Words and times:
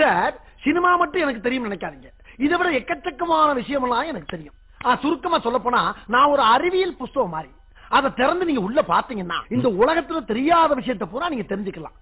Sir 0.00 0.34
cinema 0.64 0.90
மட்டும் 1.00 1.22
எனக்கு 1.24 1.44
தெரியும் 1.44 1.66
நினைக்காதீங்க. 1.68 2.08
இதை 2.44 2.54
விட 2.58 2.68
எக்கச்சக்கமான 2.80 3.48
விஷயம் 3.60 3.84
எல்லாம் 3.86 4.10
எனக்கு 4.12 4.32
தெரியும். 4.34 4.56
சுருக்கமா 5.02 5.38
சொல்ல 5.46 5.58
போனா 5.62 5.80
நான் 6.14 6.32
ஒரு 6.34 6.42
அறிவியல் 6.54 6.98
புஸ்தகம் 7.00 7.34
மாதிரி. 7.36 7.50
அதை 7.96 8.08
திறந்து 8.20 8.48
நீங்க 8.48 8.62
உள்ள 8.68 8.80
பாத்தீங்கன்னா 8.92 9.38
இந்த 9.56 9.68
உலகத்துல 9.82 10.18
தெரியாத 10.32 10.70
விஷயத்தை 10.80 11.06
பூரா 11.12 11.30
நீங்க 11.32 11.46
தெரிஞ்சுக்கலாம். 11.52 11.96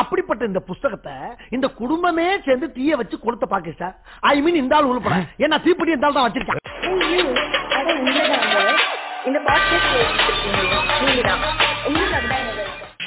அப்படிப்பட்ட 0.00 0.42
இந்த 0.50 0.60
புஸ்தகத்தை 0.68 1.14
இந்த 1.56 1.66
குடும்பமே 1.80 2.26
சேர்ந்து 2.46 2.66
தீய 2.76 2.96
வச்சு 3.00 3.16
கொடுத்த 3.24 3.46
பாக்கு 3.52 3.72
சார். 3.80 3.96
ஐ 4.32 4.34
மீன் 4.44 4.60
இந்த 4.62 4.76
ஆள் 4.76 4.90
உள்பட 4.92 5.16
ஏன்னா 5.44 5.58
தீப்பிடி 5.66 5.96
இந்த 5.96 6.08
ஆள் 6.08 6.16
தான் 6.18 6.28
வச்சிருக்கேன். 6.28 6.60
இந்த 9.28 9.40
பாட்காஸ்ட் 9.48 9.98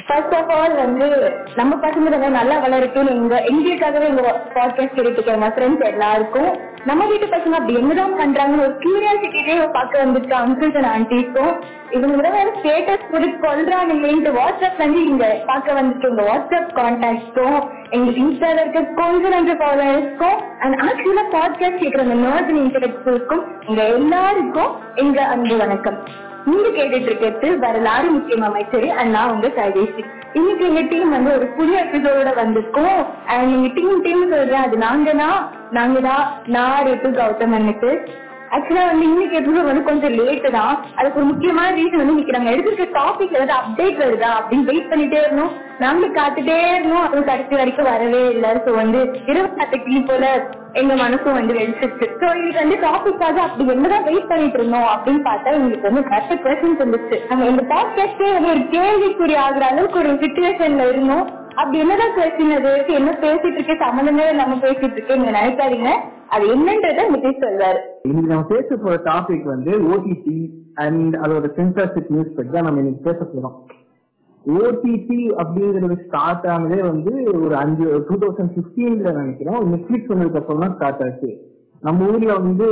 ஃபர்ஸ்ட் 0.08 0.34
ஆஃப் 0.34 0.52
ஆல் 0.52 0.76
வந்து 0.76 1.34
நம்ம 1.56 1.76
பசங்க 1.76 2.10
ரொம்ப 2.10 2.30
நல்லா 2.30 2.56
வளரட்டும். 2.66 3.10
எங்க 3.10 3.44
எங்களுக்காகவே 3.52 4.04
எங்க 4.04 4.42
பாட்காஸ்ட் 4.54 4.96
கேட்டுருக்காங்க 4.96 5.50
ஃப்ரெண்ட்ஸ் 5.56 5.88
எல்லாருக்கும் 5.88 6.60
நம்ம 6.86 7.06
வீட்டு 7.06 7.26
பசங்க 7.26 7.52
அப்படி 7.52 7.74
என்னதான் 7.74 8.20
பண்றாங்கன்னு 8.20 8.62
ஒரு 8.62 8.76
கியூரியாசிட்டியே 8.80 9.72
பார்க்க 9.72 10.04
வந்துருக்க 10.04 10.34
அங்கிள்ஸ் 10.34 10.76
அண்ட் 10.76 10.90
ஆன்டிஸும் 10.96 11.54
இவங்க 11.90 12.16
விட 12.16 12.30
வேற 12.30 12.52
ஸ்டேட்டஸ் 12.62 13.12
கொடுத்து 13.12 13.48
கொள்றாங்க 13.48 14.32
வாட்ஸ்அப் 14.32 14.78
வந்து 14.78 15.04
இங்க 15.06 15.44
பார்க்க 15.46 15.74
வந்துட்டு 15.74 16.08
உங்க 16.08 16.22
வாட்ஸ்அப் 16.22 16.76
கான்டாக்ட்ஸும் 16.76 17.60
எங்க 17.90 18.12
இன்ஸ்டால 18.12 18.62
இருக்க 18.62 18.82
கொஞ்சம் 18.82 19.32
நஞ்ச 19.32 19.54
ஃபாலோவர்ஸ்க்கும் 19.54 20.38
அண்ட் 20.60 20.76
ஆக்சுவலா 20.82 21.26
பாட்காஸ்ட் 21.32 21.78
கேட்கிற 21.78 22.02
அந்த 22.02 22.14
நர்ஸ் 22.14 22.54
இன்டெலெக்சுவல்ஸ்க்கும் 22.66 23.44
இங்க 23.68 23.84
எல்லாருக்கும் 23.84 24.72
எங்க 24.96 25.22
அன்பு 25.24 25.58
வணக்கம். 25.58 26.00
நீங்க 26.48 26.68
கேட்டுட்டு 26.76 27.10
இருக்கிறது 27.10 27.48
வரலாறு 27.64 28.08
முக்கியம் 28.16 28.46
அமைச்சர். 28.48 28.88
அண்ட் 28.98 29.14
நான் 29.16 29.32
உங்க 29.36 29.48
சஜேஷ் 29.58 30.00
இன்னைக்கு 30.38 30.64
எங்க 30.70 30.82
டீம் 30.92 31.16
வந்து 31.16 31.30
ஒரு 31.38 31.46
புதிய 31.58 31.78
எபிசோட 31.86 32.32
வந்திருக்கோம். 32.42 33.00
அண்ட் 33.34 33.54
எங்க 33.56 33.70
டீம் 33.78 34.04
டீம் 34.06 34.24
சொல்றேன். 34.34 34.66
அது 34.68 34.78
நாங்கன்னா 34.88 35.30
நாங்க 35.78 36.00
தான் 36.10 36.24
நான் 36.56 36.86
ரித்து 36.88 37.12
கௌதம் 37.20 37.56
அண்ணுக்கு 37.60 37.92
ஆக்சுவலா 38.56 38.84
வந்து 38.90 39.06
இன்னைக்கு 39.12 39.36
எபிசோட் 39.40 39.70
வந்து 39.70 39.88
கொஞ்சம் 39.88 40.16
லேட்டு 40.20 40.50
தான். 40.58 40.76
அதுக்கு 40.98 41.20
ஒரு 41.22 41.28
முக்கியமான 41.32 41.70
ரீசன் 41.78 42.02
வந்து 42.02 42.14
இன்னைக்கு 42.16 42.36
நாங்க 42.36 42.52
எடுத்துருக்க 42.54 42.86
டாபிக் 43.00 43.36
ஏதாவது 43.38 43.56
அப்டேட் 43.60 44.02
வருதா 44.04 44.30
அப்படின்னு 44.40 44.70
வெயிட் 44.72 44.92
பண்ணிட்டே 44.92 45.20
இருந்தோம். 45.24 45.56
நாங்களும் 45.84 46.18
காத்துட்டே 46.20 46.60
இருந்தோம். 46.76 47.04
அப்புறம் 47.06 47.30
கடைசி 47.32 47.56
வரைக்கும் 47.62 47.92
வரவே 47.92 48.22
இல்லை. 48.36 48.52
ஸோ 48.66 48.74
வந்து 48.82 49.02
இருபத்தி 49.32 49.60
நாட்டு 49.62 49.80
கிளி 49.88 50.02
போல 50.12 50.28
எங்க 50.80 50.94
மனசும் 50.96 51.34
வந்து 51.34 51.54
வெளிச்சிருச்சு 51.54 52.06
சோ 52.20 52.36
இன்னைக்கு 52.36 52.60
வந்து 52.62 52.76
டாபிக்காக 52.76 53.36
அப்படி 53.46 53.70
என்னதான் 53.70 54.04
வெயிட் 54.04 54.28
பண்ணிட்டு 54.28 54.58
இருந்தோம் 54.60 54.88
அப்படின்னு 54.94 55.22
பார்த்தா 55.28 55.52
எங்களுக்கு 55.52 55.88
வந்து 55.88 56.02
நிறைய 56.10 56.36
கொஸ்டின்ஸ் 56.44 56.82
இருந்துச்சு 56.82 57.18
நம்ம 57.30 57.46
இந்த 57.46 57.64
பாட்காஸ்டே 57.70 58.28
வந்து 58.34 58.50
ஒரு 58.50 58.62
கேள்விக்குறி 58.76 59.36
ஆகுற 59.46 59.64
அளவுக்கு 59.72 60.00
ஒரு 60.00 60.14
சுச்சுவேஷன்ல 60.14 60.90
இருந்தோம். 60.90 61.30
அப்படி 61.56 61.80
என்னதான் 61.80 62.16
கொஸ்டின் 62.18 62.56
அது? 62.56 62.94
என்ன 62.94 63.12
பேசிட்டு 63.22 63.58
இருக்கே 63.58 63.76
சம்மந்தமே 63.84 64.34
நம்ம 64.34 64.56
பேசிட்டு 64.56 64.92
இருக்கேன். 64.92 65.22
நீங்க 65.22 65.40
நினைக்காதீங்க. 65.40 65.92
அது 66.28 66.46
என்னன்றத 66.56 67.02
நிதிஷ் 67.14 67.44
சொல்றாரு 67.46 67.80
இன்னைக்கு 68.04 68.34
நம்ம 68.34 68.44
பேச 68.44 68.76
போற 68.76 69.02
டாபிக் 69.04 69.44
வந்து 69.44 69.72
ஓடிடி 69.72 70.38
அண்ட் 70.76 71.16
அதோட 71.16 71.48
சென்சார்ஷிப் 71.58 72.10
நியூஸ் 72.10 72.36
பத்தி 72.36 72.52
தான் 72.52 72.64
நம்ம 72.64 72.80
இன்னைக்கு 72.80 73.12
பேச 73.12 73.26
போறோம். 73.26 73.56
ஓடிடி 74.54 75.20
அப்படிங்கிறது 75.42 75.96
ஸ்டார்ட் 76.06 76.46
ஆனதே 76.54 76.80
வந்து 76.90 77.12
ஒரு 77.46 77.56
அஞ்சு 77.62 77.86
டூ 78.08 78.16
தௌசண்ட் 78.24 78.54
பிப்டீன்ல 78.58 79.12
நினைக்கிறோம் 79.20 79.62
நெட்ஃபிளிக்ஸ் 79.72 80.12
வந்ததுக்கு 80.12 80.40
அப்புறம் 80.42 80.64
தான் 80.64 80.76
ஸ்டார்ட் 80.76 81.04
ஆச்சு. 81.06 81.30
நம்ம 81.88 82.06
ஊர்ல 82.12 82.36
வந்து 82.40 82.68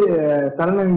சரணன் 0.58 0.94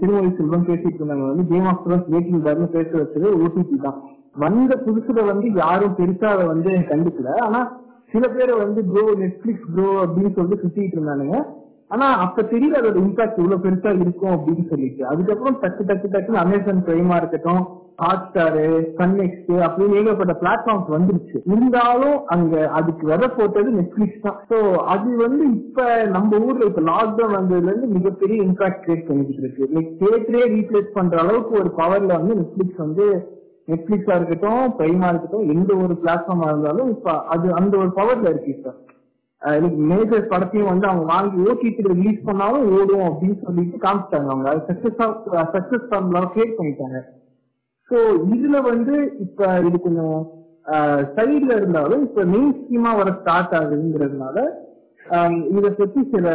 திருமொழி 0.00 0.30
செல்வம் 0.38 0.68
பேசிட்டு 0.68 0.98
இருந்தாங்க 1.00 1.26
வந்து 1.30 1.44
கேம் 1.52 1.68
ஆஃப் 1.70 1.82
த்ரோன்ஸ் 1.84 2.10
வேட்டிங் 2.14 2.44
பேர்னு 2.46 2.68
பேச 2.76 2.90
வச்சது 3.00 3.28
ஓடிடி 3.42 3.78
தான். 3.86 3.98
வந்த 4.44 4.72
புதுசுல 4.86 5.24
வந்து 5.30 5.46
யாரும் 5.62 5.96
பெருசா 6.00 6.28
அதை 6.34 6.44
வந்து 6.52 6.72
கண்டுக்கல. 6.90 7.30
ஆனா 7.46 7.60
சில 8.12 8.24
பேர் 8.36 8.52
வந்து 8.64 8.80
ப்ரோ 8.90 9.04
நெட்ஃபிளிக்ஸ் 9.22 9.66
ப்ரோ 9.72 9.88
அப்படின்னு 10.04 10.30
சொல்லிட்டு 10.36 10.62
சுத்திட்டு 10.62 10.96
இருந்தானுங்க. 10.98 11.38
ஆனா 11.94 12.06
அப்ப 12.24 12.42
தெரியல 12.52 12.78
அதோட 12.80 12.98
இம்பாக்ட் 13.06 13.40
இவ்வளவு 13.40 13.64
பெருசா 13.64 13.90
இருக்கும் 14.04 14.34
அப்படின்னு 14.36 14.64
சொல்லிட்டு. 14.72 15.02
அதுக்கப்புறம் 15.12 15.58
டக்கு 15.62 15.82
டக்கு 15.90 16.08
டக்குன்னு 16.14 16.42
அமேசான் 16.44 16.86
பிரைமா 16.88 17.18
இருக்கட்டும் 17.22 17.62
ஹாட் 17.98 18.26
ஸ்டாரு 18.26 18.64
சன் 18.98 19.14
நெக்ஸ்ட் 19.20 19.52
அப்படின்னு 19.66 19.96
ஏகப்பட்ட 20.00 20.34
பிளாட்ஃபார்ம்ஸ் 20.42 20.90
வந்துருச்சு. 20.96 21.38
இருந்தாலும் 21.52 22.18
அங்க 22.34 22.54
அதுக்கு 22.78 23.04
விதை 23.10 23.28
போட்டது 23.38 23.70
நெட்ஃபிளிக்ஸ் 23.78 24.22
தான். 24.26 24.38
ஸோ 24.50 24.58
அது 24.94 25.08
வந்து 25.24 25.44
இப்ப 25.56 25.86
நம்ம 26.16 26.38
ஊர்ல 26.48 26.68
இப்ப 26.70 26.84
லாக்டவுன் 26.90 27.36
வந்ததுல 27.38 27.70
இருந்து 27.72 27.88
மிகப்பெரிய 27.96 28.38
இம்பாக்ட் 28.48 28.84
கிரியேட் 28.84 29.08
பண்ணிக்கிட்டு 29.08 29.42
இருக்கு. 29.44 29.68
லைக் 29.76 29.90
தியேட்டரே 30.02 30.44
ரீப்ளேஸ் 30.56 30.96
பண்ற 30.98 31.18
அளவுக்கு 31.24 31.54
ஒரு 31.62 31.72
பவர்ல 31.80 32.12
வந்து 32.20 32.38
நெட்ஃபிளிக்ஸ் 32.42 32.84
வந்து 32.86 33.06
நெட்ஃபிளிக்ஸா 33.68 34.14
இருக்கட்டும் 34.18 34.62
பிரைமா 34.78 35.08
இருக்கட்டும் 35.12 35.48
எந்த 35.54 35.70
ஒரு 35.84 35.96
பிளாட்ஃபார்மா 36.04 36.46
இருந்தாலும் 36.52 36.90
இப்ப 36.96 37.16
அது 37.34 37.46
அந்த 37.60 37.74
ஒரு 37.82 37.92
பவர்ல 38.00 38.30
இருக்கு 38.34 38.54
இப்ப. 38.56 38.70
மேஜர் 39.90 40.30
படத்தையும் 40.30 40.70
வந்து 40.70 40.86
அவங்க 40.86 41.04
வாங்கி 41.14 41.36
ஓகே 41.50 41.68
ரிலீஸ் 41.92 42.26
பண்ணாலும் 42.28 42.64
ஓடும் 42.78 43.06
அப்படின்னு 43.08 43.38
சொல்லிட்டு 43.44 43.76
காமிச்சிட்டாங்க 43.84 44.30
அவங்க. 44.34 44.54
சக்சஸ் 44.68 44.98
சக்சஸ் 45.56 45.92
பண்ணலாம் 45.92 46.30
கிரியேட் 46.34 46.58
பண்ணிட்டாங்க. 46.58 47.00
சோ 47.90 47.98
இதுல 48.34 48.56
வந்து 48.70 48.94
இப்ப 49.20 49.60
இது 49.66 49.76
கொஞ்சம் 49.80 50.18
சைட்ல 51.16 51.52
இருந்தாலும் 51.60 52.02
இப்ப 52.02 52.24
மெயின் 52.34 52.54
ஸ்கீமா 52.58 52.90
வர 52.96 53.10
ஸ்டார்ட் 53.20 53.54
ஆகுதுங்கிறதுனால 53.58 54.36
இதை 55.58 55.70
பத்தி 55.70 56.00
சில 56.12 56.26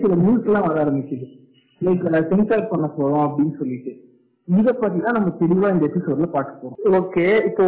சில 0.00 0.14
நியூஸ் 0.14 0.46
எல்லாம் 0.48 0.66
வர 0.66 0.76
ஆரம்பிக்குது. 0.84 1.26
லைக் 1.80 2.28
சென்சார் 2.32 2.70
பண்ண 2.72 2.86
போறோம் 2.98 3.24
அப்படின்னு 3.26 3.54
சொல்லிட்டு. 3.58 3.92
இத 4.48 4.70
பத்தி 4.80 4.98
தான் 5.04 5.16
நம்ம 5.16 5.30
தெளிவா 5.42 5.68
இந்த 5.74 5.84
எபிசோட்ல 5.88 6.26
பார்க்க 6.34 6.62
போறோம். 6.62 6.80
ஓகே 6.98 7.24
இப்போ 7.48 7.64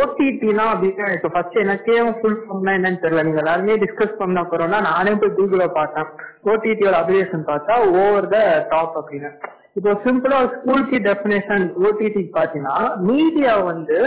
ஓடிடினா 0.00 0.64
அப்படின்னா 0.72 1.06
இப்போ 1.16 1.28
ஃபர்ஸ்ட் 1.34 1.56
எனக்கே 1.62 1.96
ஃபுல் 2.18 2.36
ஃபார்ம்னா 2.42 2.74
என்னன்னு 2.78 3.02
தெரியல. 3.04 3.24
நீங்க 3.28 3.40
எல்லாருமே 3.42 3.76
டிஸ்கஸ் 3.84 4.20
பண்ண 4.20 4.42
போறோம்னா 4.50 4.78
நானே 4.90 5.14
போய் 5.22 5.36
கூகுள 5.38 5.66
பார்த்தேன். 5.78 6.10
ஓடிடியோட 6.52 6.94
அப்ளிகேஷன் 7.00 7.48
பார்த்தா 7.50 7.74
ஓவர் 8.02 8.30
த 8.34 8.38
டாப் 8.74 8.94
அப்படின்னு. 9.00 9.30
இப்போ 9.78 9.90
சிம்பிளா 10.04 10.38
ஸ்கூலுக்கு 10.54 10.96
டெஃபினேஷன் 11.08 11.66
ஓடிடி 11.86 12.22
பாத்தீங்கன்னா 12.38 12.76
மீடியா 13.10 13.52
வந்து 13.72 13.98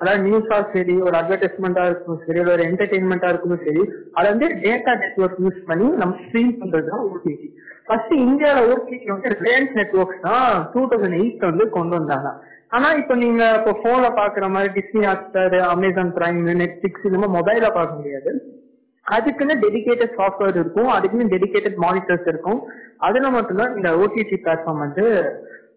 அதாவது 0.00 0.20
நியூஸா 0.24 0.56
சரி 0.72 0.94
ஒரு 1.06 1.14
அட்வர்டைஸ்மெண்டா 1.20 1.84
இருக்கும் 1.90 2.18
சரி 2.24 2.40
ஒரு 2.54 2.62
என்டர்டைன்மெண்டா 2.70 3.28
இருக்கும் 3.32 3.62
சரி 3.66 3.82
அதை 4.16 4.26
வந்து 4.32 4.48
டேட்டா 4.64 4.92
நெட்ஒர்க் 5.02 5.40
யூஸ் 5.44 5.60
பண்ணி 5.70 5.86
நம்ம 6.00 6.16
ஸ்ட்ரீம் 6.24 6.52
பண்றது 6.60 6.90
தான் 6.90 7.06
ஓடிடி 7.12 7.48
ஃபர்ஸ்ட் 7.86 8.12
இந்தியால 8.26 8.58
ஓடிடி 8.70 9.06
வந்து 9.14 9.30
ரிலையன்ஸ் 9.38 9.74
நெட்ஒர்க்ஸ் 9.80 10.22
தான் 10.28 10.52
டூ 10.74 10.82
தௌசண்ட் 10.90 11.18
எயிட் 11.20 11.48
வந்து 11.50 11.64
கொண்டு 11.76 11.94
வந்தாங்க. 11.98 12.28
ஆனா 12.76 12.88
இப்ப 13.00 13.14
நீங்க 13.24 13.42
இப்போ 13.58 13.72
போன்ல 13.84 14.06
பாக்குற 14.20 14.46
மாதிரி 14.54 14.70
Disney 14.78 15.02
Hotstar 15.08 15.58
Amazon 15.74 16.14
Prime 16.16 16.40
Netflix 16.62 17.06
இந்த 17.08 17.18
மாதிரி 17.18 17.36
மொபைல 17.38 17.68
பார்க்க 17.76 17.98
முடியாது. 17.98 18.32
அதுக்குன்னு 19.06 19.54
டெடிகேட்டட் 19.64 20.16
சாஃப்ட்வேர் 20.20 20.56
இருக்கும். 20.60 20.90
அதுக்குன்னு 20.94 21.32
டெடிகேட்டட் 21.34 21.78
மானிட்டர்ஸ் 21.84 22.26
இருக்கும். 22.32 22.60
அதுல 23.08 23.28
மட்டும்தான் 23.36 23.76
இந்த 23.78 23.90
ஓடிடி 24.02 24.36
பிளாட்ஃபார்ம் 24.44 24.82
வந்து 24.86 25.04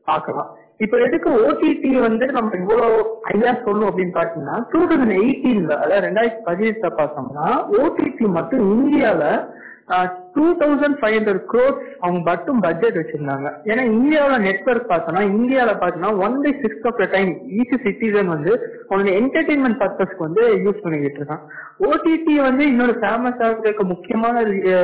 பார்க்கலாம் 0.09 0.49
இப்ப 0.83 0.97
எதுக்கு 1.05 1.29
ஓடிடி 1.45 1.89
வந்து 2.07 2.25
நம்ம 2.35 2.57
இவ்வளவு 2.61 2.99
ஐயா 3.31 3.51
சொல்லும் 3.65 3.89
அப்படின்னு 3.89 4.13
பாத்தீங்கன்னா 4.17 4.57
டூ 4.73 4.81
தௌசண்ட் 4.89 5.15
எயிட்டீன்ல 5.21 5.73
அதாவது 5.83 6.05
ரெண்டாயிரத்தி 6.07 6.43
பதினெட்டுல 6.47 6.89
பார்த்தோம்னா 6.99 7.47
ஓடிடி 7.79 8.27
மட்டும் 8.37 8.63
இந்தியால 8.75 9.23
two 10.39 10.47
thousand 10.63 10.97
five 11.01 11.15
hundred 11.17 11.41
crores 11.53 11.79
அவங்க 12.03 12.19
மட்டும் 12.29 12.59
பட்ஜெட் 12.65 12.99
வச்சிருந்தாங்க. 12.99 13.47
ஏன்னா 13.71 13.83
இந்தியாவில் 13.95 14.45
நெட்ஒர்க் 14.47 14.91
பார்த்தோம்னா 14.91 15.23
இந்தியாவில 15.35 15.73
பார்த்தோம்னா 15.81 16.11
one 16.25 16.37
by 16.43 16.51
six 16.63 16.85
of 16.89 16.99
the 17.01 17.07
time 17.15 17.31
each 17.59 17.75
citizen 17.85 18.33
வந்து 18.35 18.51
அவனோட 18.89 19.09
என்டர்டைன்மெண்ட் 19.21 19.79
பர்பஸ்க்கு 19.81 20.25
வந்து 20.27 20.43
யூஸ் 20.65 20.83
பண்ணிக்கிட்டு 20.83 21.19
இருக்கான். 21.21 21.43
ஓடிடி 21.87 22.35
வந்து 22.45 22.63
இன்னொரு 22.71 22.93
ஃபேமஸ் 23.01 23.41
ஆகிறதுக்கு 23.45 23.83
முக்கியமான 23.91 24.41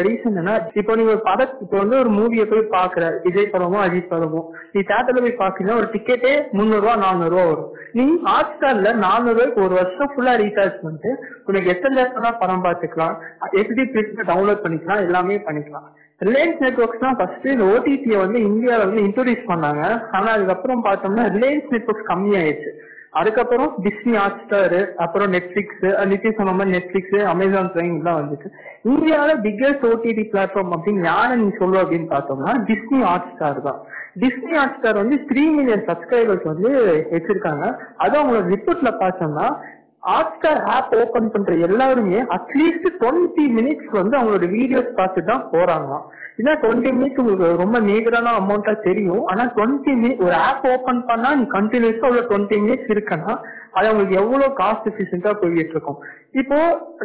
ரீசன் 0.07 0.39
என்ன 0.41 0.51
இப்போ 0.81 0.91
நீங்க 0.97 1.11
ஒரு 1.15 1.23
படம் 1.29 1.55
இப்போ 1.63 1.77
வந்து 1.81 1.95
ஒரு 2.01 2.11
மூவியை 2.17 2.45
போய் 2.51 2.63
பாக்குற 2.75 3.05
விஜய் 3.25 3.51
படமோ 3.53 3.79
அஜித் 3.85 4.11
படமோ 4.13 4.41
நீ 4.75 4.81
தேட்டர்ல 4.91 5.23
போய் 5.25 5.41
பாக்குறீங்கன்னா 5.41 5.79
ஒரு 5.81 5.89
டிக்கெட்டே 5.95 6.33
முந்நூறு 6.57 6.83
ரூபா 6.85 6.95
நானூறு 7.05 7.31
ரூபா 7.33 7.45
வரும். 7.51 7.71
நீ 7.97 8.05
ஹாட் 8.27 8.53
ஸ்டார்ல 8.55 8.91
நானூறு 9.05 9.35
ரூபாய்க்கு 9.35 9.65
ஒரு 9.67 9.75
வருஷம் 9.79 10.11
ஃபுல்லா 10.13 10.35
ரீசார்ஜ் 10.43 10.77
பண்ணிட்டு 10.83 11.11
உனக்கு 11.49 11.73
எத்தனை 11.73 11.95
நேரம் 11.99 12.27
தான் 12.27 12.39
படம் 12.43 12.65
பார்த்துக்கலாம் 12.67 13.15
எப்படி 13.61 13.83
பிரிண்ட் 13.95 14.23
டவுன்லோட் 14.31 14.63
பண்ணிக்கலாம் 14.65 15.03
எல்லாமே 15.07 15.35
பண்ணிக்கலாம். 15.47 15.87
ரிலையன்ஸ் 16.27 16.63
நெட்ஒர்க்ஸ் 16.65 17.03
தான் 17.05 17.17
ஃபர்ஸ்ட் 17.19 17.47
இந்த 17.53 17.65
ஓடிடியை 17.73 18.17
வந்து 18.23 18.39
இந்தியாவில் 18.49 18.87
வந்து 18.87 19.05
இன்ட்ரோடியூஸ் 19.07 19.49
பண்ணாங்க. 19.51 19.83
ஆனா 20.17 20.29
அதுக்கப்புறம் 20.35 20.83
பார்த்தோம்னா 20.89 21.25
ரிலையன்ஸ் 21.37 21.71
நெட்ஒர்க்ஸ் 21.75 22.11
கம்மியாயிடுச்சு. 22.11 22.71
அதுக்கப்புறம் 23.19 23.69
டிஸ்னி 23.83 24.13
ஹாட் 24.19 24.39
ஸ்டார் 24.45 24.77
அப்புறம் 25.03 25.29
நெட்ஃபிளிக்ஸ் 25.35 25.83
நித்தி 26.11 26.29
சொன்ன 26.37 26.53
மாதிரி 26.55 26.73
நெட்ஃபிளிக்ஸ் 26.77 27.13
அமேசான் 27.33 27.69
பிரைம் 27.75 27.93
எல்லாம் 27.99 28.17
வந்துச்சு. 28.19 28.49
இந்தியாவில 28.93 29.35
பிக்கஸ்ட் 29.45 29.85
ஓடிடி 29.89 30.23
பிளாட்ஃபார்ம் 30.33 30.73
அப்படின்னு 30.75 31.07
யாரை 31.11 31.35
நீ 31.43 31.47
சொல்லுவ 31.61 31.83
அப்படின்னு 31.83 32.09
பார்த்தோம்னா 32.15 32.53
டிஸ்னி 32.71 32.99
ஹாட் 33.09 33.29
ஸ்டார் 33.35 33.61
தான். 33.67 33.79
டிஸ்னி 34.23 34.53
ஹாட் 34.59 34.75
ஸ்டார் 34.79 35.01
வந்து 35.03 35.17
த்ரீ 35.29 35.45
மில்லியன் 35.57 35.87
சப்ஸ்கிரைபர்ஸ் 35.91 36.51
வந்து 36.51 36.71
வச்சிருக்காங்க. 37.13 37.65
அது 38.05 38.13
அவங்களோட 38.19 38.45
ரிப்போர்ட்ல 38.55 38.91
பார்த்தோம்னா 39.03 39.47
ஹாட்ஸ்டார் 40.09 40.61
ஆப் 40.75 40.93
ஓபன் 41.01 41.31
பண்ற 41.33 41.53
எல்லாருமே 41.67 42.19
அட்லீஸ்ட் 42.37 42.87
டுவெண்ட்டி 43.01 43.45
மினிட்ஸ் 43.57 43.89
வந்து 43.99 44.15
அவங்களோட 44.17 44.47
வீடியோஸ் 44.57 44.91
பார்த்து 44.99 45.23
தான் 45.31 45.43
போறாங்களாம். 45.53 46.05
ஏன்னா 46.39 46.53
டுவெண்ட்டி 46.63 46.91
மினிட்ஸ் 46.95 47.19
உங்களுக்கு 47.21 47.61
ரொம்ப 47.63 47.77
நீகரான 47.89 48.33
அமௌண்டா 48.39 48.73
தெரியும். 48.87 49.23
ஆனா 49.31 49.43
டுவெண்ட்டி 49.57 49.93
மினிட் 50.01 50.23
ஒரு 50.25 50.35
ஆப் 50.47 50.65
ஓபன் 50.73 51.01
பண்ணா 51.11 51.29
நீ 51.39 51.45
கண்டினியூஸா 51.57 52.07
ஒரு 52.13 52.23
டுவெண்ட்டி 52.31 52.57
மினிட்ஸ் 52.65 52.91
இருக்குன்னா 52.95 53.33
அது 53.77 53.89
உங்களுக்கு 53.91 54.19
எவ்வளவு 54.21 54.51
காஸ்ட் 54.59 54.89
எஃபிஷியன்டா 54.91 55.31
போயிட்டு 55.39 55.73
இருக்கும் 55.75 55.99
இப்போ 56.41 56.57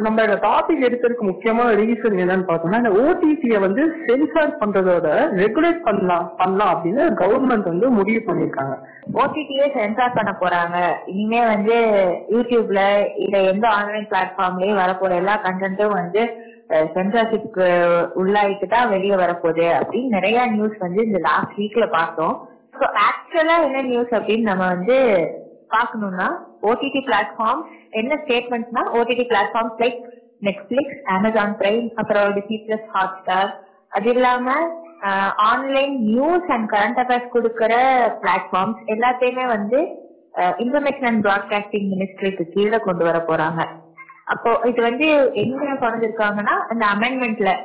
நம்ம 0.05 0.23
இந்த 0.27 0.37
டாபிக் 0.47 0.85
எடுக்கிறதுக்கு 0.87 1.25
முக்கியமான 1.29 1.69
ரீசன் 1.81 2.21
என்னன்னு 2.23 2.47
பார்த்தோம்னா 2.49 2.81
இந்த 2.81 2.91
ஓடிடியை 3.03 3.59
வந்து 3.65 3.83
சென்சார் 4.07 4.59
பண்றதோட 4.61 5.07
ரெகுலேட் 5.41 5.81
பண்ணலாம் 5.87 6.25
பண்ணலாம் 6.41 6.71
அப்படின்னு 6.73 7.03
கவர்மெண்ட் 7.21 7.71
வந்து 7.71 7.89
முடிவு 7.99 8.21
பண்ணிருக்காங்க 8.27 8.75
ஓடிடியே 9.21 9.65
சென்சார் 9.77 10.17
பண்ண 10.17 10.31
போறாங்க. 10.41 10.77
இனிமே 11.11 11.41
வந்து 11.53 11.77
யூடியூப்ல 12.33 12.81
இல்ல 13.15 13.37
எந்த 13.51 13.65
ஆன்லைன் 13.77 14.07
பிளாட்ஃபார்ம்லயும் 14.11 14.81
வரப்போற 14.81 15.11
எல்லா 15.15 15.35
கண்டென்ட்டும் 15.43 15.97
வந்து 15.97 16.21
சென்சார்ஷிப்க்கு 16.93 17.67
உள்ளாயிட்டு 18.15 18.67
தான் 18.67 18.89
வெளியே 18.89 19.15
வரப்போகுது 19.15 19.65
அப்படின்னு 19.79 20.09
நிறைய 20.09 20.45
நியூஸ் 20.47 20.77
வந்து 20.79 21.01
இந்த 21.07 21.19
லாஸ்ட் 21.25 21.57
வீக்ல 21.57 21.85
பார்த்தோம். 21.91 22.35
ஸோ 22.73 22.85
ஆக்சுவலா 23.07 23.55
என்ன 23.67 23.81
நியூஸ் 23.89 24.13
அப்படின்னு 24.17 24.49
நம்ம 24.51 24.67
வந்து 24.67 24.97
பார்க்கணும்னா 25.71 26.27
ஓடிடி 26.69 27.01
பிளாட்ஃபார்ம் 27.07 27.61
என்ன 27.93 28.13
ஸ்டேட்மெண்ட்னா 28.23 28.83
OTT 28.97 29.25
platforms 29.31 29.81
like 29.83 29.99
Netflix 30.41 31.01
Amazon 31.15 31.57
Prime 31.59 31.87
அப்புறம் 31.95 32.31
டிசி 32.37 32.57
பிளஸ் 32.63 32.87
ஹாட் 32.93 33.17
ஸ்டார் 33.19 33.51
அது 33.91 34.09
இல்லாம 34.13 34.47
online 35.51 35.93
news 36.07 36.47
and 36.55 36.67
current 36.73 36.99
affairs 37.03 37.33
கொடுக்கற 37.35 37.73
பிளாட்ஃபார்ம்ஸ் 38.23 38.81
எல்லாத்தையுமே 38.93 39.45
வந்து 39.55 39.79
இன்ஃபர்மேஷன் 40.35 41.05
அண்ட் 41.05 41.25
ப்ராட்காஸ்டிங் 41.25 41.91
மினிஸ்ட்ரிக்கு 41.97 42.41
கீழே 42.41 42.77
கொண்டு 42.77 43.03
வர 43.03 43.23
போறாங்க. 43.27 43.65
அப்போ 44.25 44.59
இது 44.63 44.81
வந்து 44.81 45.31
எங்க 45.33 45.65
குறைஞ்சிருக்காங்கன்னா 45.65 46.59
அந்த 46.69 46.85
அமெண்ட்மெண்ட்ல 46.85 47.55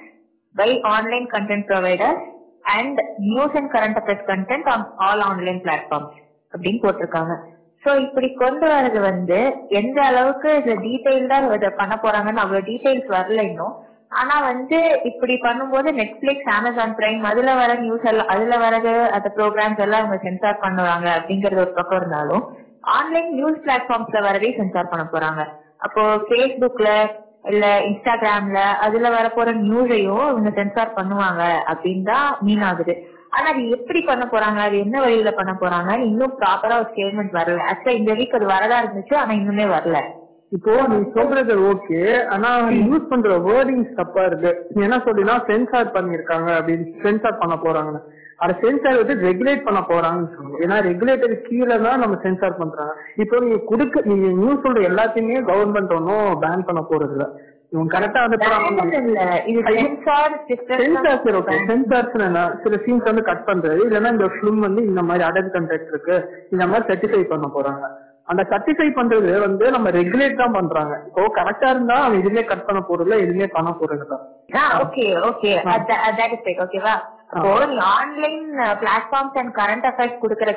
by 0.54 0.80
online 0.80 1.26
content 1.26 1.68
provider 1.68 2.16
and 2.62 3.02
news 3.18 3.54
and 3.54 3.72
current 3.72 4.00
affairs 4.00 4.26
content 4.26 4.68
on 4.68 4.92
all 4.96 5.20
online 5.20 5.62
platforms 5.62 6.16
அப்படின்னு 6.52 6.82
போட்டிருக்காங்க. 6.82 7.36
சோ 7.86 7.92
இப்படி 8.04 8.28
கொண்டு 8.42 8.66
வர்றது 8.74 9.00
வந்து 9.10 9.38
எந்த 9.80 9.98
அளவுக்கு 10.10 10.48
இதுல 10.60 10.76
டீடைல்டா 10.84 11.36
இதை 11.56 11.70
பண்ண 11.80 11.94
போறாங்கன்னு 12.04 12.44
அவ்வளவு 12.44 12.66
டீடைல்ஸ் 12.68 13.10
வரல 13.16 13.42
இன்னும். 13.50 13.74
ஆனா 14.20 14.34
வந்து 14.50 14.78
இப்படி 15.10 15.34
பண்ணும்போது 15.44 15.88
நெட்ஃபிளிக்ஸ் 16.00 16.50
அமேசான் 16.56 16.94
பிரைம் 16.98 17.24
அதுல 17.30 17.54
வர 17.60 17.70
நியூஸ் 17.84 18.06
எல்லாம் 18.10 18.30
அதுல 18.34 18.56
வரது 18.64 18.92
அந்த 19.16 19.28
ப்ரோக்ராம்ஸ் 19.36 19.82
எல்லாம் 19.84 20.02
அவங்க 20.02 20.18
சென்சார் 20.26 20.62
பண்ணுவாங்க 20.64 21.06
அப்படிங்கறது 21.18 21.62
ஒரு 21.64 21.72
பக்கம் 21.78 22.00
இருந்தாலும் 22.00 22.44
ஆன்லைன் 22.96 23.30
நியூஸ் 23.38 23.62
பிளாட்ஃபார்ம்ஸ்ல 23.64 24.20
வரதே 24.26 24.50
சென்சார் 24.58 24.90
பண்ண 24.90 25.04
போறாங்க. 25.12 25.42
அப்போ 25.78 26.02
ஃபேஸ்புக்ல 26.26 26.88
இல்ல 27.52 27.66
இன்ஸ்டாகிராம்ல 27.88 28.60
அதுல 28.84 29.08
வரப்போற 29.16 29.50
நியூஸையும் 29.64 30.26
இவங்க 30.30 30.50
சென்சார் 30.60 30.96
பண்ணுவாங்க 30.96 31.42
அப்படின்னு 31.72 32.06
தான் 32.12 32.28
மீன் 32.40 32.64
ஆகுது. 32.70 32.94
ஆனா 33.36 33.46
அது 33.52 33.62
எப்படி 33.76 34.00
பண்ண 34.08 34.24
போறாங்க? 34.32 34.58
அது 34.66 34.76
என்ன 34.84 34.96
வழியில 35.04 35.30
பண்ண 35.38 35.52
போறாங்க? 35.62 35.90
இன்னும் 36.08 36.36
ப்ராப்பரா 36.40 36.76
ஒரு 36.80 36.88
ஸ்டேட்மெண்ட் 36.90 37.38
வரல. 37.38 37.64
ஆக்சுவலா 37.70 37.98
இந்த 38.00 38.12
வீக் 38.20 38.36
அது 38.38 38.46
வரதா 38.54 38.78
இருந்துச்சு 38.82 39.16
ஆனா 39.22 39.34
இன்னுமே 39.40 39.66
வரல. 39.74 39.98
இப்போ 40.56 40.72
நீ 40.90 40.98
சொல்றது 41.16 41.54
ஓகே 41.70 42.00
ஆனா 42.34 42.50
யூஸ் 42.88 43.08
பண்ற 43.12 43.38
வேர்டிங்ஸ் 43.48 43.96
தப்பா 44.00 44.22
இருக்கு. 44.28 44.50
என்ன 44.86 44.98
சொல்லினா 45.06 45.34
சென்சார் 45.48 45.96
பண்ணிருக்காங்க 45.96 46.50
அப்படின்னு 46.58 46.86
சென்சார் 47.04 47.40
பண்ண 47.42 47.56
போறாங்கன்னு. 47.64 48.02
அதை 48.44 48.54
சென்சார் 48.62 49.00
வந்து 49.00 49.14
ரெகுலேட் 49.26 49.66
பண்ண 49.66 49.80
போறாங்கன்னு 49.90 50.32
சொல்லுங்க 50.34 50.58
ஏன்னா 50.64 50.78
ரெகுலேட்டர் 50.88 51.34
கீழே 51.46 51.76
தான் 51.84 52.02
நம்ம 52.02 52.16
சென்சார் 52.24 52.58
பண்றாங்க 52.58 52.92
இப்போ 53.22 53.36
நீங்க 53.44 53.58
கொடுக்க 53.70 54.02
நீங்க 54.10 54.26
நியூஸ் 54.40 54.64
சொல்ற 54.64 54.82
எல்லாத்தையுமே 54.90 55.38
கவர்மெண்ட் 55.50 55.94
ஒன்றும் 55.98 56.26
பேன் 56.42 56.66
பண்ண 56.68 56.80
போறது 56.90 57.14
இல்ல 57.16 57.26
இவங்க 57.72 57.90
கரெக்டா 57.94 58.20
வந்து 58.24 58.38
சென்சார் 59.68 60.34
சென்சார் 60.48 61.22
சரி 61.24 61.36
ஓகே 61.40 61.56
சென்சார்ஸ் 61.70 62.16
என்ன? 62.28 62.42
சில 62.64 62.76
சீன்ஸ் 62.84 63.08
வந்து 63.10 63.24
கட் 63.30 63.46
பண்றது. 63.48 63.78
இல்லைன்னா 63.86 64.12
இந்த 64.16 64.28
ஃபிலிம் 64.34 64.60
வந்து 64.66 64.82
இந்த 64.90 65.02
மாதிரி 65.08 65.24
அடல் 65.28 65.54
கண்டெக்ட் 65.56 65.90
இருக்கு. 65.92 66.16
இந்த 66.54 66.64
மாதிரி 66.70 66.88
சர்டிஃபை 66.90 67.22
பண்ண 67.32 67.48
போறாங்க. 67.56 67.86
அந்த 68.30 68.42
சர்டிஃபை 68.52 68.86
பண்றது 68.98 69.32
வந்து 69.46 69.64
நம்ம 69.74 69.88
ரெகுலேட் 69.98 70.40
தான் 70.42 70.56
பண்றாங்க. 70.58 70.94
இப்போ 71.08 71.26
கரெக்டா 71.38 71.68
இருந்தா 71.74 71.96
அவன் 72.04 72.20
எதுவுமே 72.22 72.42
கட் 72.52 72.64
பண்ண 72.68 72.80
போறது 72.88 73.06
இல்ல 73.06 73.18
எதுவுமே 73.24 73.48
பண்ண 73.56 73.70
போறது 73.80 74.04
இல்ல 74.06 74.16
ஓகே 74.84 75.04
ஓகே 75.28 75.52
ஓகேவா 76.64 76.94
online 77.92 78.40
platforms 78.82 79.38
and 79.42 79.52
current 79.60 79.86
affairs 79.90 80.18
குடுக்கற 80.24 80.50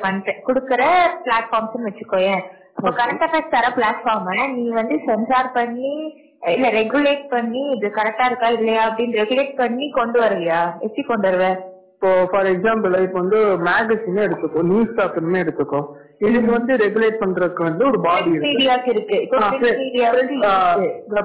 குடுக்கற 0.47 0.81
பிளாட்ஃபார்ம்ஸ் 1.25 1.85
வச்சுக்கோயேன். 1.89 2.41
இப்போ 2.77 2.91
கரண்ட் 3.01 3.23
அஃபேர்ஸ் 3.27 3.53
தர 3.55 3.67
பிளாட்ஃபார்ம் 3.77 4.27
நீ 4.57 4.65
வந்து 4.81 4.97
சென்சார் 5.07 5.51
பண்ணி 5.59 5.93
இல்ல 6.43 6.67
ரெகுலேட் 6.71 7.23
பண்ணி 7.27 7.61
இது 7.71 7.87
கரெக்டா 7.95 8.25
இருக்கா 8.25 8.49
இல்லையா 8.49 8.81
அப்படின்னு 8.89 9.19
ரெகுலேட் 9.19 9.53
பண்ணி 9.55 9.85
கொண்டு 9.91 10.17
வருவியா 10.19 10.59
எப்படி 10.79 11.03
கொண்டு 11.03 11.27
வருவ? 11.29 11.45
இப்போ 11.99 12.09
ஃபார் 12.31 12.47
எக்ஸாம்பிள் 12.51 12.93
இப்போ 13.05 13.17
வந்து 13.21 13.39
மேகசினே 13.65 14.21
எடுத்துக்கோ 14.25 14.61
நியூஸ் 14.69 14.91
பேப்பருமே 14.97 15.39
எடுத்துக்கோ. 15.43 15.79
இதுக்கு 16.27 16.51
வந்து 16.55 16.73
ரெகுலேட் 16.83 17.17
பண்றதுக்கு 17.23 17.63
வந்து 17.67 17.83
ஒரு 17.89 17.97
பாடி 18.05 18.29
இருக்கு. 18.33 18.51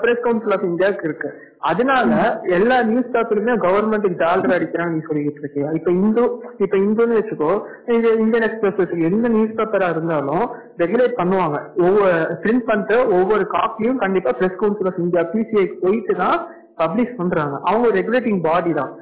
பிரஸ் 0.03 0.25
கவுன்சில் 0.25 0.55
ஆஃப் 0.57 0.67
இந்தியாவுக்கு 0.71 1.07
இருக்கு. 1.09 1.29
அதனால 1.71 2.09
எல்லா 2.57 2.79
நியூஸ் 2.89 3.13
பேப்பருமே 3.15 3.55
கவர்மெண்ட்டுக்கு 3.67 4.19
டாலர் 4.25 4.55
அடிக்கிறாங்க 4.57 4.95
நீ 4.97 5.01
சொல்லிட்டு 5.11 5.43
இருக்கியா? 5.45 5.69
இப்ப 5.79 5.93
இந்து 6.01 6.25
இப்ப 6.65 6.75
இந்துன்னு 6.87 7.21
வச்சுக்கோ 7.21 7.53
இது 7.99 8.11
இந்தியன் 8.25 8.49
எக்ஸ்பிரஸ் 8.49 9.07
எந்த 9.11 9.33
நியூஸ் 9.37 9.57
பேப்பரா 9.61 9.91
இருந்தாலும் 9.97 10.45
ரெகுலேட் 10.85 11.17
பண்ணுவாங்க. 11.23 11.61
ஒவ்வொரு 11.87 12.13
பிரிண்ட் 12.43 12.69
பண்ணிட்டு 12.73 12.99
ஒவ்வொரு 13.21 13.47
காப்பியும் 13.57 14.03
கண்டிப்பா 14.05 14.33
press 14.43 14.61
council 14.65 14.91
of 14.93 15.03
India 15.07 15.25
PCI 15.37 15.67
போயிட்டு 15.87 16.17
தான் 16.25 16.39
பப்ளிஷ் 16.83 17.19
பண்றாங்க. 17.19 17.57
அவங்க 17.71 17.89
ரெகுலேட்டிங் 18.01 18.45
பாடி 18.51 18.73
தான். 18.79 18.93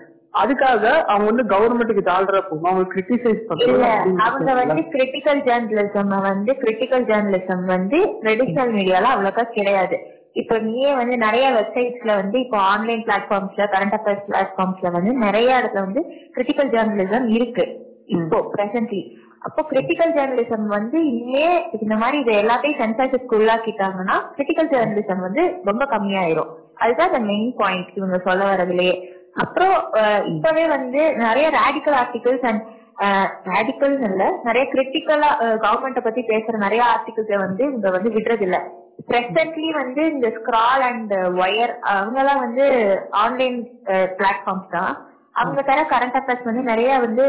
அதுக்காக 0.41 0.85
அவங்க 1.11 1.27
வந்து 1.31 1.45
கவர்மெண்ட்டுக்கு 1.53 2.05
டாலரா 2.11 2.41
போகும் 2.49 2.71
அவங்க 2.71 2.87
கிரிட்டிசைஸ் 2.93 3.43
பண்றாங்க 3.49 3.89
அவங்க 4.27 4.53
வந்து 4.61 4.83
கிரிட்டிக்கல் 4.95 5.41
ஜேர்னலிசம் 5.49 6.13
வந்து 6.29 6.53
கிரிட்டிக்கல் 6.63 7.07
ஜேர்னலிசம் 7.11 7.65
வந்து 7.75 7.99
ட்ரெடிஷனல் 8.23 8.75
மீடியால 8.79 9.11
அவ்வளோக்கா 9.15 9.45
கிடையாது. 9.57 9.99
இப்போ 10.41 10.55
நீயே 10.67 10.91
வந்து 11.01 11.17
நிறைய 11.25 11.47
வெப்சைட்ஸ்ல 11.57 12.13
வந்து 12.21 12.37
இப்போ 12.45 12.59
ஆன்லைன் 12.73 13.03
பிளாட்ஃபார்ம்ஸ்ல 13.09 13.65
கரண்ட் 13.75 13.97
அஃபேர்ஸ் 13.99 14.27
பிளாட்ஃபார்ம்ஸ்ல 14.29 14.91
வந்து 14.97 15.13
நிறைய 15.27 15.49
இடத்துல 15.61 15.85
வந்து 15.87 16.03
கிரிட்டிக்கல் 16.37 16.73
ஜேர்னலிசம் 16.77 17.27
இருக்கு. 17.39 17.67
இப்போ 18.17 18.39
பிரசன்ட்லி 18.55 19.03
அப்போ 19.47 19.61
கிரிட்டிக்கல் 19.71 20.13
ஜேர்னலிசம் 20.17 20.67
வந்து 20.77 20.99
இனிமே 21.11 21.47
இந்த 21.85 21.95
மாதிரி 22.03 22.17
இது 22.23 22.33
எல்லாத்தையும் 22.43 22.81
சென்சார்ஷிப்க்கு 22.83 23.39
உள்ளாக்கிட்டாங்கன்னா 23.39 24.17
கிரிட்டிக்கல் 24.37 24.71
ஜேர்னலிசம் 24.75 25.25
வந்து 25.27 25.45
ரொம்ப 25.69 25.85
கம்மியாயிரும். 25.95 26.53
அதுதான் 26.83 27.13
the 27.17 27.23
மெயின் 27.31 27.51
பாயிண்ட் 27.61 27.91
இவங்க 27.99 28.19
சொல்ல 28.29 28.43
வரதுலயே. 28.51 28.95
அப்புறம் 29.37 29.75
இப்பவே 30.35 30.65
வந்து 30.77 31.03
நிறைய 31.25 31.47
ரேடிக்கல் 31.59 31.97
ஆர்டிகல்ஸ் 32.03 32.47
அண்ட் 32.51 32.63
ரேடிக்கல் 33.53 33.95
இல்ல 34.09 34.25
நிறைய 34.45 34.65
கிரிட்டிக்கலா 34.73 35.31
கவர்மெண்ட்ட 35.65 36.01
பத்தி 36.05 36.23
பேசுற 36.33 36.59
நிறைய 36.65 36.83
ஆர்டிகல்ஸை 36.95 37.39
வந்து 37.45 37.65
இங்க 37.75 37.91
வந்து 37.91 38.11
விடுறது 38.17 38.45
இல்ல 38.49 38.59
பிரசன்ட்லி 39.11 39.71
வந்து 39.79 40.03
இந்த 40.15 40.29
ஸ்கிரால் 40.37 40.85
அண்ட் 40.89 41.15
ஒயர் 41.45 41.73
அவங்க 41.93 42.19
எல்லாம் 42.23 42.43
வந்து 42.45 42.67
ஆன்லைன் 43.23 43.57
பிளாட்ஃபார்ம்ஸ் 44.19 44.75
தான். 44.77 44.93
அவங்க 45.41 45.61
தர 45.63 45.81
கரண்ட் 45.93 46.19
அஃபேர்ஸ் 46.21 46.49
வந்து 46.49 46.63
நிறைய 46.71 46.91
வந்து 47.07 47.25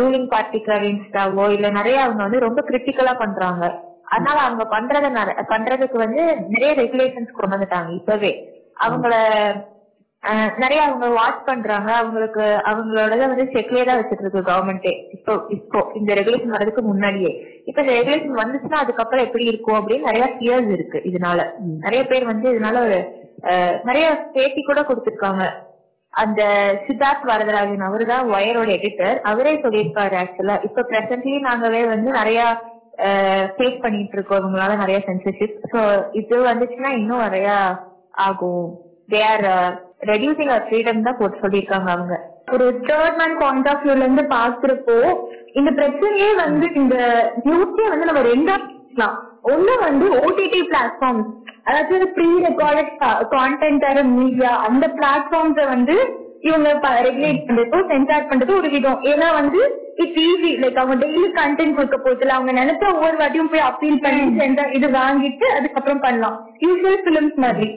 ரூலிங் 0.00 0.28
பார்ட்டிக்கு 0.32 0.72
அகேன்ஸ்டாவோ 0.76 1.46
இல்ல 1.56 1.68
நிறைய 1.78 1.98
அவங்க 2.04 2.22
வந்து 2.26 2.44
ரொம்ப 2.46 2.60
கிரிட்டிக்கலா 2.68 3.14
பண்றாங்க. 3.22 3.64
அதனால 4.14 4.38
அவங்க 4.46 4.64
பண்றத 4.74 5.06
பண்றதுக்கு 5.54 5.98
வந்து 6.04 6.22
நிறைய 6.54 6.70
ரெகுலேஷன்ஸ் 6.82 7.36
கொண்டு 7.38 7.54
வந்துட்டாங்க 7.56 7.90
இப்பவே. 8.00 8.32
அவங்கள 8.84 9.14
நிறைய 10.62 10.80
அவங்க 10.86 11.06
வாட்ச் 11.18 11.46
பண்றாங்க. 11.48 11.90
அவங்களுக்கு 12.00 12.44
அவங்களோட 12.70 13.18
வந்து 13.32 13.44
செக்லே 13.54 13.84
தான் 13.88 13.98
வச்சிட்டு 14.00 14.24
இருக்கு 14.24 14.40
கவர்மெண்டே 14.48 14.92
இப்போ 15.16 15.32
இப்போ 15.56 15.78
இந்த 15.98 16.10
ரெகுலேஷன் 16.18 16.54
வர்றதுக்கு 16.54 16.82
முன்னாடியே. 16.88 17.30
இப்ப 17.68 17.78
இந்த 17.84 17.94
ரெகுலேஷன் 17.98 18.40
வந்துச்சுன்னா 18.40 18.80
அதுக்கப்புறம் 18.84 19.24
எப்படி 19.26 19.44
இருக்கும் 19.50 19.78
அப்படின்னு 19.78 20.08
நிறைய 20.10 20.26
ஃபியர்ஸ் 20.34 20.70
இருக்கு 20.76 21.00
இதனால. 21.10 21.38
நிறைய 21.84 22.02
பேர் 22.10 22.30
வந்து 22.32 22.48
இதனால 22.54 22.82
ஒரு 22.88 22.98
நிறைய 23.90 24.06
பேட்டி 24.34 24.62
கூட 24.62 24.80
கொடுத்திருக்காங்க. 24.88 25.44
அந்த 26.14 26.42
சித்தார்த் 26.86 27.28
வரதராஜன் 27.30 27.88
அவரு 27.88 28.04
தான் 28.12 28.30
ஒயரோட 28.36 28.70
எடிட்டர் 28.76 29.18
அவரே 29.30 29.52
சொல்லியிருக்காரு 29.64 30.16
ஆக்சுவலா 30.22 30.56
இப்ப 30.68 30.84
பிரசன்ட்லி 30.92 31.34
நாங்கவே 31.48 31.82
வந்து 31.94 32.10
நிறைய 32.20 32.40
ஃபேஸ் 33.56 33.82
பண்ணிட்டு 33.82 34.16
இருக்கோம். 34.16 34.40
இவங்களால 34.42 34.76
நிறைய 34.84 35.00
சென்சர்ஷிப் 35.08 35.58
ஸோ 35.72 35.80
இது 36.20 36.36
வந்துச்சுன்னா 36.52 36.90
இன்னும் 37.00 37.26
நிறைய 37.26 37.50
ஆகும். 38.28 38.66
They 39.12 39.20
are 39.32 39.46
reducing 40.00 40.50
our 40.54 40.66
freedom 40.66 41.06
தான் 41.06 41.18
போட்டு 41.20 41.42
சொல்லியிருக்காங்க 41.44 41.88
அவங்க. 41.94 42.14
ஒரு 42.54 42.66
தேர்ட் 42.88 43.18
மேன் 43.20 43.38
பாயிண்ட் 43.40 43.68
ஆஃப் 43.70 43.82
வியூல 43.84 44.04
இருந்து 44.04 44.24
பாக்குறப்போ 44.36 44.96
இந்த 45.58 45.70
பிரச்சனையே 45.78 46.30
வந்து 46.44 46.66
இந்த 46.80 46.96
நியூஸே 47.46 47.86
வந்து 47.92 48.08
நம்ம 48.10 48.22
ரெண்டா 48.32 48.56
ஒண்ணு 49.52 49.74
வந்து 49.88 50.06
ஓடிடி 50.20 50.60
பிளாட்ஃபார்ம்ஸ் 50.70 51.28
அதாவது 51.68 52.06
ப்ரீ 52.14 52.28
ரெக்கார்டட் 52.46 52.92
கான்டென்ட் 53.34 53.84
மீடியா 54.20 54.52
அந்த 54.68 54.84
பிளாட்ஃபார்ம்ஸ 54.98 55.66
வந்து 55.74 55.96
இவங்க 56.48 56.68
ரெகுலேட் 57.06 57.44
பண்றதோ 57.46 57.78
சென்சார் 57.90 58.28
பண்றதோ 58.30 58.52
ஒரு 58.60 58.68
விதம். 58.74 59.00
ஏன்னா 59.12 59.28
வந்து 59.38 59.60
இட்ஸ் 60.02 60.20
ஈஸி 60.26 60.50
லைக் 60.62 60.80
அவங்க 60.82 60.96
டெய்லி 61.04 61.28
கண்டென்ட் 61.38 61.76
கொடுக்க 61.78 61.96
போதில்ல 62.04 62.36
அவங்க 62.36 62.52
நினைச்சா 62.60 62.88
ஒவ்வொரு 62.94 63.16
வாட்டியும் 63.20 63.52
போய் 63.52 63.66
அப்பீல் 63.68 64.02
பண்ணி 64.04 64.24
சென்சார் 64.40 64.74
இது 64.78 64.88
வாங்கிட்டு 64.98 65.46
அதுக்கப்புறம் 65.56 66.02
பண்ணலாம். 66.06 66.36
யூஸ்வல் 66.64 67.02
பிலிம்ஸ் 67.06 67.38
மாதிரி. 67.46 67.68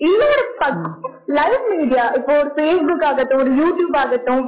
இன்னொரு 0.00 0.44
பக்கம் 0.60 1.17
லைவ் 1.28 1.64
மீடியா 1.70 2.04
இப்போ 2.16 2.32
ஒரு 2.38 2.50
ஃபேஸ்புக் 2.54 3.04
ஆகட்டும் 3.04 3.40
ஒரு 3.40 3.50
யூடியூப் 3.58 3.96
ஆகட்டும் 3.96 4.44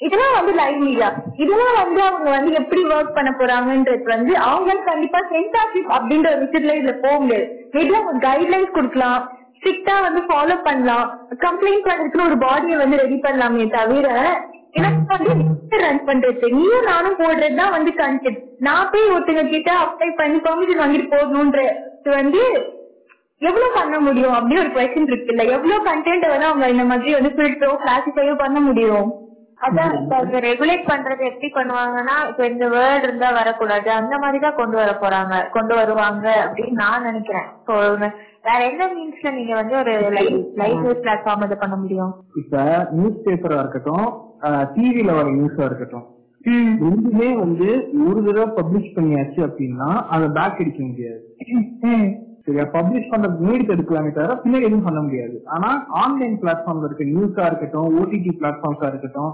இதெல்லாம் 0.00 0.36
வந்து 0.36 0.52
லைவ் 0.54 0.78
மீடியா 0.82 1.08
இதெல்லாம் 1.36 1.76
வந்து 1.80 2.00
அவங்க 2.02 2.28
வந்து 2.30 2.52
எப்படி 2.60 2.82
ஒர்க் 2.92 3.16
பண்ண 3.16 3.30
போறாங்கன்றது 3.32 4.06
வந்து 4.12 4.32
அவங்க 4.46 4.78
கண்டிப்பா 4.86 5.20
சென்சார்ஷிப் 5.32 5.92
அப்படின்ற 5.96 6.28
ஒரு 6.32 6.42
விஷயத்துல 6.44 6.74
இதுல 6.78 6.94
போக 7.02 7.16
முடியாது. 7.20 7.46
மேபி 7.74 7.94
அவங்க 7.98 8.22
கைட்லைன்ஸ் 8.26 8.76
கொடுக்கலாம் 8.76 9.20
ஸ்ட்ரிக்டா 9.56 9.96
வந்து 10.02 10.20
ஃபாலோ 10.28 10.56
பண்ணலாம் 10.62 11.06
கம்ப்ளைண்ட் 11.44 11.86
பண்றதுக்கு 11.86 12.26
ஒரு 12.28 12.38
பாடியை 12.42 12.78
வந்து 12.78 13.02
ரெடி 13.02 13.18
பண்ணலாமே 13.22 13.66
தவிர 13.76 14.08
எனக்கு 14.74 15.06
வந்து 15.14 15.32
ரன் 15.82 16.04
பண்றது? 16.06 16.46
நீயும் 16.54 16.86
நானும் 16.86 17.18
போடுறதுதான் 17.18 17.74
வந்து 17.76 17.90
கண்டென்ட் 17.98 18.38
நான் 18.60 18.90
போய் 18.92 19.12
ஒருத்தங்க 19.12 19.44
கிட்ட 19.48 19.70
அப்ளை 19.82 20.08
பண்ணி 20.16 20.38
பெர்மிஷன் 20.40 20.82
வாங்கிட்டு 20.82 21.12
போடணும்ன்றது 21.14 21.72
வந்து 22.18 22.42
எவ்வளவு 23.48 23.68
பண்ண 23.78 23.96
முடியும் 24.06 24.36
அப்படின்னு 24.38 24.62
ஒரு 24.64 24.72
கொஸ்டின் 24.76 25.10
இருக்குல்ல? 25.10 25.44
எவ்வளவு 25.56 25.86
கண்டென்ட் 25.90 26.32
வந்து 26.32 26.48
அவங்க 26.50 26.68
இந்த 26.74 26.84
மாதிரி 26.90 27.14
வந்து 27.18 27.32
ஃபில்டரோ 27.36 27.74
கிளாசிஃபையோ 27.84 28.34
பண்ண 28.44 28.60
முடியும். 28.68 29.10
அதான் 29.66 29.92
இப்ப 29.98 30.38
ரெகுலேட் 30.46 30.88
பண்றது 30.90 31.22
எப்படி 31.30 31.48
பண்ணுவாங்கன்னா 31.56 32.14
இப்ப 32.30 32.46
இந்த 32.52 32.64
வேர்ட் 32.74 33.04
இருந்தா 33.06 33.28
வரக்கூடாது. 33.38 33.88
அந்த 33.98 34.14
மாதிரி 34.22 34.38
தான் 34.44 34.56
கொண்டு 34.60 34.76
வர 34.80 34.92
போறாங்க 35.02 35.34
கொண்டு 35.56 35.74
வருவாங்க 35.80 36.26
அப்படின்னு 36.44 36.80
நான் 36.84 37.06
நினைக்கிறேன். 37.08 37.46
வேற 38.46 38.60
என்ன 38.70 38.88
மீன்ஸ்ல 38.94 39.30
நீங்க 39.36 39.54
வந்து 39.60 39.74
ஒரு 39.82 39.92
லைவ் 40.16 40.88
பிளாட்ஃபார்ம் 41.04 41.44
இது 41.48 41.58
பண்ண 41.62 41.76
முடியும்? 41.82 42.12
இப்ப 42.40 42.64
நியூஸ் 42.96 43.22
பேப்பரா 43.26 43.60
இருக்கட்டும் 43.64 44.08
டிவில 44.74 45.14
வர 45.18 45.28
நியூஸா 45.38 45.62
இருக்கட்டும். 45.68 46.06
ரெண்டுமே 46.84 47.28
வந்து 47.42 47.68
ஒரு 48.08 48.20
தடவை 48.26 48.48
பப்ளிஷ் 48.58 48.94
பண்ணியாச்சு 48.96 49.40
அப்படின்னா 49.48 49.90
அதை 50.14 50.28
பேக் 50.38 50.60
அடிக்க 50.62 50.80
முடியாது. 50.88 51.22
சரியா 52.46 52.64
பப்ளிஷ் 52.74 53.10
பண்ற 53.10 53.28
முன்னாடி 53.40 53.64
எடுக்கலாமே 53.74 54.10
தவிர 54.16 54.34
பின்னாடி 54.44 54.68
எதுவும் 54.68 54.86
பண்ண 54.88 55.00
முடியாது. 55.00 55.36
ஆனா 55.54 55.68
ஆன்லைன் 56.02 56.36
பிளாட்ஃபார்ம்ல 56.42 56.88
இருக்க 56.88 57.04
நியூஸா 57.12 57.46
இருக்கட்டும் 57.50 57.88
ஓடிடி 57.98 58.32
பிளாட்ஃபார்ம்ஸா 58.40 58.88
இருக்கட்டும் 58.92 59.32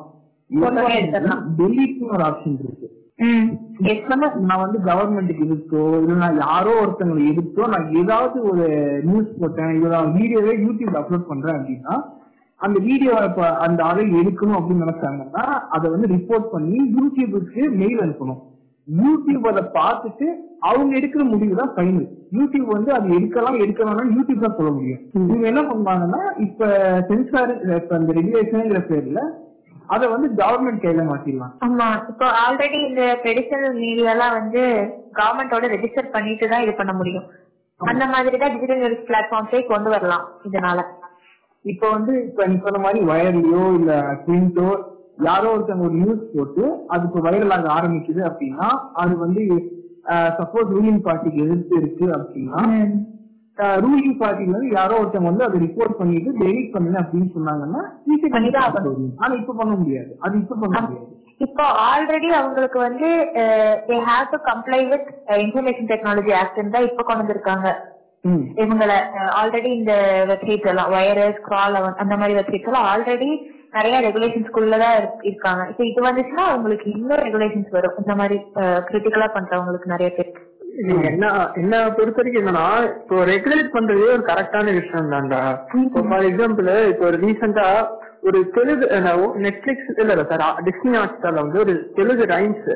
டெலிட்னு 1.60 2.12
ஒரு 2.14 2.22
ஆப்ஷன் 2.28 2.58
இருக்கு. 2.64 2.88
நான் 4.48 4.62
வந்து 4.64 4.78
கவர்மெண்ட்டுக்கு 4.90 5.46
எதிர்த்தோ 5.46 5.80
இல்ல 6.02 6.18
நான் 6.24 6.38
யாரோ 6.46 6.72
ஒருத்தங்களை 6.82 7.24
எதிர்த்தோ 7.32 7.64
நான் 7.74 7.88
ஏதாவது 8.02 8.38
ஒரு 8.50 8.66
நியூஸ் 9.08 9.32
போட்டேன் 9.40 9.72
இல்ல 9.78 10.02
வீடியோவே 10.18 10.54
யூடியூப்ல 10.66 11.00
அப்லோட் 11.02 11.30
பண்றேன் 11.32 11.58
அப்படின்னா 11.58 11.96
அந்த 12.60 12.78
வீடியோ 12.88 13.12
அந்த 13.66 13.80
ஆளை 13.88 14.04
எடுக்கணும் 14.20 14.58
அப்படின்னு 14.58 14.84
நினைச்சாங்கன்னா 14.86 15.44
அதை 15.76 15.86
வந்து 15.90 16.08
ரிப்போர்ட் 16.14 16.48
பண்ணி 16.54 16.78
யூடியூபுக்கு 16.96 17.64
மெயில் 17.82 18.00
அனுப்பணும். 18.04 18.40
யூடியூப் 18.98 19.48
அதை 19.50 19.62
பார்த்துட்டு 19.76 20.26
அவங்க 20.68 20.92
எடுக்கிற 20.98 21.22
முடிவு 21.30 21.54
தான் 21.54 21.72
ஃபைனல் 21.74 22.06
யூடியூப் 22.32 22.70
வந்து 22.74 22.90
அது 22.94 23.08
எடுக்கலாம் 23.16 23.58
எடுக்கலாம்னா 23.62 24.04
யூடியூப் 24.14 24.44
தான் 24.44 24.56
சொல்ல 24.58 24.70
முடியும். 24.70 25.02
இவங்க 25.22 25.44
என்ன 25.50 25.62
பண்ணுவாங்கன்னா 25.68 26.22
இப்ப 26.46 26.68
சென்சார் 27.10 27.52
இப்ப 27.78 27.98
இந்த 28.00 28.12
ரெகுலேஷன்ங்கிற 28.18 28.80
பேர்ல 28.88 29.22
அதை 29.88 30.06
வந்து 30.14 30.28
கவர்மெண்ட் 30.40 30.82
கையில 30.82 31.04
மாத்திடலாம் 31.10 31.52
ஆமா. 31.66 31.88
இப்போ 32.10 32.26
ஆல்ரெடி 32.42 32.78
இந்த 32.88 33.02
ட்ரெடிஷனல் 33.22 33.76
மீடியாலாம் 33.82 34.34
வந்து 34.38 34.62
கவர்மெண்டோட 35.18 35.66
ரெஜிஸ்டர் 35.74 36.14
பண்ணிட்டு 36.14 36.48
தான் 36.50 36.64
இது 36.64 36.74
பண்ண 36.74 36.92
முடியும். 36.92 37.26
அந்த 37.80 38.04
மாதிரி 38.12 38.36
தான் 38.38 38.52
டிஜிட்டல் 38.54 38.80
நியூஸ் 38.82 39.06
பிளாட்ஃபார்ம்ஸே 39.08 39.60
கொண்டு 39.70 39.88
வரலாம் 39.94 40.24
இதனால. 40.48 40.80
இப்போ 41.64 41.86
வந்து 41.94 42.12
இப்ப 42.26 42.46
நீ 42.48 42.56
சொன்ன 42.64 42.80
மாதிரி 42.84 43.00
வயர்லயோ 43.10 43.64
இல்ல 43.78 43.92
பிரிண்டோ 44.24 44.68
யாரோ 45.18 45.48
ஒருத்தவங்க 45.54 45.86
ஒரு 45.86 45.96
நியூஸ் 46.00 46.22
போட்டு 46.32 46.64
அது 46.88 47.06
இப்போ 47.08 47.20
வைரல் 47.26 47.54
ஆக 47.56 47.68
ஆரம்பிக்குது 47.76 48.22
அப்படின்னா 48.28 48.68
அது 49.02 49.14
வந்து 49.24 49.42
சப்போஸ் 50.38 50.74
ரூலிங் 50.76 51.04
பார்ட்டிக்கு 51.06 51.44
எதிர்த்து 51.46 51.74
இருக்கு 51.80 52.06
அப்படின்னா 52.16 52.62
ரூலிங் 53.84 54.18
பார்ட்டில 54.20 54.50
இருந்து 54.50 54.76
யாரோ 54.76 54.98
ஒருத்தவங்க 55.00 55.30
வந்து 55.30 55.46
அதை 55.46 55.56
ரிப்போர்ட் 55.64 55.98
பண்ணிட்டு 56.00 56.30
டெலிட் 56.42 56.72
பண்ணுங்க 56.74 56.98
அப்படின்னு 57.02 57.30
சொன்னாங்கன்னா. 57.36 57.80
ஆனா 59.20 59.34
இப்ப 59.40 59.54
பண்ண 59.60 59.72
முடியாது 59.74 60.12
அது 60.24 60.34
இப்ப 60.42 60.58
பண்ண 60.62 60.76
முடியாது 60.84 61.06
இப்போ 61.40 61.64
ஆல்ரெடி 61.88 62.28
அவங்களுக்கு 62.38 62.78
வந்து 62.78 63.08
they 63.88 63.96
have 64.08 64.32
to 64.32 64.38
comply 64.48 64.80
with 64.92 65.08
information 65.44 65.90
technology 65.92 66.32
act 66.40 66.58
தான் 66.76 66.88
இப்போ 66.88 67.02
கொண்டு 67.02 67.22
வந்திருக்காங்க. 67.22 67.68
இவங்கள 68.62 68.92
ஆல்ரெடி 69.40 69.70
இந்த 69.80 69.92
வெப்சைட்ஸ் 70.30 70.70
எல்லாம் 70.72 70.90
வைரஸ் 70.96 71.38
கிரால் 71.46 71.76
அந்த 72.02 72.14
மாதிரி 72.16 72.36
வெப்சைட்ஸ் 72.38 72.70
எல்லாம் 72.70 72.88
ஆல்ரெடி 72.92 73.30
நிறைய 73.76 73.96
ரெகுலேஷன்ஸ்குள்ளதான் 74.06 74.96
இருக்காங்க. 75.28 75.62
இப்போ 75.70 75.82
இது 75.90 76.00
வந்துச்சுன்னா 76.06 76.44
உங்களுக்கு 76.56 76.86
இன்னும் 76.96 77.22
ரெகுலேஷன்ஸ் 77.26 77.74
வரும். 77.76 77.96
இந்த 78.02 78.14
மாதிரி 78.20 78.36
கிரிட்டிக்கலா 78.88 79.28
பண்றவங்களுக்கு 79.36 79.92
நிறைய 79.94 80.10
பேருக்கு 80.18 80.44
நீங்க 80.88 81.04
என்ன 81.10 81.28
என்ன 81.60 81.76
பொறுத்த 81.96 82.20
வரைக்கும் 82.20 82.42
என்னன்னா 82.42 82.66
இப்போ 83.00 83.16
ரெகுலேட் 83.30 83.74
பண்றதே 83.76 84.08
ஒரு 84.16 84.24
கரெக்டான 84.30 84.74
விஷயம் 84.80 85.12
தான்டா. 85.14 85.40
இப்போ 85.86 86.02
ஃபார் 86.10 86.26
எக்ஸாம்பிள் 86.28 86.70
இப்போ 86.92 87.04
ஒரு 87.10 87.18
ரீசெண்டா 87.24 87.66
ஒரு 88.28 88.38
தெலுங்கு 88.56 88.86
நெட்ஃபிளிக்ஸ் 89.46 89.90
இல்ல 90.02 90.12
இல்ல 90.16 90.24
சார் 90.30 90.44
டிஸ்னி 90.68 90.94
ஹாட்ஸ்டார்ல 91.00 91.44
வந்து 91.44 91.62
ஒரு 91.64 91.74
தெலுங்கு 91.98 92.26
ரைம்ஸ் 92.34 92.68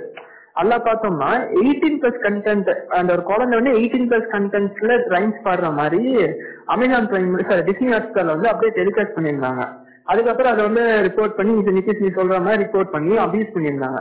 எல்லாம் 0.63 0.85
பார்த்தோம்னா 0.87 1.31
எயிட்டீன் 1.61 2.01
பிளஸ் 2.01 2.19
கண்டென்ட் 2.25 2.71
அந்த 2.97 3.11
ஒரு 3.17 3.23
குழந்தை 3.31 3.55
வந்து 3.59 3.77
எயிட்டீன் 3.79 4.09
பிளஸ் 4.11 4.29
கண்டென்ட்ஸ்ல 4.35 4.97
ரைம்ஸ் 5.15 5.39
பாடுற 5.47 5.71
மாதிரி 5.81 6.03
அமேசான் 6.75 7.09
பிரைம் 7.13 7.39
சார் 7.51 7.63
டிஸ்னி 7.71 7.89
ஹாட்ஸ்டார்ல 7.95 8.35
வந்து 8.37 8.51
அப்படியே 8.51 8.73
டெலிகாஸ்ட் 8.81 9.17
பண்ணியிருந்தாங்க. 9.17 9.65
அதுக்கப்புறம் 10.11 10.53
அதை 10.53 10.63
வந்து 10.69 10.85
ரிப்போர்ட் 11.07 11.39
பண்ணி 11.39 11.53
இது 11.61 11.73
நிதிஷ் 11.79 12.03
நீ 12.05 12.11
சொல்ற 12.17 12.37
மாதிரி 12.45 12.63
ரிப்போர்ட் 12.65 12.95
பண்ணி 12.95 13.15
அபியூஸ் 13.25 13.55
பண்ணியிருந்தாங்க. 13.55 14.01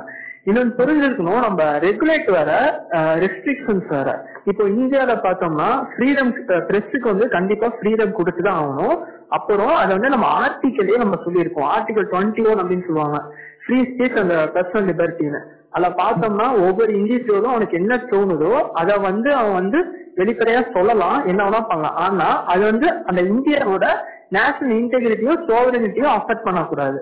இன்னொன்னு 0.50 0.74
புரிஞ்சிருக்கணும் 0.78 1.42
நம்ம 1.46 1.64
ரெகுலேட் 1.86 2.30
வேற 2.36 2.52
ரெஸ்ட்ரிக்ஷன்ஸ் 3.24 3.90
வேற. 3.96 4.10
இப்போ 4.50 4.64
இந்தியாவில 4.64 5.16
பார்த்தோம்னா 5.26 5.68
ஃப்ரீடம் 5.92 6.32
பிரஸுக்கு 6.70 7.08
வந்து 7.14 7.28
கண்டிப்பா 7.36 7.68
ஃப்ரீடம் 7.78 8.16
கொடுத்துதான் 8.20 8.60
ஆகணும். 8.62 8.96
அப்புறம் 9.38 9.74
அதை 9.82 9.92
வந்து 9.98 10.14
நம்ம 10.14 10.28
ஆர்டிக்கலே 10.40 10.98
நம்ம 11.04 11.18
சொல்லியிருக்கோம். 11.26 11.70
ஆர்டிகல் 11.76 12.08
டுவெண்ட்டி 12.14 12.46
ஒன் 12.52 12.62
அப்படின்னு 12.62 12.88
சொல்லுவாங்க. 12.88 13.20
ஃப்ரீ 13.66 13.80
ஸ்பீச் 13.90 14.22
அந்த 14.24 14.38
பர்சனல் 14.56 14.90
லிபர்ட்டின்னு 14.92 15.42
அதில் 15.76 16.00
பார்த்தோம்னா 16.00 16.48
ஒவ்வொரு 16.68 16.92
இண்டிவிஜுவலும் 17.00 17.54
அவனுக்கு 17.54 17.78
என்ன 17.82 17.94
தோணுதோ 18.12 18.54
அதை 18.80 18.96
வந்து 19.06 19.30
அவன் 19.42 19.60
வந்து 19.60 19.80
வெளிப்படையா 20.18 20.62
சொல்லலாம் 20.74 21.20
என்ன 21.26 21.42
வேணா 21.46 21.62
பண்ணலாம். 21.68 22.00
ஆனா 22.06 22.30
அது 22.54 22.64
வந்து 22.72 22.88
அந்த 23.10 23.22
இந்தியாவோட 23.34 23.86
நேஷனல் 24.32 24.76
இன்டெகிரிட்டியும் 24.82 25.42
சோவரனிட்டியும் 25.50 26.14
அஃபெக்ட் 26.18 26.48
பண்ணக்கூடாது. 26.48 27.00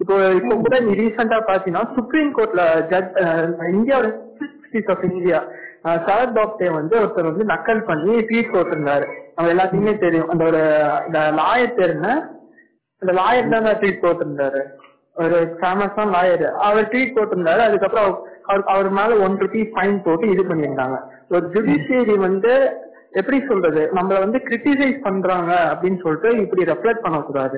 இப்போ 0.00 0.14
இப்போ 0.38 0.54
கூட 0.64 0.76
நீ 0.86 0.92
ரீசெண்டா 1.00 1.38
பாத்தீங்கன்னா 1.48 1.84
சுப்ரீம் 1.96 2.30
கோர்ட்ல 2.38 2.62
ஜட் 2.92 3.10
இந்தியாவோட 3.74 4.08
ஆஃப் 4.92 5.04
இந்தியா 5.10 5.38
சரத் 6.06 6.36
பாப்டே 6.36 6.68
வந்து 6.78 6.94
ஒருத்தர் 7.00 7.28
வந்து 7.30 7.44
நக்கல் 7.52 7.82
பண்ணி 7.88 8.12
ட்வீட் 8.28 8.52
போட்டிருந்தாரு 8.54 9.06
நம்ம 9.36 9.50
எல்லாத்தையுமே 9.54 9.94
தெரியும். 10.04 10.30
அந்த 10.32 10.42
ஒரு 10.50 10.62
லாயர் 11.40 11.76
பேர் 11.78 11.94
என்ன? 11.96 12.08
லாயர் 13.02 13.52
தான் 13.54 13.78
ட்வீட் 13.80 14.02
போட்டிருந்தாரு 14.04 14.60
ஒரு 15.22 15.38
ஃபேமஸான 15.60 16.12
லாயர் 16.16 16.46
அவர் 16.66 16.90
ட்வீட் 16.92 17.16
போட்டிருந்தாரு 17.16 17.62
அதுக்கப்புறம் 17.68 18.06
அவர் 18.50 18.62
அவர் 18.74 18.88
மேல 18.98 19.16
ஒன் 19.26 19.36
ருபி 19.42 19.62
ஃபைன் 19.74 19.98
போட்டு 20.06 20.26
இது 20.34 20.42
பண்ணியிருந்தாங்க. 20.50 20.98
ஒரு 21.34 21.44
ஜுடிஷியரி 21.54 22.16
வந்து 22.28 22.52
எப்படி 23.14 23.38
சொல்றது? 23.46 23.82
நம்மள 23.96 24.16
வந்து 24.20 24.38
கிரிட்டிசைஸ் 24.44 24.98
பண்றாங்க 25.02 25.52
அப்படின்னு 25.70 25.98
சொல்லிட்டு 26.02 26.30
இப்படி 26.42 26.62
ரெஃப்ளெக்ட் 26.70 27.04
பண்ணக்கூடாது. 27.04 27.56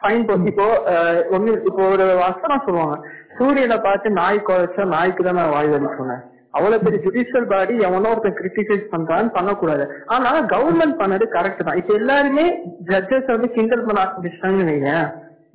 ஃபைன் 0.00 0.26
போட்டு 0.26 0.50
இப்போ 0.50 0.64
அஹ், 0.92 1.20
ஒண்ணு 1.34 1.50
இப்போ 1.68 1.82
ஒரு 1.90 2.06
வசனம் 2.22 2.64
சொல்லுவாங்க. 2.64 2.96
சூரியனை 3.36 3.78
பார்த்து 3.80 4.08
நாய் 4.16 4.40
குறைச்சா 4.42 4.84
நாய்க்கு 4.92 5.24
தான் 5.24 5.38
நான் 5.40 5.54
வாய் 5.54 5.70
வலி 5.70 5.90
சொன்னேன். 5.98 6.22
அவ்வளவு 6.54 6.84
பெரிய 6.84 7.00
ஜுடிஷியல் 7.04 7.46
பாடி 7.46 7.74
எவனோ 7.84 8.08
ஒருத்தன் 8.10 8.38
கிரிட்டிசைஸ் 8.38 8.90
பண்றான்னு 8.90 9.30
பண்ணக்கூடாது. 9.32 9.84
ஆனா 10.08 10.32
கவர்மெண்ட் 10.50 10.96
பண்ணது 10.98 11.24
கரெக்ட் 11.36 11.62
தான். 11.62 11.78
இப்ப 11.80 11.92
எல்லாருமே 11.94 12.46
ஜட்ஜஸ் 12.90 13.30
வந்து 13.30 13.48
கிண்டல் 13.54 13.86
பண்ண 13.86 14.02
ஆரம்பிச்சிட்டாங்கன்னு 14.02 14.68
வைங்க. 14.70 14.90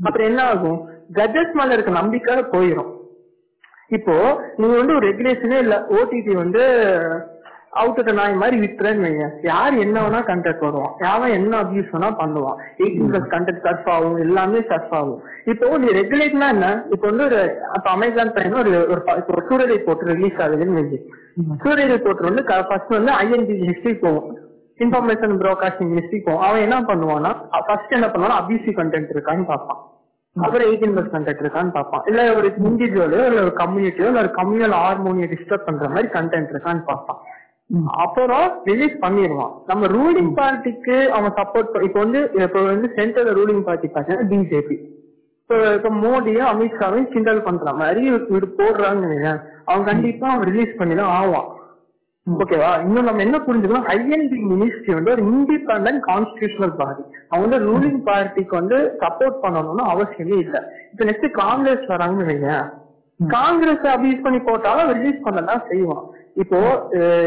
அப்புறம் 0.01 0.29
என்ன 0.29 0.41
ஆகும்? 0.48 0.79
ஜட்ஜஸ் 1.17 1.53
மேல 1.53 1.75
இருக்க 1.75 1.91
நம்பிக்கை 1.96 2.34
போயிடும் 2.53 2.91
இப்போ 3.91 4.15
நீங்க 4.57 4.74
வந்து 4.77 4.96
ஒரு 4.96 5.05
ரெகுலேஷனே 5.07 5.57
இல்ல 5.63 5.75
ஓடிடி 5.93 6.34
வந்து 6.36 6.63
அவுட் 7.69 8.12
நாய் 8.12 8.33
மாதிரி 8.33 8.59
விட்டுறேன்னு 8.59 9.03
வைங்க. 9.03 9.29
யார் 9.41 9.74
என்ன 9.74 10.01
வேணா 10.01 10.24
கண்டக்ட் 10.24 10.59
வருவான் 10.59 10.91
யாவன் 11.00 11.31
என்ன 11.31 11.63
அபியூஸ் 11.63 11.95
வேணா 11.95 12.15
பண்ணுவான். 12.19 12.55
எயிட்டீன் 12.77 13.13
பிளஸ் 13.13 13.33
கண்டக்ட் 13.33 13.59
சர்ஃப் 13.63 13.89
ஆகும். 13.89 14.17
எல்லாமே 14.17 14.59
சர்ஃப் 14.59 14.93
ஆகும். 14.93 15.21
இப்போ 15.45 15.77
நீ 15.77 15.88
ரெகுலேட்னா 15.88 16.47
என்ன? 16.47 16.83
இப்போ 16.89 17.07
வந்து 17.07 17.24
ஒரு 17.24 17.62
அப்ப 17.74 17.89
அமேசான் 17.89 18.31
பிரைம் 18.31 18.59
ஒரு 18.59 18.88
ஒரு 18.89 19.01
ப- 19.01 19.13
இப்போ 19.15 19.43
சூரிய 19.50 19.75
ரிப்போர்ட் 19.75 20.00
ரிலீஸ் 20.00 20.31
ஆகுதுன்னு 20.31 20.81
வைங்க. 20.81 20.97
சூரிய 21.63 21.95
ரிப்போர்ட் 21.95 22.21
வந்து 22.21 22.43
ஃபர்ஸ்ட் 22.43 22.89
வந்து 22.89 23.12
ஐஎன்டி 23.12 23.57
ஹிஸ்டரி 23.57 24.00
போகும். 24.00 24.38
இன்ஃபர்மேஷன் 24.77 25.45
ப்ரோகாஸ்டிங் 25.45 26.00
ஹிஸ்டரி 26.00 26.21
போகும். 26.24 26.41
அவன் 26.41 26.62
என்ன 26.62 26.81
பண்ணுவான்னா 26.81 27.36
ஃபர்ஸ்ட் 27.65 27.91
என்ன 27.91 28.07
பண்ணுவானா 28.07 28.41
அபியூசி 28.41 28.71
கண்டென்ட் 28.71 29.12
இருக்கான்னு 29.13 29.45
பார்ப்பான். 29.45 29.77
அப்புறம் 30.41 30.71
எயிட்டீன் 30.71 31.00
பிளஸ் 31.00 31.15
கண்டென்ட் 31.15 31.43
இருக்கான்னு 31.43 31.71
பார்ப்பான். 31.71 32.03
இல்ல 32.05 32.33
ஒரு 32.33 32.53
இண்டிவிஜுவலோ 32.63 33.25
இல்ல 33.25 33.27
ஒரு 33.27 33.53
கம்யூனிட்டியோ 33.57 34.05
இல்ல 34.05 34.19
ஒரு 34.19 34.31
கம்யூனல் 34.36 34.71
ஹார்மோனியை 34.71 35.31
டிஸ்டர்ப் 35.31 35.65
பண்ற 35.65 35.88
மாதிரி 35.88 36.07
கண்டென்ட் 36.07 36.50
இருக்கான்னு 36.53 36.83
பார்ப்பான். 36.83 37.17
அப்புறம் 38.03 38.45
ரிலீஸ் 38.69 38.95
பண்ணிடுவான். 39.01 39.53
நம்ம 39.69 39.88
ரூலிங் 39.95 40.31
பார்ட்டிக்கு 40.38 40.97
அவன் 41.17 41.33
சப்போர்ட் 41.39 41.83
இப்போ 41.88 42.00
வந்து 42.05 42.19
இப்போ 42.45 42.62
வந்து 42.69 42.89
சென்டர் 43.00 43.29
ரூலிங் 43.39 43.65
பார்ட்டி 43.67 43.88
பார்த்தீங்கன்னா 43.95 44.29
பிஜேபி 44.31 44.77
இப்போ 45.41 45.57
இப்ப 45.77 45.89
மோடியும் 46.03 46.50
அமித்ஷாவையும் 46.53 47.12
கிண்டல் 47.12 47.45
பண்ற 47.47 47.74
மாதிரி 47.81 48.01
இவர் 48.09 48.55
போடுறாங்கன்னு. 48.62 49.33
அவன் 49.69 49.86
கண்டிப்பா 49.91 50.25
அவன் 50.31 50.50
ரிலீஸ் 50.51 50.74
பண்ணி 50.79 50.95
தான் 51.01 51.13
ஆவான் 51.19 51.47
ஓகேவா 52.27 52.71
இன்னும் 52.86 53.07
நம்ம 53.07 53.21
என்ன 53.25 53.38
புரிஞ்சுக்கணும்? 53.45 53.86
ஐஎன்டி 53.93 54.38
மினிஸ்ட்ரி 54.50 54.93
வந்து 54.95 55.13
ஒரு 55.13 55.24
இண்டிபெண்டன்ட் 55.31 56.01
கான்ஸ்டியூஷனல் 56.09 56.74
பாடி 56.79 57.03
அவங்க 57.29 57.43
வந்து 57.45 57.59
ரூலிங் 57.67 58.01
பார்ட்டிக்கு 58.07 58.53
வந்து 58.59 58.77
சப்போர்ட் 59.03 59.38
பண்ணணும்னு 59.43 59.86
அவசியமே 59.93 60.38
இல்ல. 60.45 60.57
இப்ப 60.91 61.05
நெக்ஸ்ட் 61.09 61.29
காங்கிரஸ் 61.43 61.86
வராங்கன்னு 61.93 62.29
வைங்க 62.31 62.51
காங்கிரஸ் 63.19 63.86
அபியூஸ் 63.93 64.25
பண்ணி 64.25 64.39
போட்டாலும் 64.50 64.91
ரிலீஸ் 64.97 65.24
பண்ணதான் 65.27 65.63
செய்வான். 65.69 66.03
இப்போ 66.41 66.58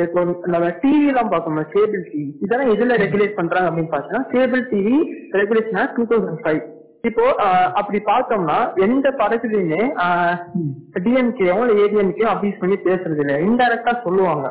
இப்போ 0.05 0.21
நம்ம 0.53 0.67
டிவி 0.83 1.07
எல்லாம் 1.13 1.31
பார்க்கணும் 1.33 1.71
கேபிள் 1.75 2.03
டிவி 2.11 2.27
இதெல்லாம் 2.45 2.73
எதுல 2.75 2.99
ரெகுலேட் 3.05 3.39
பண்றாங்க 3.39 3.71
அப்படின்னு 3.71 3.93
பாத்தீங்கன்னா 3.95 4.29
cable 4.35 4.63
TV 4.73 4.99
regulation 5.41 5.91
two 5.97 6.05
thousand 6.11 6.43
five 6.45 6.61
இப்போ 7.09 7.25
அப்படி 7.81 7.99
பார்த்தோம்னா 8.11 8.57
எந்த 8.87 9.09
படத்துலயுமே 9.21 9.83
டிஎம்கேவும் 11.05 11.71
ஏடிஎம்கேவும் 11.83 12.33
அபியூஸ் 12.33 12.61
பண்ணி 12.63 12.77
பேசுறது 12.89 13.23
இல்ல. 13.25 13.35
இன்டைரக்டா 13.47 13.93
சொல்லுவாங்க. 14.07 14.47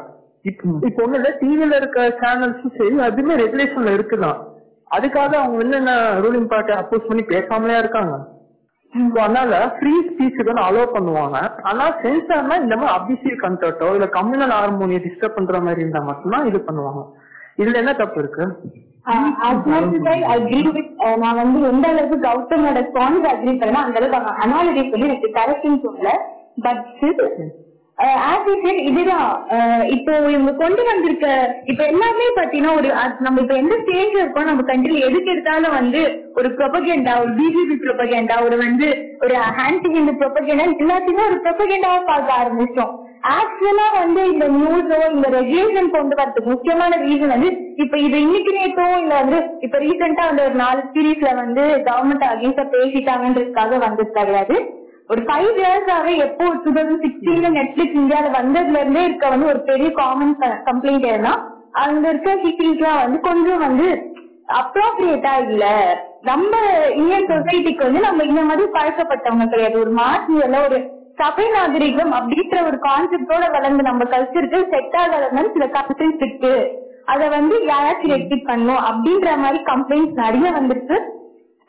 இப்ப 0.50 1.04
ஒண்ணு 1.06 1.18
இல்ல 1.20 1.30
டிவில 1.42 1.78
இருக்க 1.82 2.00
சேனல்ஸும் 2.22 2.76
சரி 2.80 2.96
அதுவுமே 3.08 3.36
ரெகுலேஷன்ல 3.44 3.94
இருக்குதான். 3.98 4.40
அதுக்காக 4.96 5.34
அவங்க 5.42 5.64
என்னென்ன 5.66 5.92
ரூலிங் 6.26 6.50
பார்ட்டி 6.54 6.74
அப்போஸ் 6.82 7.08
பண்ணி 7.10 7.24
பேசாமலே 7.34 7.78
இருக்காங்க. 7.84 8.14
அதனால 8.94 9.58
ஃப்ரீ 9.78 9.94
ஸ்பீச்சுக்கு 10.06 10.52
வந்து 10.52 10.68
அலோவ் 10.68 10.96
பண்ணுவாங்க. 10.96 11.38
ஆனா 11.70 11.86
சென்சார்னா 12.04 12.56
இந்த 12.64 12.76
மாதிரி 12.82 12.96
அபிசியல் 12.98 13.42
கண்டோ 13.44 13.90
இல்ல 13.98 14.08
கம்யூனல் 14.18 14.54
ஹார்மோனியை 14.58 15.02
டிஸ்டர்ப் 15.06 15.38
பண்ற 15.38 15.60
மாதிரி 15.68 15.84
இருந்தா 15.84 16.02
மட்டும்தான் 16.10 16.48
இது 16.52 16.62
பண்ணுவாங்க. 16.68 17.02
இதுல 17.62 17.82
என்ன 17.84 17.94
தப்பு 18.02 18.20
இருக்கு? 18.24 18.46
நான் 21.24 21.40
வந்து 21.42 21.60
எந்த 21.72 21.88
அளவுக்கு 21.92 22.18
கௌதமோட 22.26 22.80
அக்ரி 23.32 23.54
அந்த 23.86 24.00
அளவுக்கு 24.00 24.34
அனாலிட்டிஸ் 24.46 24.94
வந்து 24.96 25.10
எனக்கு 25.10 25.30
கரெக்ட்னு 25.40 25.80
சொல்லல. 25.86 26.12
பட் 26.66 26.84
ஆஸ் 28.00 28.46
யூ 28.48 28.54
இதுதான். 28.82 29.32
uh, 29.56 29.82
இப்போ 29.96 30.12
இவங்க 30.30 30.52
கொண்டு 30.54 30.82
வந்திருக்க 30.84 31.26
இப்ப 31.66 31.82
எல்லாமே 31.86 32.28
பாத்தீங்கன்னா 32.38 32.74
ஒரு 32.76 32.90
நம்ம 33.20 33.42
இப்ப 33.42 33.56
எந்த 33.56 33.76
ஸ்டேஜ்ல 33.82 34.22
இருக்கோம் 34.22 34.44
நம்ம 34.44 34.64
கண்ட்ரில 34.64 35.02
எதுக்கு 35.06 35.32
எடுத்தாலும் 35.32 35.76
வந்து 35.76 36.02
ஒரு 36.36 36.50
ப்ரொபகேண்டா 36.58 37.14
ஒரு 37.22 37.32
பிஜேபி 37.32 37.76
ப்ரொபகேண்டா 37.84 38.38
ஒரு 38.44 38.58
வந்து 38.58 38.88
ஒரு 39.22 39.36
ஹேண்டி 39.60 39.92
இந்த 39.96 40.14
ப்ரொபகேண்டா 40.22 40.68
எல்லாத்தையுமே 40.78 41.26
ஒரு 41.26 41.40
ப்ரொபகேண்டாவா 41.44 42.00
பார்க்க 42.06 42.40
ஆரம்பிச்சோம். 42.40 42.94
ஆக்சுவலா 43.34 43.88
வந்து 43.94 44.22
இந்த 44.30 44.46
நியூஸோ 44.50 44.98
இந்த 45.14 45.28
ரெகுலேஷன் 45.30 45.90
கொண்டு 45.90 46.16
வரதுக்கு 46.16 46.54
முக்கியமான 46.54 46.98
ரீசன் 46.98 47.36
வந்து 47.36 47.50
இப்ப 47.76 47.98
இது 47.98 48.18
இன்னைக்கு 48.22 48.52
நேத்தோ 48.54 48.86
இல்ல 49.02 49.16
வந்து 49.22 49.40
இப்ப 49.60 49.78
ரீசெண்டா 49.80 50.26
வந்து 50.28 50.44
ஒரு 50.44 50.56
நாலு 50.56 50.82
சீரீஸ்ல 50.94 51.32
வந்து 51.36 51.64
கவர்மெண்ட் 51.90 52.30
அகேன்ஸ்டா 52.32 52.66
பேசிட்டாங்கன்றதுக்காக 52.76 53.80
வந்தது 53.80 54.12
கிடையாது 54.12 54.58
ஒரு 55.10 55.22
ஃபைவ் 55.28 55.56
இயர்ஸாவே 55.62 56.12
எப்போ 56.26 56.46
டூ 56.64 56.72
தௌசண்ட் 56.76 57.04
சிக்ஸ்டீன்ல 57.06 57.50
நெட்ஃபிளிக்ஸ் 57.56 58.00
இந்தியால 58.02 58.28
வந்ததுல 58.36 58.82
இருந்தே 58.82 59.04
இருக்க 59.04 59.30
வந்து 59.30 59.48
ஒரு 59.48 59.60
பெரிய 59.70 59.90
காமன் 59.92 60.36
கம்ப்ளைண்ட் 60.68 61.08
ஏன்னா 61.14 61.34
அங்க 61.84 62.06
இருக்க 62.10 62.30
சீரீஸ்லாம் 62.44 63.02
வந்து 63.04 63.20
கொஞ்சம் 63.20 63.64
வந்து 63.66 63.88
அப்ரோப்ரியேட்டா 64.60 65.34
இல்ல. 65.48 65.64
நம்ம 66.22 66.54
இந்தியன் 66.96 67.28
சொசைட்டிக்கு 67.32 67.84
வந்து 67.88 68.00
நம்ம 68.00 68.24
இந்த 68.24 68.42
மாதிரி 68.42 68.64
பழக்கப்பட்டவங்க 68.78 69.46
கிடையாது. 69.46 69.76
ஒரு 69.80 69.92
மாஸ் 70.00 70.32
எல்லாம் 70.46 70.66
ஒரு 70.70 70.78
சபை 71.18 71.46
நாகரிகம் 71.50 72.14
அப்படின்ற 72.18 72.58
ஒரு 72.70 72.78
கான்செப்டோட 72.88 73.46
வளர்ந்து 73.52 73.84
நம்ம 73.84 74.06
கல்ச்சருக்கு 74.14 74.60
செட் 74.74 74.98
ஆகாத 75.02 75.46
சில 75.56 75.66
கம்ப்ளைண்ட்ஸ் 75.78 76.24
இருக்கு. 76.26 76.54
அத 77.06 77.22
வந்து 77.38 77.56
யாராச்சும் 77.72 78.14
ரெஸ்ட்ரிக்ட் 78.14 78.50
பண்ணும் 78.52 78.82
அப்படின்ற 78.90 79.30
மாதிரி 79.44 79.60
கம்ப்ளைண்ட்ஸ் 79.72 80.20
நிறைய 80.24 80.50
வந்துருக்கு. 80.58 80.98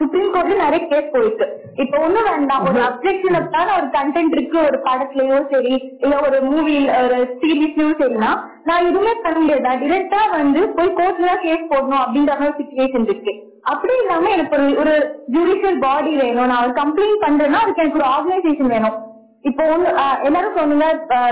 சுப்ரீம் 0.01 0.33
கோர்ட்ல 0.35 0.55
நிறைய 0.65 0.81
கேஸ் 0.91 1.11
போயிருக்கு. 1.15 1.47
இப்ப 1.83 1.99
ஒண்ணும் 2.05 2.29
வேண்டாம். 2.31 2.65
ஒரு 2.69 2.81
அப்செக்ஷன் 2.81 3.37
ஒரு 3.77 3.89
கண்டென்ட் 3.97 4.35
இருக்கு. 4.37 4.59
ஒரு 4.69 4.79
படத்துலயோ 4.87 5.39
சரி 5.51 5.75
இல்ல 5.99 6.15
ஒரு 6.27 6.39
மூவி 6.43 6.77
ஒரு 7.03 7.19
சீரீஸ்லயோ 7.43 7.91
சரினா 8.01 8.31
நான் 8.65 8.87
எதுவுமே 8.89 9.13
பண்ண 9.23 9.39
முடியாது. 9.39 9.85
டிரெக்டா 9.85 10.23
வந்து 10.31 10.63
போய் 10.79 10.97
கோர்ட்ல 11.01 11.31
தான் 11.31 11.45
கேஸ் 11.45 11.71
போடணும் 11.73 12.03
அப்படின்ற 12.05 12.35
மாதிரி 12.41 12.59
சுச்சுவேஷன் 12.61 13.07
இருக்கு. 13.11 13.35
அப்படி 13.73 13.95
இல்லாம 14.03 14.31
எனக்கு 14.31 14.57
ஒரு 14.57 14.69
ஒரு 14.83 14.95
ஜுடிஷியல் 15.33 15.79
பாடி 15.79 16.13
வேணும். 16.17 16.51
நான் 16.53 16.65
ஒரு 16.65 16.75
கம்ப்ளைண்ட் 16.81 17.25
பண்றேன்னா 17.27 17.63
அதுக்கு 17.65 17.83
எனக்கு 17.85 18.03
ஒரு 18.03 18.11
ஆர்கனைசேஷன் 18.17 18.75
வேணும். 18.77 18.99
இப்போ 19.45 19.65
ஆஹ் 20.03 20.19
எல்லாரும் 20.27 20.57
சொன்னீங்க 20.57 20.87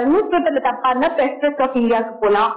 நியூஸ் 0.05 0.31
பேப்பர்ல 0.33 0.61
தப்பா 0.67 0.88
இருந்தா 0.90 1.09
பிரஸ் 1.16 1.38
ட்ரஸ்ட் 1.40 1.62
ஆஃப் 1.64 1.77
இந்தியாவுக்கு 1.81 2.14
போலாம். 2.21 2.53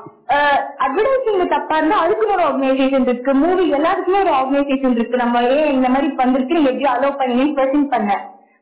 அட்வர்டைசிங்ல 0.86 1.46
தப்பா 1.54 1.78
இருந்தா 1.78 1.98
அதுக்குன்னு 2.04 2.36
ஒரு 2.36 2.46
ஆர்கனைசேஷன் 2.50 3.08
இருக்கு. 3.08 3.34
மூவி 3.42 3.64
எல்லாத்துக்குமே 3.78 4.22
ஒரு 4.26 4.34
ஆர்கனைசேஷன் 4.40 4.96
இருக்கு. 4.98 5.18
நம்ம 5.18 5.42
ஏன் 5.56 5.74
இந்த 5.74 5.90
மாதிரி 5.90 6.10
வந்திருக்கு 6.22 6.58
நீங்க 6.58 6.72
எப்படி 6.72 6.90
அலோவ் 6.94 7.20
பண்ணி 7.24 7.46
பிரசன்ட் 7.58 7.92
பண்ண? 7.96 8.12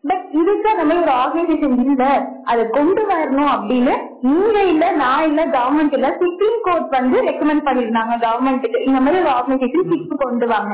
பட் 0.03 0.25
இதுக்கு 0.41 0.69
நம்ம 0.75 0.97
ஒரு 1.01 1.13
ஆர்கனைசேஷன் 1.21 1.77
இல்ல. 1.85 2.03
அதை 2.43 2.63
கொண்டு 2.77 3.01
வரணும் 3.11 3.51
அப்படின்னு 3.55 3.93
நீங்க 4.27 4.59
இல்ல 4.73 4.91
நான் 5.01 5.25
இல்ல 5.29 5.41
கவர்மெண்ட் 5.57 5.95
இல்ல 5.97 6.09
சுப்ரீம் 6.21 6.59
கோர்ட் 6.61 6.95
வந்து 6.99 7.19
ரெக்கமெண்ட் 7.29 7.67
பண்ணிருந்தாங்க 7.67 8.15
கவர்மெண்ட்டுக்கு 8.27 8.85
இந்த 8.85 8.99
மாதிரி 8.99 9.23
ஒரு 9.23 9.33
ஆர்கனைசேஷன் 9.37 10.23
கொண்டு 10.25 10.47
வாங்க. 10.47 10.73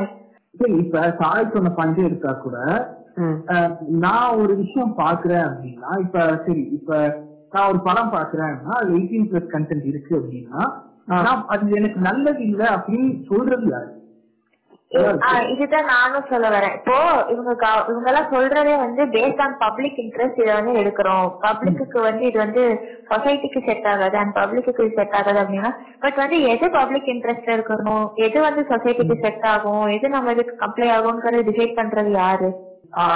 இப்ப 0.81 0.99
சாய் 1.21 1.51
சொன்ன 1.53 1.71
பஞ்சு 1.79 2.01
எடுத்தா 2.03 2.31
கூட 2.43 2.57
நான் 4.03 4.37
ஒரு 4.41 4.53
விஷயம் 4.55 4.93
பாக்குறேன் 4.97 5.45
அப்படின்னா 5.47 5.91
இப்ப 5.99 6.19
சரி 6.45 6.63
இப்ப 6.77 6.99
நான் 7.53 7.69
ஒரு 7.69 7.79
படம் 7.81 8.15
பாக்குறேன்னா 8.15 8.71
அது 8.79 8.89
எயிட்டீன் 8.97 9.29
பிளஸ் 9.29 9.53
கண்டென்ட் 9.53 9.85
இருக்கு 9.85 10.13
அப்படின்னா 10.19 10.63
அது 11.53 11.77
எனக்கு 11.79 11.99
நல்லது 12.07 12.41
இல்ல 12.49 12.63
அப்படின்னு 12.75 13.11
சொல்றது 13.29 13.67
யாரு? 13.71 13.91
இதுதான் 15.53 15.89
நானும் 15.91 16.27
சொல்ல 16.29 16.47
வரேன். 16.49 16.75
இப்போ 16.79 16.97
இவங்க 17.33 17.51
இவங்க 17.91 18.07
எல்லாம் 18.11 18.29
சொல்றதே 18.33 18.73
வந்து 18.83 19.03
பேஸ்ட் 19.15 19.41
ஆன் 19.41 19.55
பப்ளிக் 19.63 19.97
இன்ட்ரெஸ்ட் 20.03 20.39
இதை 20.43 20.53
வந்து 20.53 20.73
எடுக்கிறோம். 20.81 21.25
பப்ளிக்கு 21.43 21.99
வந்து 22.07 22.23
இது 22.29 22.37
வந்து 22.43 22.63
சொசைட்டிக்கு 23.09 23.61
செட் 23.67 23.87
ஆகாது. 23.93 24.15
அண்ட் 24.21 24.35
பப்ளிக்கு 24.39 24.75
செட் 24.99 25.17
ஆகாது 25.19 25.41
அப்படின்னா 25.43 25.71
பட் 26.03 26.19
வந்து 26.23 26.37
எது 26.53 26.67
பப்ளிக் 26.77 27.09
இன்ட்ரெஸ்ட் 27.15 27.49
இருக்கணும்? 27.55 28.05
எது 28.27 28.37
வந்து 28.41 28.63
சொசைட்டிக்கு 28.71 29.17
செட் 29.25 29.47
ஆகும்? 29.53 29.85
எது 29.97 30.15
நம்ம 30.15 30.35
இதுக்கு 30.37 30.55
கம்ப்ளை 30.63 30.89
ஆகும்ங்கிறது 30.97 31.47
டிசைட் 31.49 31.77
பண்றது 31.81 32.13
யாரு? 32.21 32.49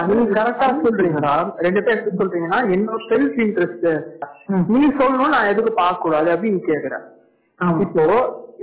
நீங்க 0.07 0.23
கரெக்டா 0.37 0.67
சொல்றீங்கடா. 0.83 1.33
ரெண்டு 1.65 1.81
பேர் 1.83 1.97
எப்படி 1.97 2.17
சொல்றீங்கன்னா 2.21 2.59
என்னோட 2.75 2.99
செல்ஃப் 3.11 3.37
இன்ட்ரெஸ்ட் 3.45 3.87
நீ 4.73 4.81
சொல்லணும் 4.99 5.33
நான் 5.35 5.49
எதுக்கு 5.51 5.71
பார்க்க 5.73 6.03
கூடாது 6.05 6.29
அப்படின்னு 6.35 6.61
கேக்குறேன் 6.69 7.05
இப்போ 7.85 8.03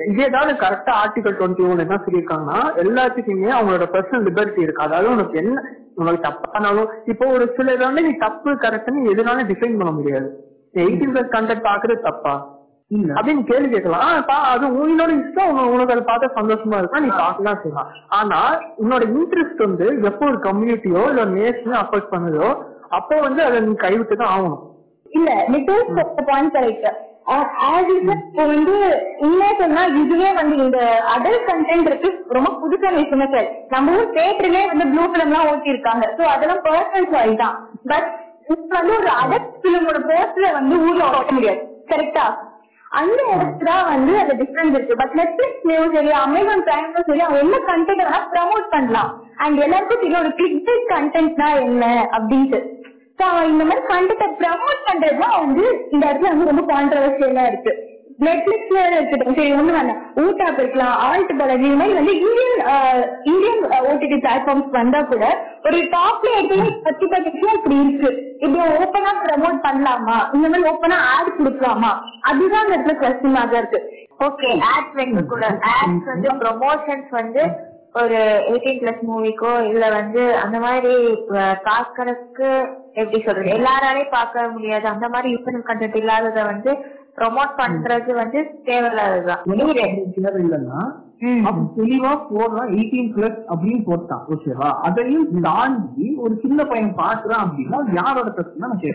இதேதான் 0.08 0.50
கரெக்டா 0.62 0.92
ஆர்டிகல் 1.02 1.36
டுவெண்ட்டி 1.38 1.64
ஒன் 1.68 1.82
என்ன 1.84 1.96
சொல்லியிருக்காங்கன்னா 2.06 2.58
எல்லாத்துக்குமே 2.82 3.50
அவங்களோட 3.58 3.86
பர்சனல் 3.94 4.26
லிபர்ட்டி 4.28 4.60
இருக்கு. 4.64 4.86
அதாவது 4.86 5.08
உனக்கு 5.14 5.36
என்ன 5.42 5.62
உனக்கு 5.94 6.20
தப்பானாலும் 6.26 6.90
இப்போ 7.12 7.26
ஒரு 7.36 7.44
சில 7.56 7.74
இதை 7.76 7.84
வந்து 7.86 8.04
நீ 8.08 8.12
தப்பு 8.24 8.50
கரெக்ட்னு 8.64 9.10
எதுனாலும் 9.12 9.48
டிஃபைன் 9.52 9.78
பண்ண 9.80 9.92
முடியாது. 9.98 10.28
எயிட்டீன் 10.82 11.14
பிளஸ் 11.14 11.34
கண்டென்ட் 11.36 11.66
பாக்குறது 11.68 12.06
தப்பா? 12.08 12.34
அப்படின்னு 12.90 13.42
கேள்வி 13.42 13.68
கேட்கலாம். 13.68 14.10
அது 14.50 14.66
உன்னோட 14.76 15.10
இஷ்டம். 15.16 15.48
உன- 15.48 15.68
உனக்கு 15.68 15.92
அதை 15.92 16.04
பார்த்தா 16.04 16.28
சந்தோஷமா 16.34 16.78
இருக்கா? 16.78 16.98
நீ 16.98 17.08
பார்க்கலாம் 17.16 17.60
செய்யலாம் 17.62 17.88
ஆனா 18.08 18.38
உன்னோட 18.82 19.02
இன்ட்ரெஸ்ட் 19.12 19.58
வந்து 19.58 19.86
எப்போ 20.02 20.26
ஒரு 20.26 20.38
கம்யூனிட்டியோ 20.38 21.02
இல்ல 21.08 21.24
நேஷனோ 21.36 21.76
அஃபெக்ட் 21.82 22.12
பண்ணுதோ 22.12 22.48
அப்போ 22.88 23.20
வந்து 23.20 23.44
அதை 23.44 23.60
நீ 23.60 23.72
கைவிட்டு 23.74 24.16
தான் 24.16 24.32
ஆகணும். 24.34 24.62
இல்ல 25.10 25.30
பாயிண்ட் 26.26 26.52
கரெக்ட் 26.52 26.88
இப்போ 28.26 28.44
வந்து 28.46 28.74
உண்மையா 29.18 29.52
சொன்னா 29.58 29.84
இதுவே 30.00 30.32
வந்து 30.32 30.56
இந்த 30.56 30.78
அடல்ட் 31.16 31.48
கண்டென்ட் 31.48 31.86
இருக்கு. 31.86 32.10
ரொம்ப 32.28 32.50
புதுசான 32.60 32.94
விஷயமே 32.94 33.26
சார் 33.32 33.48
நம்ம 33.68 33.96
ஊர் 33.96 34.12
தேட்டர்லயே 34.12 34.66
வந்து 34.66 34.86
ப்ளூ 34.86 35.04
பிலிம் 35.04 35.26
எல்லாம் 35.26 35.48
ஓட்டி 35.50 35.68
இருக்காங்க 35.68 36.14
சோ 36.18 36.22
அதெல்லாம் 36.34 36.64
பர்சனல் 36.64 37.12
சாய்ஸ் 37.12 37.36
தான். 37.36 37.56
பட் 37.86 38.08
இப்ப 38.46 38.78
வந்து 38.78 38.96
ஒரு 38.98 39.10
அடல்ட் 39.22 39.50
பிலிமோட 39.62 40.00
போஸ்டர் 40.10 40.52
வந்து 40.52 40.76
ஊர்ல 40.80 41.08
ஓட்ட 41.10 41.32
முடியாது. 41.32 41.60
கரெக்டா 41.86 42.26
அந்த 42.90 43.22
இடத்துல 43.36 43.84
வந்து 43.84 44.18
அந்த 44.18 44.34
டிஃபரன்ஸ் 44.34 44.74
இருக்கு. 44.74 44.96
பட் 44.96 45.12
நெட்ஃபிளிக்ஸ்லயும் 45.14 45.94
சரி 45.94 46.10
அமேசான் 46.10 46.62
பிரைம்லயும் 46.62 47.06
சரி 47.06 47.20
அவங்க 47.20 47.38
என்ன 47.38 47.56
கண்டென்ட் 47.56 48.06
வேணா 48.06 48.18
ப்ரமோட் 48.32 48.66
பண்ணலாம். 48.70 49.24
அண்ட் 49.36 49.60
எல்லாருக்கும் 49.60 50.00
தெரியும் 50.00 50.20
ஒரு 50.20 50.34
கிளிக் 50.34 50.84
கண்டென்ட்னா 50.88 51.60
என்ன 51.60 52.08
அப்படின்ட்டு. 52.10 52.74
So, 53.18 53.40
இந்த 53.40 53.64
மாதிரி 53.64 53.86
கண்டென்ட் 53.86 54.34
ப்ரமோட் 54.38 54.86
பண்றதுதான் 54.86 55.40
வந்து 55.40 55.88
இந்த 55.90 56.06
இடத்துல 56.06 56.20
வந்து 56.20 56.44
ரொம்ப 56.44 56.74
கான்ட்ரவர்சியலா 56.74 57.46
இருக்கு. 57.46 57.95
நெட்ஃபிளிக்ஸ்ல 58.24 58.78
இருக்கட்டும் 58.90 59.36
சரி 59.38 59.50
ஒண்ணு 59.56 59.72
வேணாம். 59.76 59.98
ஊட்டாப் 60.22 60.60
இருக்கலாம் 60.62 60.94
ஆல்ட் 61.08 61.32
பாலாஜி 61.40 61.66
இது 61.68 61.78
மாதிரி 61.80 61.96
வந்து 61.98 62.14
இந்தியன் 62.20 62.62
இந்தியன் 63.30 63.60
ஓடிடி 63.88 64.18
பிளாட்ஃபார்ம்ஸ் 64.24 64.70
வந்தா 64.78 65.00
கூட 65.10 65.24
ஒரு 65.66 65.78
டாப்ல 65.94 66.32
எடுத்து 66.38 66.72
பத்தி 66.86 67.06
பத்தி 67.14 67.30
இப்படி 67.56 67.76
இருக்கு. 67.82 68.10
இப்படி 68.44 68.62
ஓப்பனா 68.80 69.12
ப்ரமோட் 69.24 69.60
பண்ணலாமா? 69.68 70.16
இந்த 70.34 70.46
மாதிரி 70.48 70.68
ஓப்பனா 70.72 70.98
ஆட் 71.12 71.36
கொடுக்கலாமா? 71.38 71.92
அதுதான் 72.30 72.64
அந்த 72.64 72.76
இடத்துல 72.76 72.96
கொஸ்டினாக 73.04 73.56
இருக்கு. 73.60 73.80
ஓகே 74.26 74.50
ஆட்ஸ் 74.72 75.32
கூட 75.34 75.46
ஆட்ஸ் 75.76 76.12
வந்து 76.14 76.28
ப்ரொமோஷன்ஸ் 76.42 77.10
வந்து 77.20 77.42
ஒரு 78.00 78.18
எயிட்டீன் 78.50 78.80
பிளஸ் 78.80 79.04
மூவிக்கோ 79.10 79.52
இல்ல 79.68 79.84
வந்து 79.98 80.22
அந்த 80.40 80.56
மாதிரி 80.64 80.94
பாக்குறதுக்கு 81.68 82.48
எப்படி 83.00 83.18
சொல்றது? 83.26 83.48
எல்லாராலையும் 83.56 84.14
பார்க்க 84.18 84.50
முடியாது. 84.56 84.86
அந்த 84.94 85.06
மாதிரி 85.14 85.28
யூசர் 85.34 85.66
கண்டென்ட் 85.70 85.98
இல்லாதத 86.00 86.42
வந்து 86.52 86.72
ப்ரொமோட் 87.18 87.52
பண்றது 87.58 88.10
வந்து 88.14 88.38
தேவையில்லாததுதான். 88.64 89.42
நீரு 89.50 89.74
தேவை 90.16 90.40
இல்லைன்னா 90.44 90.80
அப்ப 91.46 91.60
தெளிவா 91.76 92.10
போடுறான் 92.30 92.70
எயிட்டீன் 92.74 93.10
பிளஸ் 93.14 93.38
அப்படின்னு 93.50 93.82
போட்டான் 93.86 94.24
ஓகேவா 94.32 94.68
அதையும் 94.80 95.28
தாண்டி 95.42 96.08
ஒரு 96.18 96.34
சின்ன 96.42 96.64
பையன் 96.64 96.92
பாக்குறான் 96.98 97.44
அப்படின்னா 97.44 97.78
யாரோட 97.92 98.28
பிரச்சனை 98.30 98.92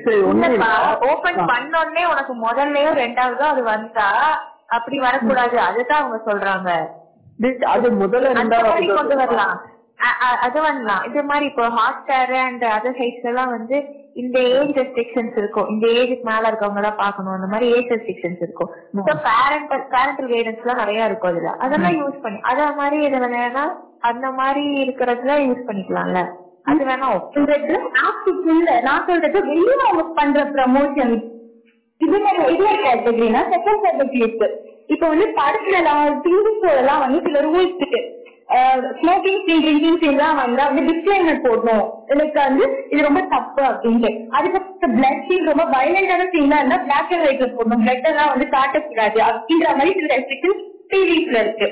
ஓபன் 1.10 1.40
பண்ணோடனே 1.52 2.04
உனக்கு 2.12 2.36
முதல்லயும் 2.46 3.00
ரெண்டாவதோ 3.02 3.46
அது 3.54 3.64
வந்தா 3.64 4.08
அப்படி 4.68 5.00
வரக்கூடாது. 5.00 5.56
அதுதான் 5.60 6.02
அவங்க 6.02 6.20
சொல்றாங்க. 6.26 6.70
அது 7.68 7.88
முதல்ல 8.02 8.30
மாதிரி 8.34 8.88
கொண்டு 8.88 9.16
ரெண்டாவது 9.16 9.16
வரலாம். 9.16 9.56
அது 10.46 10.58
வரலாம் 10.66 11.04
இது 11.08 11.22
மாதிரி 11.30 11.46
இப்போ 11.50 11.66
hot 11.78 12.00
star 12.04 12.34
and 12.44 12.64
other 12.76 12.98
sites 13.00 13.28
எல்லாம் 13.32 13.52
வந்து 13.56 13.78
இந்த 14.22 14.38
ஏஜ் 14.56 14.72
ரெஸ்ட்ரிக்ஷன்ஸ் 14.80 15.36
இருக்கும். 15.42 15.68
இந்த 15.74 15.86
ஏஜுக்கு 16.00 16.26
மேல 16.30 16.50
இருக்கவங்க 16.52 16.82
தான் 16.86 17.02
பாக்கணும் 17.02 17.36
அந்த 17.38 17.50
மாதிரி 17.54 17.68
ஏஜ் 17.76 17.92
ரெஸ்ட்ரிக்ஷன்ஸ் 17.94 18.42
இருக்கும். 18.46 18.72
ஸோ 19.10 19.14
பேரண்டல் 19.28 19.84
பேரண்டல் 19.94 20.32
கைடன்ஸ் 20.34 20.64
எல்லாம் 20.64 20.82
நிறைய 20.84 21.10
இருக்கும் 21.10 21.32
அதுல 21.34 21.54
அதெல்லாம் 21.66 21.98
யூஸ் 22.02 22.18
பண்ணி 22.26 22.40
அத 22.52 22.70
மாதிரி 22.80 23.00
இது 23.08 23.20
வேணா 23.36 23.66
அந்த 24.10 24.28
மாதிரி 24.40 24.64
இருக்கிறதுல 24.84 25.36
யூஸ் 25.48 25.68
பண்ணிக்கலாம்ல. 25.68 26.22
அது 26.72 26.82
வேணா. 26.90 27.08
இல்ல 28.56 28.72
நான் 28.88 29.08
சொல்றது 29.10 29.38
வெளியே 29.52 29.78
அவங்க 29.88 30.04
பண்ற 30.20 30.44
ப்ரமோஷன் 30.56 31.16
இது 32.02 32.18
மாதிரி 32.26 32.56
கேட்டகரினா 32.86 33.42
செகண்ட் 33.54 33.84
கேட்டகரி 33.86 34.22
இருக்கு. 34.26 34.48
இப்ப 34.94 35.04
வந்து 35.12 35.28
படத்துல 35.40 35.80
எல்லாம் 35.82 36.22
டிவி 36.26 36.52
ஷோ 36.62 36.70
எல்லாம் 36.82 37.04
வந்து 37.06 37.20
சில 37.28 37.42
ரூல்ஸ் 37.48 37.78
இருக்கு 37.82 38.02
ஸ்மோக்கிங் 39.00 39.44
சீன் 39.48 40.02
எல்லாம் 40.12 40.40
வந்தா 40.42 40.64
வந்து 40.70 40.82
டிஸ்கிளைமர் 40.88 41.44
போடணும். 41.46 41.86
எனக்கு 42.14 42.38
வந்து 42.48 42.64
இது 42.94 43.02
ரொம்ப 43.08 43.22
தப்பு 43.34 43.62
அப்படின்ட்டு. 43.70 44.12
அதுக்கு 44.38 44.60
பிளட் 44.96 45.24
சீன் 45.28 45.50
ரொம்ப 45.52 45.66
வயலண்டான 45.76 46.26
சீனா 46.34 46.58
இருந்தா 46.62 46.80
பிளாக் 46.88 47.14
அண்ட் 47.16 47.26
ஒயிட்ல 47.28 47.48
போடணும். 47.58 47.84
பிளட் 47.86 48.10
எல்லாம் 48.12 48.32
வந்து 48.34 48.48
காட்டக்கூடாது 48.58 49.20
அப்படின்ற 49.30 49.70
மாதிரி 49.80 49.94
சில 50.00 50.12
ரெஸ்ட்ரிக்ஷன் 50.16 50.62
டிவிஸ்ல 50.94 51.42
இருக்கு. 51.46 51.70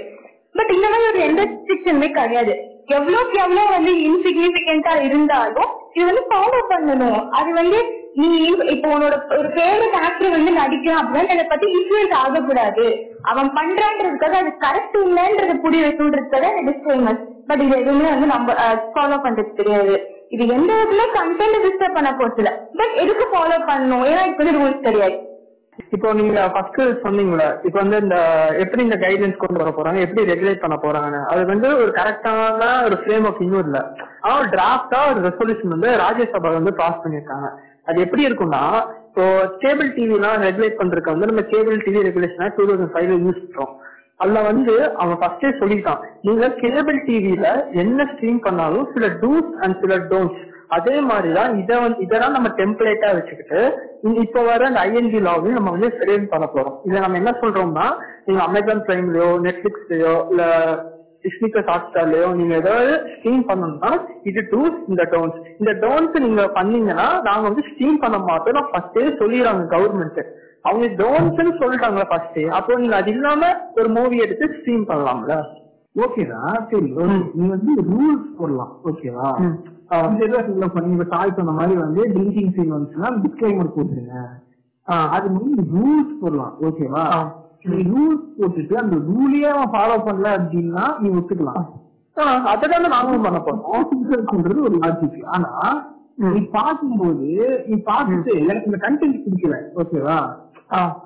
பட் 0.57 0.73
இந்த 0.77 0.87
மாதிரி 0.91 1.09
ஒரு 1.11 1.21
எந்த 1.29 1.41
ரெஸ்ட்ரிக்ஷனுமே 1.49 2.09
கிடையாது. 2.17 2.53
எவ்வளவுக்கு 2.97 3.37
எவ்வளவு 3.45 3.69
வந்து 3.75 3.91
இன்சிக்னிபிகண்டா 4.09 4.93
இருந்தாலும் 5.07 5.71
இது 5.95 6.05
வந்து 6.11 6.23
ஃபாலோ 6.29 6.59
பண்ணணும். 6.71 7.21
அது 7.39 7.49
வந்து 7.61 7.79
நீ 8.17 8.27
இப்போ 8.73 8.87
உன்னோட 8.95 9.15
ஒரு 9.39 9.49
ஃபேவரட் 9.55 9.97
ஆக்டர் 10.05 10.35
வந்து 10.35 10.51
நடிக்கிறான் 10.59 11.01
அப்படின்னா 11.01 11.33
அதை 11.35 11.45
பத்தி 11.51 11.67
இன்ஃபுளுன்ஸ் 11.77 12.15
ஆகக்கூடாது. 12.21 12.85
அவன் 13.31 13.49
பண்றான்றதுக்காக 13.57 14.37
அது 14.41 14.51
கரெக்ட் 14.65 14.97
இல்லைன்றது 15.05 15.55
புரிய 15.65 15.81
வைக்கணுன்றதுக்காக 15.85 16.51
டிஸ்க்ளைமர் 16.69 17.19
பட் 17.49 17.63
இது 17.65 17.75
எதுவுமே 17.83 18.09
வந்து 18.13 18.27
நம்ம 18.33 18.55
ஃபாலோ 18.95 19.19
பண்றது 19.25 19.57
தெரியாது 19.61 19.95
இது 20.35 20.43
எந்த 20.57 20.71
விதத்துல 20.73 21.05
கண்டென்ட் 21.19 21.63
டிஸ்டர்ப் 21.65 21.97
பண்ண 21.97 22.09
போறதுல 22.19 22.49
பட் 22.79 22.93
எதுக்கு 23.03 23.25
ஃபாலோ 23.31 23.57
பண்ணணும்? 23.69 24.05
ஏன்னா 24.11 24.23
இப்போ 24.29 24.43
வந்து 24.43 24.57
ரூல்ஸ் 24.59 24.85
கிடையாது 24.87 25.17
இப்போ 25.93 26.07
நீங்க 26.19 26.39
ஃபர்ஸ்ட் 26.53 26.79
சொன்னீங்களா 27.03 27.47
இப்போ 27.67 27.77
வந்து 27.81 27.97
இந்த 28.03 28.15
எப்படி 28.63 28.81
இந்த 28.85 28.97
கைட்லைன்ஸ் 29.03 29.41
கொண்டு 29.43 29.61
வர 29.61 29.69
போறாங்க? 29.77 29.99
எப்படி 30.05 30.23
ரெகுலேட் 30.31 30.63
பண்ண 30.63 30.75
போறாங்கன்னு? 30.83 31.21
அது 31.31 31.41
வந்து 31.51 31.67
ஒரு 31.81 31.91
கரெக்டான 31.99 32.67
ஒரு 32.87 32.95
ஃப்ரேம் 33.01 33.27
ஆஃப் 33.29 33.41
இன்னும் 33.45 33.63
இல்ல. 33.67 33.77
ஆனால் 34.23 34.39
ஒரு 34.41 34.49
டிராஃப்டா 34.55 34.99
ஒரு 35.11 35.19
ரெசல்யூஷன் 35.27 35.75
வந்து 35.75 35.91
ராஜ்யசபா 36.03 36.51
வந்து 36.59 36.73
பாஸ் 36.81 37.01
பண்ணிருக்காங்க 37.03 37.49
அது 37.89 38.03
எப்படி 38.05 38.23
இருக்கும்னா 38.27 38.63
இப்போ 39.09 39.23
கேபிள் 39.61 39.87
டிவி 39.95 40.15
எல்லாம் 40.17 40.41
ரெகுலேட் 40.47 40.79
பண்றதுக்கு 40.81 41.13
வந்து 41.13 41.29
நம்ம 41.31 41.43
கேபிள் 41.53 41.77
டிவி 41.85 42.01
ரெகுலேஷனா 42.07 42.49
டூ 42.57 42.65
தௌசண்ட் 42.69 42.93
ஃபைவ்ல 42.93 43.17
யூஸ் 43.25 43.39
பண்றோம். 43.45 43.73
அதுல 44.17 44.39
வந்து 44.41 44.73
அவன் 45.01 45.19
ஃபர்ஸ்டே 45.21 45.49
சொல்லிட்டான் 45.59 45.99
நீங்க 46.21 46.45
கேபிள் 46.61 46.97
டிவில 47.07 47.49
என்ன 47.83 48.07
ஸ்ட்ரீம் 48.11 48.39
பண்ணாலும் 48.47 48.87
சில 48.93 49.07
டூஸ் 49.21 49.51
அண்ட் 49.59 49.77
சில 49.81 49.97
டோன்ட்ஸ் 50.11 50.41
அதே 50.77 50.95
மாதிரிதான் 51.01 51.51
இதை 51.59 51.75
வந்து 51.79 52.03
இதெல்லாம் 52.05 52.35
நம்ம 52.35 52.49
டெம்ப்ளேட்டா 52.57 53.09
வச்சுக்கிட்டு 53.17 53.61
இப்ப 54.23 54.41
வர 54.41 54.67
அந்த 54.67 54.81
ஐஎன்ஜி 54.81 55.19
லாவையும் 55.27 55.57
நம்ம 55.59 55.71
வந்து 55.75 55.89
ஃப்ரேம் 55.95 56.25
பண்ண 56.27 56.45
போறோம். 56.55 56.75
இதை 56.83 56.99
நம்ம 57.01 57.17
என்ன 57.17 57.31
சொல்றோம்னா 57.41 57.85
நீங்க 58.25 58.41
அமேசான் 58.43 58.85
பிரைம்லயோ 58.87 59.29
நெட்ஃபிளிக்ஸ்லயோ 59.45 60.13
இல்ல 60.29 60.43
டிஸ்னி 61.29 61.49
பிளஸ் 61.53 61.71
ஹாட் 61.73 61.87
ஸ்டார்லயோ 61.91 62.29
நீங்க 62.41 62.55
ஏதாவது 62.63 62.91
ஸ்ட்ரீம் 63.13 63.43
பண்ணணும்னா 63.51 63.93
இது 64.31 64.43
டூஸ் 64.53 64.77
இந்த 64.91 65.05
டோன்ஸ் 65.15 65.39
இந்த 65.61 65.73
டோன்ஸ் 65.85 66.17
நீங்க 66.25 66.43
பண்ணீங்கன்னா 66.59 67.07
நாங்க 67.29 67.43
வந்து 67.49 67.63
ஸ்ட்ரீம் 67.71 67.97
பண்ண 68.03 68.19
மாட்டோம். 68.29 68.57
நான் 68.59 68.71
ஃபர்ஸ்டே 68.73 69.07
சொல்லிடுறாங்க 69.21 69.65
கவர்மெண்ட் 69.75 70.21
அவங்க 70.67 70.85
டோன்ஸ்னு 71.01 71.51
சொல்லிட்டாங்களா 71.61 72.05
ஃபர்ஸ்ட் 72.11 72.39
அப்போ 72.57 72.77
நீங்க 72.81 72.95
அது 73.01 73.11
இல்லாம 73.15 73.51
ஒரு 73.79 73.89
மூவி 73.97 74.17
எடுத்து 74.25 74.45
ஸ்ட்ரீம் 74.57 74.85
பண்ணலாம்ல. 74.91 75.35
ஓகேடா 76.03 76.39
சரி 76.71 76.89
okay. 77.03 77.21
நீ 77.37 77.45
வந்து 77.53 77.71
ரூல்ஸ் 77.91 78.27
போடலாம். 78.39 78.73
ஓகேவா 78.89 79.29
நீங்க 80.49 80.67
பண்ணி 80.75 81.05
தாய் 81.13 81.37
சொன்ன 81.37 81.55
மாதிரி 81.59 81.75
வந்து 81.85 82.01
ட்ரிங்கிங் 82.15 82.51
சீன் 82.55 82.73
வந்துச்சுன்னா 82.75 83.09
டிஸ்கிளைமர் 83.23 83.73
போட்டுருங்க. 83.77 84.19
அது 85.15 85.27
மாதிரி 85.35 85.63
ரூல்ஸ் 85.73 86.13
போடலாம். 86.21 86.53
ஓகேவா 86.67 87.05
நீ 87.63 87.77
ரூல்ஸ் 87.83 88.39
போட்டுட்டு 88.39 88.75
அந்த 88.75 88.95
ரூலையே 88.95 89.49
அவன் 89.49 89.73
ஃபாலோ 89.73 89.95
பண்ணல 90.05 90.27
அப்படின்னா 90.37 90.99
நீ 90.99 91.09
ஒத்துக்கலாம். 91.09 91.65
அதுதான் 92.43 92.87
நாங்களும் 92.87 93.21
பண்ண 93.21 93.39
போறோம். 93.39 94.61
ஒரு 94.61 94.77
லாஜிக் 94.79 95.23
ஆனா 95.25 95.51
நீ 96.15 96.39
பார்க்கும்போது 96.41 97.27
நீ 97.67 97.75
பார்த்துட்டு 97.75 98.39
எனக்கு 98.39 98.65
இந்த 98.65 98.77
கண்டென்ட் 98.87 99.23
பிடிக்கல 99.25 99.57
ஓகேவா? 99.75 100.17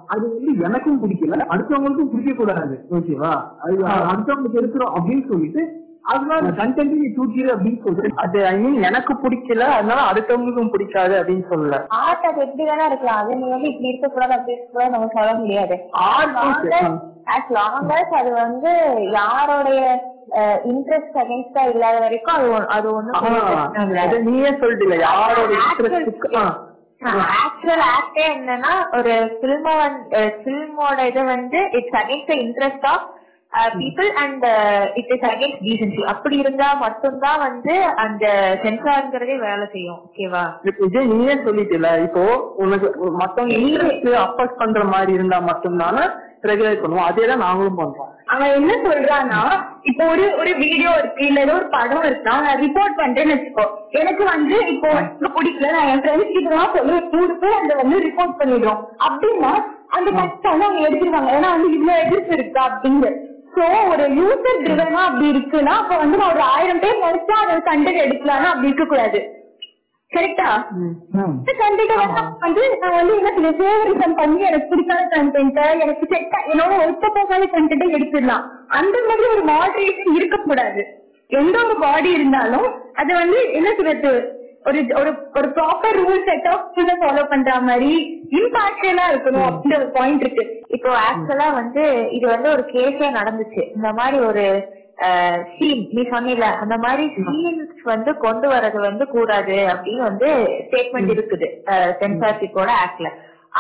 அது 0.07 0.29
வந்து 0.29 0.59
எனக்கும் 0.59 1.03
பிடிக்கல 1.03 1.45
அடுத்தவங்களுக்கும் 1.49 2.11
பிடிக்க 2.11 2.33
கூடாது 2.33 2.87
ஓகேவா? 2.91 3.31
அது 3.57 3.83
அடுத்தவங்களுக்கு 3.85 4.57
இருக்கிறோம் 4.57 4.95
அப்படின்னு 4.95 5.27
சொல்லிட்டு 5.27 5.82
அதனால 6.05 6.47
கண்டென்ட் 6.59 6.95
நீ 7.01 7.07
தூக்கிடு 7.17 7.51
அப்படின்னு 7.53 7.81
சொல்லிட்டு 7.83 8.21
அது 8.23 8.39
ஐ 8.49 8.55
மீன் 8.63 8.87
எனக்கு 8.89 9.13
பிடிக்கல. 9.23 9.67
அதனால 9.75 9.99
அடுத்தவங்களுக்கும் 10.11 10.71
பிடிக்காது 10.73 11.13
அப்படின்னு 11.19 11.45
சொல்லல. 11.51 11.77
ஆர்ட் 11.99 12.25
அது 12.29 12.41
எப்படி 12.45 12.65
வேணா 12.69 12.87
இருக்கலாம். 12.89 13.21
அது 13.21 13.37
நீ 13.41 13.45
வந்து 13.53 13.69
இப்படி 13.71 13.91
இருக்கக்கூடாது 13.91 14.35
அப்படி 14.37 14.55
இருக்கக்கூடாது 14.55 14.95
நம்ம 14.95 15.11
சொல்ல 15.17 15.33
முடியாது. 15.41 15.77
As 17.35 17.45
long 17.57 17.75
as 17.97 18.09
அது 18.19 18.31
வந்து 18.41 18.71
யாருடைய 19.19 19.81
இன்ட்ரெஸ்ட் 20.71 21.17
அகைன்ஸ்டா 21.21 21.63
இல்லாத 21.71 21.97
வரைக்கும் 22.05 22.35
அது 22.37 22.49
அது 22.75 22.87
ஒண்ணும் 22.97 23.97
அது 24.03 24.17
நீயே 24.27 24.51
சொல்லிட்டு 24.61 24.99
யாரோட 25.07 25.49
இன்ட்ரெஸ்ட் 25.59 26.37
ஆக்சுவல் 27.39 27.83
ஆக்டே 27.93 28.25
என்னன்னா 28.35 28.73
ஒரு 28.97 29.13
பிலிம 29.41 29.67
பிலிமோட 30.43 30.99
இது 31.11 31.23
வந்து 31.33 31.59
it's 31.79 31.97
against 32.01 32.33
interest 32.45 32.87
of 32.93 33.07
people 33.79 34.09
and 34.23 34.45
it 34.99 35.11
is 35.15 35.25
against 35.31 35.63
decency 35.67 36.01
அப்படி 36.13 36.35
இருந்தா 36.43 36.67
மட்டும்தான் 36.83 37.39
வந்து 37.47 37.75
அந்த 38.03 38.25
சென்சார்ங்கிறதே 38.63 39.35
வேலை 39.47 39.65
செய்யும். 39.73 39.99
ஓகேவா? 40.07 40.43
இதே 40.87 41.03
நீயே 41.11 41.35
சொல்லிட்டல 41.47 41.89
இப்போ 42.05 42.23
உனக்கு 42.65 42.87
மத்தவங்க 43.21 43.57
இன்ட்ரெஸ்ட் 43.65 44.09
அஃபெக்ட் 44.27 44.59
பண்ற 44.61 44.83
மாதிரி 44.93 45.13
இருந்தா 45.19 45.39
மட்டும்தானே 45.49 46.05
ரெகுலேட் 46.49 46.81
பண்ணுவோம். 46.83 47.09
அதே 47.09 47.25
தான் 47.31 47.43
நாங்களும் 47.45 47.79
பண்றோம். 47.81 48.09
அவன் 48.33 48.55
என்ன 48.57 48.73
சொல்றான்னா 48.85 49.41
இப்போ 49.89 50.03
ஒரு 50.13 50.25
ஒரு 50.41 50.51
வீடியோ 50.63 50.91
இருக்கு 51.01 51.23
இல்ல 51.29 51.39
ஏதோ 51.45 51.53
ஒரு 51.59 51.67
படம் 51.75 52.05
இருக்குன்னா 52.07 52.35
நான் 52.45 52.61
ரிப்போர்ட் 52.63 52.99
பண்றேன்னு 53.01 53.35
வச்சுக்கோ. 53.35 53.65
எனக்கு 54.01 54.23
வந்து 54.33 54.57
இப்போ 54.73 54.89
பிடிக்கல 55.35 55.71
நான் 55.75 55.89
என் 55.91 56.03
ஃப்ரெண்ட்ஸ் 56.03 56.33
கிட்ட 56.35 56.65
சொல்லுவேன் 56.75 57.07
நூறு 57.15 57.35
பேர் 57.43 57.59
அந்த 57.59 57.75
வந்து 57.81 57.99
ரிப்போர்ட் 58.07 58.39
பண்ணிடுறோம். 58.41 58.81
அப்படின்னா 59.07 59.53
அந்த 59.97 60.09
கஷ்டம் 60.19 60.53
வந்து 60.53 60.67
அவங்க 60.67 60.87
எடுத்துருவாங்க. 60.87 61.31
ஏன்னா 61.37 61.49
வந்து 61.55 61.69
இவ்வளவு 61.77 62.01
எதிர்ப்பு 62.05 62.35
இருக்கு 62.37 62.59
அப்படிங்க 62.67 63.07
சோ 63.55 63.63
ஒரு 63.91 64.05
யூசர் 64.19 64.61
ட்ரிவனா 64.65 65.01
அப்படி 65.07 65.27
இருக்குன்னா 65.33 65.73
அப்ப 65.81 65.97
வந்து 65.97 66.19
நான் 66.19 66.33
ஒரு 66.33 66.43
ஆயிரம் 66.53 66.81
பேர் 66.83 67.03
நினைச்சா 67.03 67.37
அதை 67.43 67.55
கண்டென்ட் 67.69 68.03
எடுக்கலாம்னா 68.05 68.51
அப்படி 68.51 68.69
இருக்க 68.69 68.85
கூடாது 68.85 69.19
கரெக்டா 70.11 70.47
கண்டிப்பா 71.61 71.95
வந்து 72.43 72.63
நான் 72.81 72.97
வந்து 72.97 73.13
என்ன 73.19 73.31
சொல்ல 73.35 73.51
ஃபேவரிசம் 73.59 74.17
பண்ணி 74.19 74.47
எனக்கு 74.49 74.67
பிடிக்காத 74.71 75.05
கண்டென்ட் 75.13 75.59
எனக்கு 75.85 76.05
செட் 76.11 76.35
என்னோட 76.51 76.73
ஒத்த 76.87 77.05
போகாத 77.15 77.47
கண்டென்ட் 77.55 77.95
எடுத்துடலாம். 77.97 78.43
அந்த 78.79 78.97
மாதிரி 79.07 79.27
ஒரு 79.35 79.43
மாடரேஷன் 79.51 80.17
இருக்கக்கூடாது. 80.17 80.83
எந்த 81.29 81.55
ஒரு 81.65 81.75
பாடி 81.83 82.09
இருந்தாலும் 82.17 82.67
அது 83.01 83.11
வந்து 83.21 83.39
என்ன 83.57 83.69
சொல்றது 83.77 84.11
ஒரு 84.69 84.79
ஒரு 84.99 85.11
ஒரு 85.37 85.47
proper 85.55 85.97
rule 86.01 86.21
set 86.27 86.47
of 86.51 86.67
follow 87.01 87.23
பண்ற 87.31 87.55
மாதிரி 87.69 87.91
இம்பாக்டா 88.39 89.05
இருக்கணும் 89.13 89.47
அப்படின்ற 89.47 89.79
ஒரு 89.81 89.89
பாயிண்ட் 89.97 90.23
இருக்கு. 90.25 90.45
இப்போ 90.75 90.89
ஆக்சுவலா 91.07 91.47
வந்து 91.59 91.83
இது 92.17 92.25
வந்து 92.35 92.49
ஒரு 92.55 92.63
கேஸே 92.75 93.09
நடந்துச்சு. 93.19 93.63
இந்த 93.77 93.89
மாதிரி 93.99 94.19
ஒரு 94.29 94.45
சீன் 95.53 95.83
நீ 95.95 96.01
சொன்னில 96.13 96.47
அந்த 96.63 96.75
மாதிரி 96.85 97.03
சீன்ஸ் 97.19 97.83
வந்து 97.91 98.11
கொண்டு 98.25 98.47
வர்றது 98.53 98.79
வந்து 98.87 99.05
கூடாது 99.13 99.57
அப்படின்னு 99.73 100.03
வந்து 100.09 100.29
ஸ்டேட்மெண்ட் 100.65 101.13
இருக்குது. 101.15 101.47
சென்சார்ஷிப்போட 102.01 102.71
ஆக்ட்ல 102.85 103.09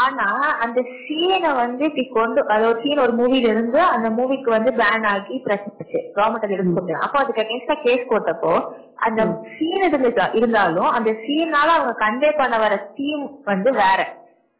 ஆனா 0.03 0.27
அந்த 0.63 0.79
சீனை 1.01 1.49
வந்து 1.63 1.83
இப்படி 1.89 2.05
கொண்டு 2.15 2.39
அது 2.53 2.63
ஒரு 2.69 2.79
சீன் 2.83 3.01
ஒரு 3.03 3.13
மூவில 3.19 3.49
இருந்து 3.53 3.79
அந்த 3.95 4.07
மூவிக்கு 4.15 4.49
வந்து 4.55 4.71
பேன் 4.79 5.05
ஆகி 5.11 5.35
பிரச்சனை 5.47 5.99
கவர்மெண்ட் 6.15 6.55
எடுத்து 6.55 6.71
கொடுத்தாங்க 6.77 7.05
அப்போ 7.07 7.19
அதுக்கு 7.23 7.43
அகேன்ஸ்டா 7.43 7.75
கேஸ் 7.83 8.09
போட்டப்போ 8.11 8.53
அந்த 8.97 9.21
சீன் 9.53 9.85
இதுல 9.87 10.09
இருந்தாலும் 10.33 10.91
அந்த 10.91 11.11
சீனால 11.23 11.69
அவங்க 11.75 11.93
கன்வே 11.99 12.31
பண்ண 12.37 12.57
வர 12.57 12.73
தீம் 12.95 13.23
வந்து 13.45 13.71
வேற. 13.73 13.99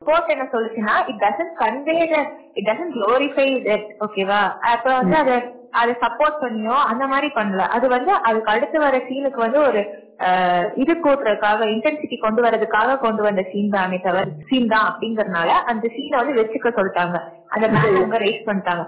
கோர்ட் 0.02 0.32
என்ன 0.32 0.46
சொல்லுச்சுன்னா 0.54 0.96
it 1.08 1.22
doesn't 1.22 1.54
convey 1.60 1.98
it 2.56 2.68
doesn't 2.68 2.96
glorify 2.98 3.48
that 3.68 3.90
ஓகேவா 4.06 4.42
அப்ப 4.72 4.88
வந்து 4.94 5.16
அதை 5.18 5.36
அதை 5.74 5.94
சப்போர்ட் 6.02 6.42
பண்ணியோ 6.42 6.78
அந்த 6.90 7.04
மாதிரி 7.08 7.30
பண்ணல. 7.36 7.62
அது 7.76 7.86
வந்து 7.88 8.12
அதுக்கு 8.24 8.52
அடுத்து 8.52 8.80
வர 8.80 8.98
சீனுக்கு 9.08 9.40
வந்து 9.40 9.60
ஒரு 9.60 9.82
இது 10.82 10.94
கூட்டுறதுக்காக 11.06 11.68
இன்டென்சிட்டி 11.74 12.18
கொண்டு 12.24 12.42
வரதுக்காக 12.46 12.98
கொண்டு 13.04 13.22
வந்த 13.26 13.42
சீன் 13.52 13.72
தானே 13.76 13.98
தவிர 14.04 14.26
சீன் 14.50 14.70
தான் 14.74 14.86
அப்படிங்கறதுனால 14.90 15.50
அந்த 15.72 15.86
சீனை 15.96 16.16
வந்து 16.20 16.38
வச்சுக்க 16.40 16.70
சொல்லிட்டாங்க. 16.78 17.18
அந்த 17.54 17.66
அவங்க 17.80 18.20
ரைஸ் 18.26 18.46
பண்ணிட்டாங்க. 18.48 18.84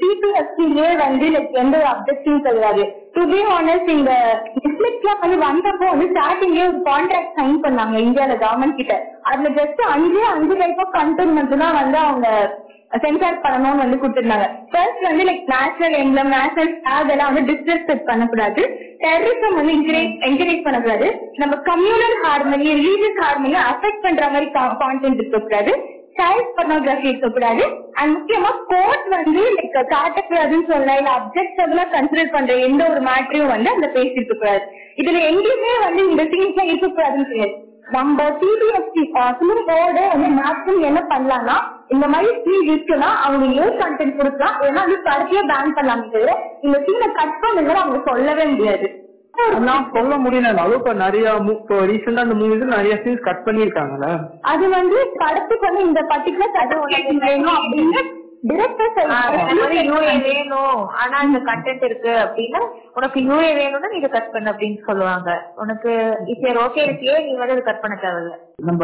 சிபிஎஸ்சிலே 0.00 0.88
வந்து 1.04 1.28
லைக் 1.36 1.56
எந்த 1.62 1.74
ஒரு 1.80 1.88
அப்ஜெக்டிவ் 1.92 2.44
கிடையாது. 2.48 2.84
டு 3.14 3.22
பி 3.32 3.40
ஆனஸ்ட் 3.56 3.94
இந்த 3.96 4.12
நெட்ஃபிளிக்ஸ்ல 4.58 5.14
வந்து 5.22 5.38
வந்தப்போ 5.46 5.88
வந்து 5.92 6.10
ஸ்டார்டிங்லேயே 6.12 6.68
ஒரு 6.72 6.82
கான்ட்ராக்ட் 6.90 7.34
சைன் 7.38 7.64
பண்ணாங்க 7.64 8.04
இந்தியால 8.08 8.36
கவர்மெண்ட் 8.44 8.78
கிட்ட. 8.82 8.96
அதுல 9.30 9.50
ஜஸ்ட் 9.60 9.82
அஞ்சு 9.94 10.22
அஞ்சு 10.34 10.56
டைப் 10.62 10.82
ஆஃப் 10.84 10.94
கண்டென்ட் 11.00 11.38
மட்டும் 11.40 11.64
தான் 11.66 11.78
வந்து 11.80 12.00
அவங்க 12.06 12.28
சென்சார் 13.02 13.44
பண்ணணும்னு 13.44 13.82
வந்து 13.82 13.96
கொடுத்திருந்தாங்க. 14.00 14.48
ஃபர்ஸ்ட் 14.72 15.06
வந்து 15.08 15.24
like 15.28 15.46
national 15.54 15.96
emblem 16.02 16.28
national 16.34 16.74
flag 16.74 17.10
எல்லாம் 17.14 17.30
வந்து 17.30 17.48
டிஸ்ரெஸ்பெக்ட் 17.50 18.08
பண்ணக்கூடாது. 18.10 18.62
டெரரிசம் 19.04 19.54
வந்து 19.54 19.72
என்கரேஜ் 19.72 20.14
என்கரேஜ் 20.28 20.62
பண்ணக்கூடாது. 20.62 21.32
நம்ம 21.36 21.56
communal 21.56 22.16
harmony 22.22 22.66
religious 22.66 23.20
harmony 23.22 23.56
affect 23.72 24.02
பண்ற 24.02 24.28
மாதிரி 24.28 24.50
கான்டென்ட் 24.50 25.14
இருக்கக்கூடாது. 25.14 25.92
சைல்ட் 26.14 26.50
pornography 26.56 27.04
இருக்கக்கூடாது. 27.04 27.64
அண்ட் 27.92 28.16
முக்கியமா 28.16 28.50
கோர்ட் 28.68 29.08
வந்து 29.08 29.42
லைக் 29.54 29.94
காட்டக்கூடாதுன்னு 29.94 30.72
சொல்ல 30.72 30.96
இல்ல 30.96 31.10
அப்செக்டபிளா 31.18 31.84
கன்சிடர் 31.92 32.32
பண்ற 32.32 32.54
எந்த 32.54 32.84
ஒரு 32.90 33.00
மேட்டரையும் 33.00 33.46
வந்து 33.46 33.70
அந்த 33.70 33.88
பேசி 33.88 34.10
இருக்கக்கூடாது. 34.10 34.62
இதுல 34.96 35.20
எங்கேயுமே 35.30 35.80
வந்து 35.80 36.10
இந்த 36.10 36.24
சீன்ஸ்லாம் 36.24 36.68
இருக்கக்கூடாதுன்னு 36.68 37.28
தெரியாது 37.28 37.72
நம்ம 37.90 38.24
சிபிஎஸ்சி 38.24 39.02
பிலிம் 39.40 39.66
போர்டு 39.66 40.08
வந்து 40.08 40.42
மேக்ஸிமம் 40.42 40.84
என்ன 40.84 41.04
பண்ணலாம்னா 41.08 41.56
இந்த 41.88 42.06
மாதிரி 42.06 42.30
சீன் 42.44 42.68
இருக்குன்னா 42.70 43.08
அவங்க 43.24 43.46
ஏ 43.60 43.64
கண்டென்ட் 43.80 44.18
கொடுக்கலாம். 44.18 44.56
ஏன்னா 44.66 44.82
வந்து 44.84 44.98
படத்தையே 45.08 45.42
பேன் 45.52 45.74
பண்ணலாமே 45.78 46.06
தவிர 46.14 46.34
இந்த 46.60 46.76
சீனை 46.86 47.08
கட் 47.20 47.40
பண்ணுங்க 47.42 47.80
அவங்க 47.80 47.98
சொல்லவே 48.10 48.46
முடியாது. 48.52 48.88
நான் 49.68 49.86
சொல்ல 49.94 50.16
முடியலனாலும் 50.16 50.78
இப்ப 50.80 50.92
நிறைய 50.92 51.30
இப்போ 51.52 51.76
ரீசெண்டா 51.90 52.24
அந்த 52.24 52.34
மூவிஸ் 52.40 52.74
நிறைய 52.76 52.94
சீன்ஸ் 53.04 53.24
கட் 53.28 53.44
பண்ணிருக்காங்கல்ல 53.46 54.08
அது 54.52 54.64
வந்து 54.68 54.98
படத்துக்கு 55.22 55.66
வந்து 55.68 55.82
இந்த 55.88 56.02
பர்டிகுலர் 56.12 56.54
வேணும் 57.24 57.56
அப்படின்னு 57.56 58.02
ஆனா 60.96 61.16
இந்த 61.26 61.38
கண்டென்ட் 61.48 61.84
இருக்கு 61.84 62.12
அப்படின்னா 62.24 62.60
உனக்கு 62.96 63.18
யூஏ 63.28 63.50
வேணும்னா 63.58 63.90
நீ 63.92 64.00
கட் 64.06 64.32
பண்ணு 64.34 64.50
அப்படின்னு 64.52 64.80
சொல்லுவாங்க. 64.88 65.30
உனக்கு 65.62 65.92
இப்போ 66.32 66.52
ஓகே 66.64 66.82
இருக்கியே 66.86 67.16
நீ 67.24 67.32
வந்து 67.42 67.68
கட் 67.68 67.82
பண்ண 67.84 67.94
தேவையில்ல. 68.04 68.34
நம்ம 68.68 68.82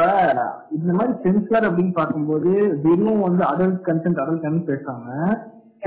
இந்த 0.76 0.92
மாதிரி 0.98 1.14
சென்சார் 1.24 1.68
அப்படின்னு 1.68 1.92
பார்க்கும்போது 1.92 2.52
வெறும் 2.86 3.26
வந்து 3.26 3.44
அடல்ட் 3.50 3.82
கன்சென்ட் 3.88 4.22
அடல்ட் 4.24 4.44
கன்சென்ட் 4.44 4.70
பேசாம 4.70 5.04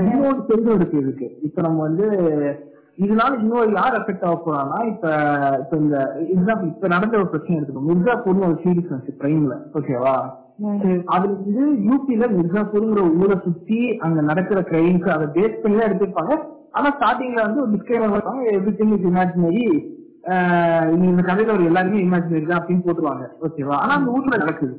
இன்னொரு 0.02 0.40
தெரியும் 0.46 0.78
இருக்கு 0.78 0.96
இதுக்கு. 1.02 1.26
இப்ப 1.48 1.58
நம்ம 1.62 1.82
வந்து 1.88 2.06
இதனால 2.98 3.38
இன்னொரு 3.42 3.70
யார் 3.72 3.98
எஃபெக்ட் 3.98 4.26
ஆக 4.26 4.36
போறாங்கன்னா 4.40 4.80
இப்ப 4.92 5.06
இப்ப 5.62 5.76
இந்த 5.82 5.96
எக்ஸாம்பிள் 6.34 6.72
இப்ப 6.72 6.88
நடந்த 6.88 7.14
ஒரு 7.18 7.28
பிரச்சனை 7.28 7.56
எடுத்துக்கணும் 7.56 7.90
மிர்சாப்பூர்னு 7.90 8.48
ஒரு 8.48 8.58
சீரிஸ் 8.64 8.90
வந்துச்சு 8.90 9.18
பிரைம்ல 9.20 9.54
ஓகேவா 9.78 10.16
அதுல 11.14 11.32
வந்து 11.36 11.64
யூபில 11.86 12.24
மிர்சாப்பூர்ங்கிற 12.34 13.02
ஊரை 13.20 13.36
சுத்தி 13.46 13.78
அங்க 14.04 14.18
நடக்கிற 14.30 14.58
கிரைம்ஸ் 14.70 15.08
அதை 15.14 15.26
பேஸ் 15.36 15.62
பண்ணி 15.62 15.76
தான் 15.78 15.88
எடுத்திருப்பாங்க. 15.88 16.34
ஆனா 16.76 16.88
ஸ்டார்டிங்ல 16.96 17.40
வந்து 17.46 17.62
ஒரு 17.62 17.72
டிஸ்கிரைமர் 17.76 18.14
வைப்பாங்க 18.14 18.44
எவ்ரி 18.58 18.74
திங் 18.80 18.92
இஸ் 18.96 19.08
இமேஜினரி 19.10 19.64
இந்த 21.08 21.22
கதையில 21.30 21.54
ஒரு 21.56 21.64
எல்லாருமே 21.70 22.04
இமேஜினரி 22.04 22.46
தான் 22.50 22.60
அப்படின்னு 22.60 22.84
போட்டுருவாங்க. 22.84 23.24
ஓகேவா 23.46 23.78
ஆனா 23.82 23.94
அந்த 23.98 24.10
ஊர்ல 24.18 24.36
நடக்குது. 24.44 24.76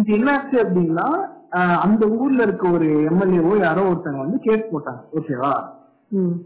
இது 0.00 0.14
என்னாச்சு 0.18 0.56
அப்படின்னா 0.64 1.08
அந்த 1.86 2.04
ஊர்ல 2.20 2.40
இருக்க 2.46 2.64
ஒரு 2.76 2.88
எம்எல்ஏவோ 3.10 3.52
யாரோ 3.66 3.82
ஒருத்தங்க 3.90 4.20
வந்து 4.24 4.38
கேஸ் 4.46 4.70
போட்டாங்க. 4.72 5.02
ஓகேவா 5.18 5.52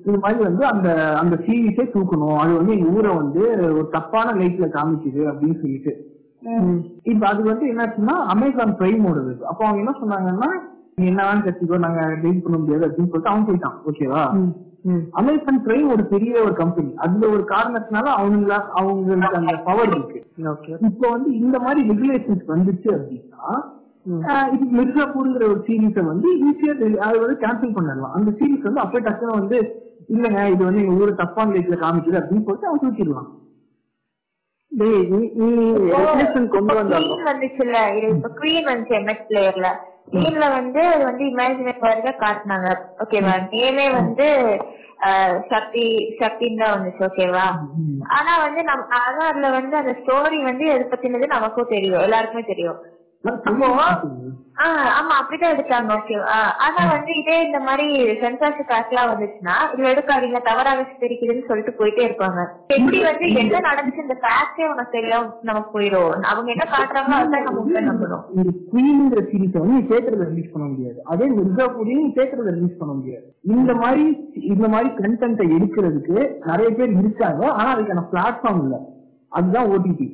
இந்த 0.06 0.16
மாதிரி 0.22 0.40
வந்து 0.48 0.64
அந்த 0.72 0.88
அந்த 1.22 1.34
சீரீஸே 1.44 1.84
தூக்கணும். 1.94 2.38
அது 2.42 2.52
வந்து 2.60 2.74
எங்க 2.76 2.88
ஊரை 2.96 3.12
வந்து 3.20 3.42
ஒரு 3.78 3.84
தப்பான 3.96 4.32
லைட்ல 4.40 4.68
காமிக்குது 4.76 5.22
அப்படின்னு 5.30 5.58
சொல்லிட்டு. 5.62 5.92
இப்ப 7.04 7.22
அது 7.28 7.42
வந்து 7.42 7.64
என்னாச்சுன்னா 7.66 8.14
அமேசான் 8.32 8.76
பிரைமோட 8.78 9.18
இது 9.24 9.44
அப்போ 9.46 9.62
அவங்க 9.66 9.82
என்ன 9.82 9.94
சொன்னாங்கன்னா 10.00 10.48
நீ 10.96 11.04
என்ன 11.06 11.22
வேணும் 11.24 11.84
நாங்க 11.84 12.00
டெலிட் 12.22 12.44
பண்ண 12.44 12.56
முடியாது 12.58 12.86
அப்படின்னு 12.86 13.10
சொல்லிட்டு 13.10 13.32
அவன் 13.32 13.46
போயிட்டான் 13.48 13.76
ஓகேவா? 13.90 14.22
அமேசான் 15.12 15.60
பிரைம் 15.64 15.92
ஒரு 15.92 16.04
பெரிய 16.04 16.32
ஒரு 16.44 16.54
கம்பெனி 16.54 16.90
அதுல 17.04 17.28
ஒரு 17.28 17.44
காரணத்தினால 17.50 18.06
அவங்க 18.16 18.50
அவங்களுக்கு 18.80 19.38
அந்த 19.40 19.54
பவர் 19.66 19.92
இருக்கு. 19.92 20.20
இப்போ 20.88 21.06
வந்து 21.10 21.30
இந்த 21.40 21.56
மாதிரி 21.58 21.80
ரெகுலேஷன்ஸ் 21.90 22.44
வந்துச்சு 22.50 22.90
அப்படின்னா 22.96 23.44
இது 24.52 24.64
மிர்சாப்பூர்ங்கிற 24.78 25.44
ஒரு 25.50 25.60
சீரீஸை 25.66 26.04
வந்து 26.06 26.28
ஈஸியா 26.46 26.72
அதை 27.06 27.16
வந்து 27.20 27.38
கேன்சல் 27.42 27.76
பண்ணிடலாம். 27.76 28.14
அந்த 28.16 28.30
சீரீஸ் 28.38 28.66
வந்து 28.68 28.80
அப்படியே 28.80 29.04
டக்குனு 29.06 29.38
வந்து 29.40 29.58
இல்லங்க 30.08 30.40
இது 30.54 30.62
வந்து 30.64 30.82
எங்க 30.82 31.02
ஊரு 31.02 31.12
தப்பான 31.14 31.54
லைட்ல 31.54 31.78
காமிக்குது 31.82 32.20
அப்படின்னு 32.20 32.44
சொல்லிட்டு 32.44 32.70
அவன் 32.70 32.82
தூக்கிடலாம் 32.84 33.30
டேய் 33.30 33.30
நீ 33.30 33.30
நீ 33.30 33.30
ரெகுலேஷன் 33.30 33.30
கொண்டு 33.30 33.30
வந்தாலும் 33.30 33.30
குவீன் 33.30 33.30
வந்துச்சுல்ல 33.30 33.30
இது 34.72 35.16
இப்ப 38.10 38.28
குவீன் 38.36 38.68
வந்துச்சு 38.68 38.94
எம்எஸ் 38.98 39.26
பிளேயர்ல 39.28 39.68
குவீன்ல 40.12 40.46
வந்து 40.54 40.80
அது 40.92 41.02
வந்து 41.04 41.24
இமேஜினரி 41.30 41.82
வரைக்கும் 41.82 42.22
காட்டினாங்க. 42.22 42.68
ஓகேவா 43.02 43.34
நேமே 43.52 43.86
வந்து 43.90 44.26
சக்தி 45.52 45.84
சக்தின்னு 46.20 46.62
தான் 46.62 46.74
வந்துச்சு 46.74 47.04
ஓகேவா 47.08 47.46
ஆனா 48.16 48.32
வந்து 48.46 48.60
நம் 48.62 48.84
ஆனா 49.00 49.22
அதுல 49.30 49.50
வந்து 49.50 49.74
அந்த 49.76 49.94
ஸ்டோரி 50.00 50.40
வந்து 50.42 50.66
எது 50.74 50.84
பத்தினது 50.92 51.28
நமக்கும் 51.28 51.72
தெரியும் 51.74 52.04
எல்லாருக்குமே 52.06 52.44
தெரியும். 52.44 52.80
அப்போ 53.24 53.66
ஆஹ் 54.62 54.88
ஆமா 54.96 55.12
அப்படிதான் 55.18 55.52
எடுத்தாங்க 55.54 55.92
ஓகேவா 55.96 56.34
ஆனா 56.64 56.80
வந்து 56.90 57.12
இதே 57.20 57.36
இந்த 57.44 57.58
மாதிரி 57.60 57.86
சென்சார்ஷிப் 58.22 58.72
ஆக்ட்லாம் 58.76 59.10
வந்துச்சுன்னா 59.12 59.54
இதுல 59.72 59.92
எடுக்காதீங்க 59.92 60.40
தவறாக 60.48 60.82
சித்தரிக்குதுன்னு 60.88 61.46
சொல்லிட்டு 61.46 61.72
போயிட்டே 61.78 62.02
இருப்பாங்க. 62.06 62.40
எப்படி 62.68 62.98
வந்து 63.06 63.26
என்ன 63.42 63.60
நடந்துச்சு 63.68 64.04
இந்த 64.04 64.16
ஃபேக்டே 64.24 64.66
உனக்கு 64.72 64.94
தெரியும் 64.96 65.28
நமக்கு 65.42 65.70
போயிடும். 65.76 66.12
அவங்க 66.30 66.50
என்ன 66.50 66.66
காட்டுறாங்களோ 66.74 67.18
அதான் 67.18 67.46
நம்ம 67.46 67.62
உண்மை 67.62 67.82
நம்பணும். 67.82 68.24
இந்த 68.36 68.52
குவீன்ங்கிற 68.70 69.22
சீரீஸை 69.30 69.58
வந்து 69.58 69.76
நீ 69.76 69.82
தேட்டர்ல 69.92 70.24
ரிலீஸ் 70.24 70.52
பண்ண 70.52 70.66
முடியாது. 70.66 70.98
அதே 71.04 71.28
மிர்சாப்பூரையும் 71.38 72.02
நீ 72.02 72.12
தேட்டர்ல 72.18 72.50
ரிலீஸ் 72.50 72.80
பண்ண 72.80 72.94
முடியாது. 72.94 73.26
இந்த 73.54 73.74
மாதிரி 73.74 74.04
இந்த 74.52 74.68
மாதிரி 74.68 74.90
கண்டென்ட்டை 75.02 75.46
எடுக்கிறதுக்கு 75.58 76.18
நிறைய 76.44 76.70
பேர் 76.70 76.98
இருக்காங்க 77.02 77.44
ஆனா 77.52 77.68
அதுக்கான 77.76 78.04
பிளாட்ஃபார்ம் 78.12 78.62
இல்ல. 78.64 78.76
அதுதான் 79.32 79.70
ஓடிடி 79.70 80.08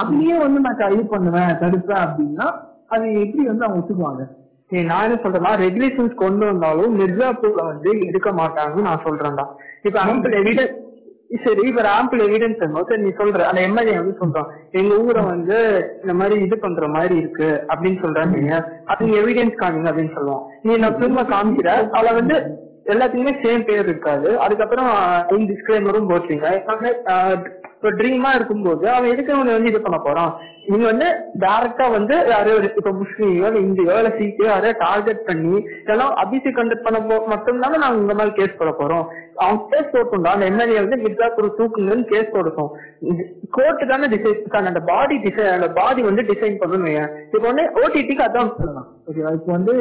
அதுலயே 0.00 0.36
வந்து 0.44 0.60
நான் 0.64 0.94
இது 0.94 1.04
பண்ணுவேன் 1.14 1.52
தடுப்பேன் 1.62 2.02
அப்படின்னா 2.06 2.46
அது 2.94 3.06
எப்படி 3.24 3.44
வந்து 3.50 3.64
அவங்க 3.66 3.80
ஒத்துக்குவாங்க? 3.80 4.24
சரி 4.70 4.82
நான் 4.90 5.04
என்ன 5.06 5.16
சொல்றேன்னா 5.22 5.52
ரெகுலேஷன்ஸ் 5.66 6.14
கொண்டு 6.24 6.44
வந்தாலும் 6.50 6.96
மிர்சாப்பூர்ல 7.00 7.62
வந்து 7.70 7.90
எடுக்க 8.08 8.30
மாட்டாங்கன்னு 8.40 8.88
நான் 8.88 9.06
சொல்றேன்டா. 9.06 9.44
இப்ப 9.88 9.98
ஆம்பிள் 10.00 10.36
எவிடன்ஸ் 10.40 10.74
சரி 11.44 11.62
இப்ப 11.68 11.84
ஆம்பிள் 11.98 12.20
எவிடன்ஸ் 12.26 12.60
சரி 12.88 13.00
நீ 13.04 13.10
சொல்ற 13.20 13.46
அந்த 13.50 13.60
எம்எல்ஏ 13.68 13.94
வந்து 14.00 14.14
சொல்றான். 14.20 14.50
எங்க 14.80 14.92
ஊரை 15.06 15.22
வந்து 15.32 15.56
இந்த 16.02 16.14
மாதிரி 16.20 16.36
இது 16.46 16.56
பண்ற 16.64 16.88
மாதிரி 16.96 17.14
இருக்கு 17.22 17.48
அப்படின்னு 17.70 17.98
சொல்றாங்க 18.04 18.60
அது 18.92 19.10
எவிடன்ஸ் 19.20 19.60
காமிங்க 19.62 19.90
அப்படின்னு 19.92 20.16
சொல்லுவோம் 20.18 20.44
நீ 20.66 20.74
நான் 20.84 20.98
திரும்ப 21.00 21.24
காமிக்கிற 21.34 21.70
அதுல 21.96 22.14
வந்து 22.20 22.36
எல்லாத்துக்குமே 22.92 23.34
சேம் 23.44 23.64
பேர் 23.68 23.86
இருக்காது. 23.88 24.28
அதுக்கப்புறம் 24.44 24.90
டிஸ்கிளைமரும் 25.52 26.10
போட்டீங்க 26.10 26.48
இப்போ 27.86 27.98
ட்ரீமா 27.98 28.30
இருக்கும்போது 28.34 28.84
அவன் 28.90 29.10
எதுக்கு 29.10 29.32
அவனை 29.32 29.52
வந்து 29.52 29.70
இது 29.70 29.80
பண்ண 29.80 29.98
போறான்? 30.00 30.30
நீங்க 30.66 30.86
வந்து 30.86 31.08
டேரக்டா 31.42 31.84
வந்து 31.92 32.14
யாரோ 32.30 32.54
ஒரு 32.56 32.66
இப்ப 32.70 32.92
முஸ்லீமோ 32.96 33.28
இல்ல 33.40 33.60
இந்தியோ 33.60 33.92
இல்ல 33.98 34.10
சீக்கியோ 34.16 34.46
யாரோ 34.48 34.70
டார்கெட் 34.80 35.20
பண்ணி 35.28 35.52
இதெல்லாம் 35.76 36.14
அபிசி 36.22 36.50
கண்டக்ட் 36.56 36.86
பண்ண 36.86 37.00
போ 37.04 37.18
மட்டும்தானே 37.32 37.78
நாங்க 37.84 38.02
இந்த 38.02 38.14
மாதிரி 38.14 38.34
கேஸ் 38.38 38.58
போட 38.58 38.70
போறோம். 38.80 39.04
அவன் 39.42 39.60
கேஸ் 39.70 39.92
போட்டுண்டா 39.92 40.32
அந்த 40.34 40.48
எம்எல்ஏ 40.50 40.80
வந்து 40.80 40.98
மிர்சாப்பூர் 41.04 41.48
தூக்குங்கன்னு 41.58 42.10
கேஸ் 42.12 42.34
போடுறோம் 42.34 42.70
கோர்ட்டு 43.56 43.90
தானே 43.92 44.08
டிசைன் 44.14 44.42
அந்த 44.64 44.82
பாடி 44.90 45.18
டிசைன் 45.24 45.54
அந்த 45.56 45.68
பாடி 45.78 46.02
வந்து 46.02 46.24
டிசைன் 46.30 46.60
பண்ணணும் 46.60 46.98
இப்போ 47.28 47.46
வந்து 47.46 47.66
ஓடிடிக்கு 47.80 48.26
அதான் 48.26 48.52
சொல்லலாம் 48.56 48.88
ஓகேவா 49.08 49.32
இப்போ 49.38 49.52
வந்து 49.52 49.76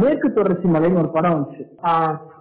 மேற்கு 0.00 0.28
தொடர்ச்சி 0.32 0.66
மலைன்னு 0.74 1.00
ஒரு 1.02 1.10
படம் 1.14 1.34
வந்துச்சு. 1.36 1.62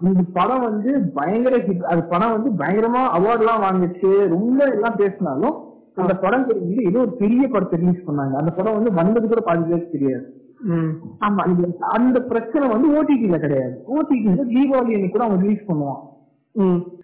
இந்த 0.08 0.24
படம் 0.38 0.66
வந்து 0.68 0.92
பயங்கர 1.18 1.58
ஹிட் 1.68 1.86
அது 1.92 2.02
படம் 2.14 2.34
வந்து 2.36 2.50
பயங்கரமா 2.62 3.04
அவார்ட் 3.18 3.44
எல்லாம் 3.44 3.64
வாங்குச்சு. 3.68 4.12
ரொம்ப 4.36 4.60
எல்லாம் 4.76 5.00
பேசினாலும் 5.02 5.56
அந்த 6.04 6.14
படம் 6.24 6.48
தெரிஞ்சு 6.48 6.88
ஏதோ 6.90 7.00
ஒரு 7.06 7.14
பெரிய 7.22 7.44
படத்தை 7.48 7.76
ரிலீஸ் 7.82 8.08
பண்ணாங்க. 8.08 8.34
அந்த 8.42 8.52
படம் 8.58 8.78
வந்து 8.78 8.92
வந்தது 9.00 9.26
கூட 9.28 9.42
பாதி 9.50 9.64
பேருக்கு 9.70 9.96
தெரியாது. 9.98 10.26
ஆமா. 11.26 11.42
அந்த 11.98 12.18
பிரச்சனை 12.32 12.66
வந்து 12.74 12.88
ஓடிடில 12.98 13.38
கிடையாது. 13.46 13.76
ஓடிடி 13.96 14.26
வந்து 14.32 14.46
தீபாவளி 14.56 14.96
அன்னைக்கு 14.98 15.16
கூட 15.16 15.26
அவன் 15.28 15.44
ரிலீஸ் 15.46 15.70
பண்ணுவான். 15.70 16.02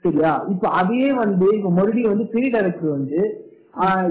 சரியா? 0.04 0.34
இப்ப 0.54 0.68
அதே 0.82 1.08
வந்து 1.22 1.48
இப்ப 1.58 1.72
மறுபடியும் 1.78 2.14
வந்து 2.14 2.28
பெரிய 2.34 2.50
டைரக்டர் 2.56 2.98
வந்து 2.98 3.20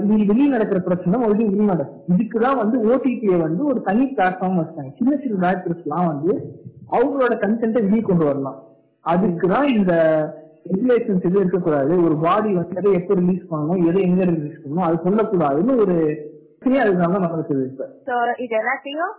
இது 0.03 0.25
வெளியே 0.25 0.49
நடக்கிற 0.49 0.79
பிரச்சனை 0.79 1.19
மறுபடியும் 1.19 1.51
வெளியே 1.51 1.69
நடக்கும் 1.71 2.03
இதுக்குதான் 2.13 2.59
வந்து 2.61 2.77
ஓடிடியை 2.91 3.37
வந்து 3.41 3.65
ஒரு 3.65 3.81
தனி 3.81 4.05
பிளாட்ஃபார்ம் 4.15 4.59
வச்சாங்க 4.61 4.91
சின்ன 4.99 5.15
சின்ன 5.23 5.37
டேரக்டர்ஸ் 5.43 5.83
எல்லாம் 5.87 6.07
வந்து 6.07 6.31
அவங்களோட 6.91 7.33
கண்டென்ட்டை 7.43 7.81
வெளியே 7.87 8.01
கொண்டு 8.01 8.25
வரலாம். 8.25 8.59
அதுக்குதான் 9.05 9.67
இந்த 9.77 9.93
ரெகுலேஷன்ஸ் 10.73 11.23
எதுவும் 11.27 11.43
இருக்கக்கூடாது. 11.43 12.03
ஒரு 12.03 12.15
பாடி 12.25 12.53
வந்து 12.53 12.75
எதை 12.75 12.91
எப்போ 12.93 13.13
ரிலீஸ் 13.13 13.45
பண்ணணும் 13.51 13.87
எதை 13.89 14.01
எங்க 14.09 14.23
ரிலீஸ் 14.31 14.59
பண்ணணும் 14.63 14.87
அது 14.87 14.97
சொல்லக்கூடாதுன்னு 15.05 15.79
ஒரு 15.83 15.95
சரியா 16.63 16.81
அதுதான் 16.83 17.11
நடக்குது 17.11 17.63
இப்ப. 17.71 17.87
இது 18.45 18.55
எல்லாத்தையும் 18.61 19.13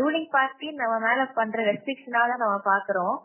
ரூலிங் 0.00 0.30
பார்ட்டி 0.30 0.68
நம்ம 0.82 0.98
மேல 1.06 1.20
பண்ற 1.34 1.62
ரெஸ்ட்ரிக்ஷனால 1.70 2.30
நம்ம 2.42 2.56
பாக்குறோம். 2.70 3.16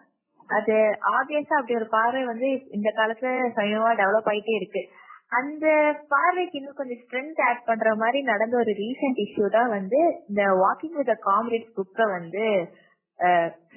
அது 0.57 0.75
ஆப்வியஸா 1.17 1.57
அப்படி 1.59 1.75
ஒரு 1.75 1.87
பார்வை 1.95 2.25
வந்து 2.25 2.49
இந்த 2.71 2.89
காலத்துல 2.95 3.27
சமயமா 3.57 3.89
டெவலப் 4.01 4.29
ஆயிட்டே 4.31 4.55
இருக்கு. 4.61 4.83
அந்த 5.31 5.65
பார்வைக்கு 6.11 6.57
இன்னும் 6.59 6.77
கொஞ்சம் 6.79 7.01
ஸ்ட்ரென்த் 7.03 7.41
ஆட் 7.47 7.67
பண்ற 7.69 7.89
மாதிரி 7.95 8.19
நடந்த 8.31 8.55
ஒரு 8.57 8.71
ரீசெண்ட் 8.81 9.19
இஷ்யூ 9.25 9.45
தான் 9.49 9.69
வந்து 9.77 9.99
இந்த 10.29 10.43
வாக்கிங் 10.61 10.97
வித் 10.99 11.13
காம்ரேட்ஸ் 11.29 11.75
புக்கை 11.77 12.05
வந்து 12.17 12.43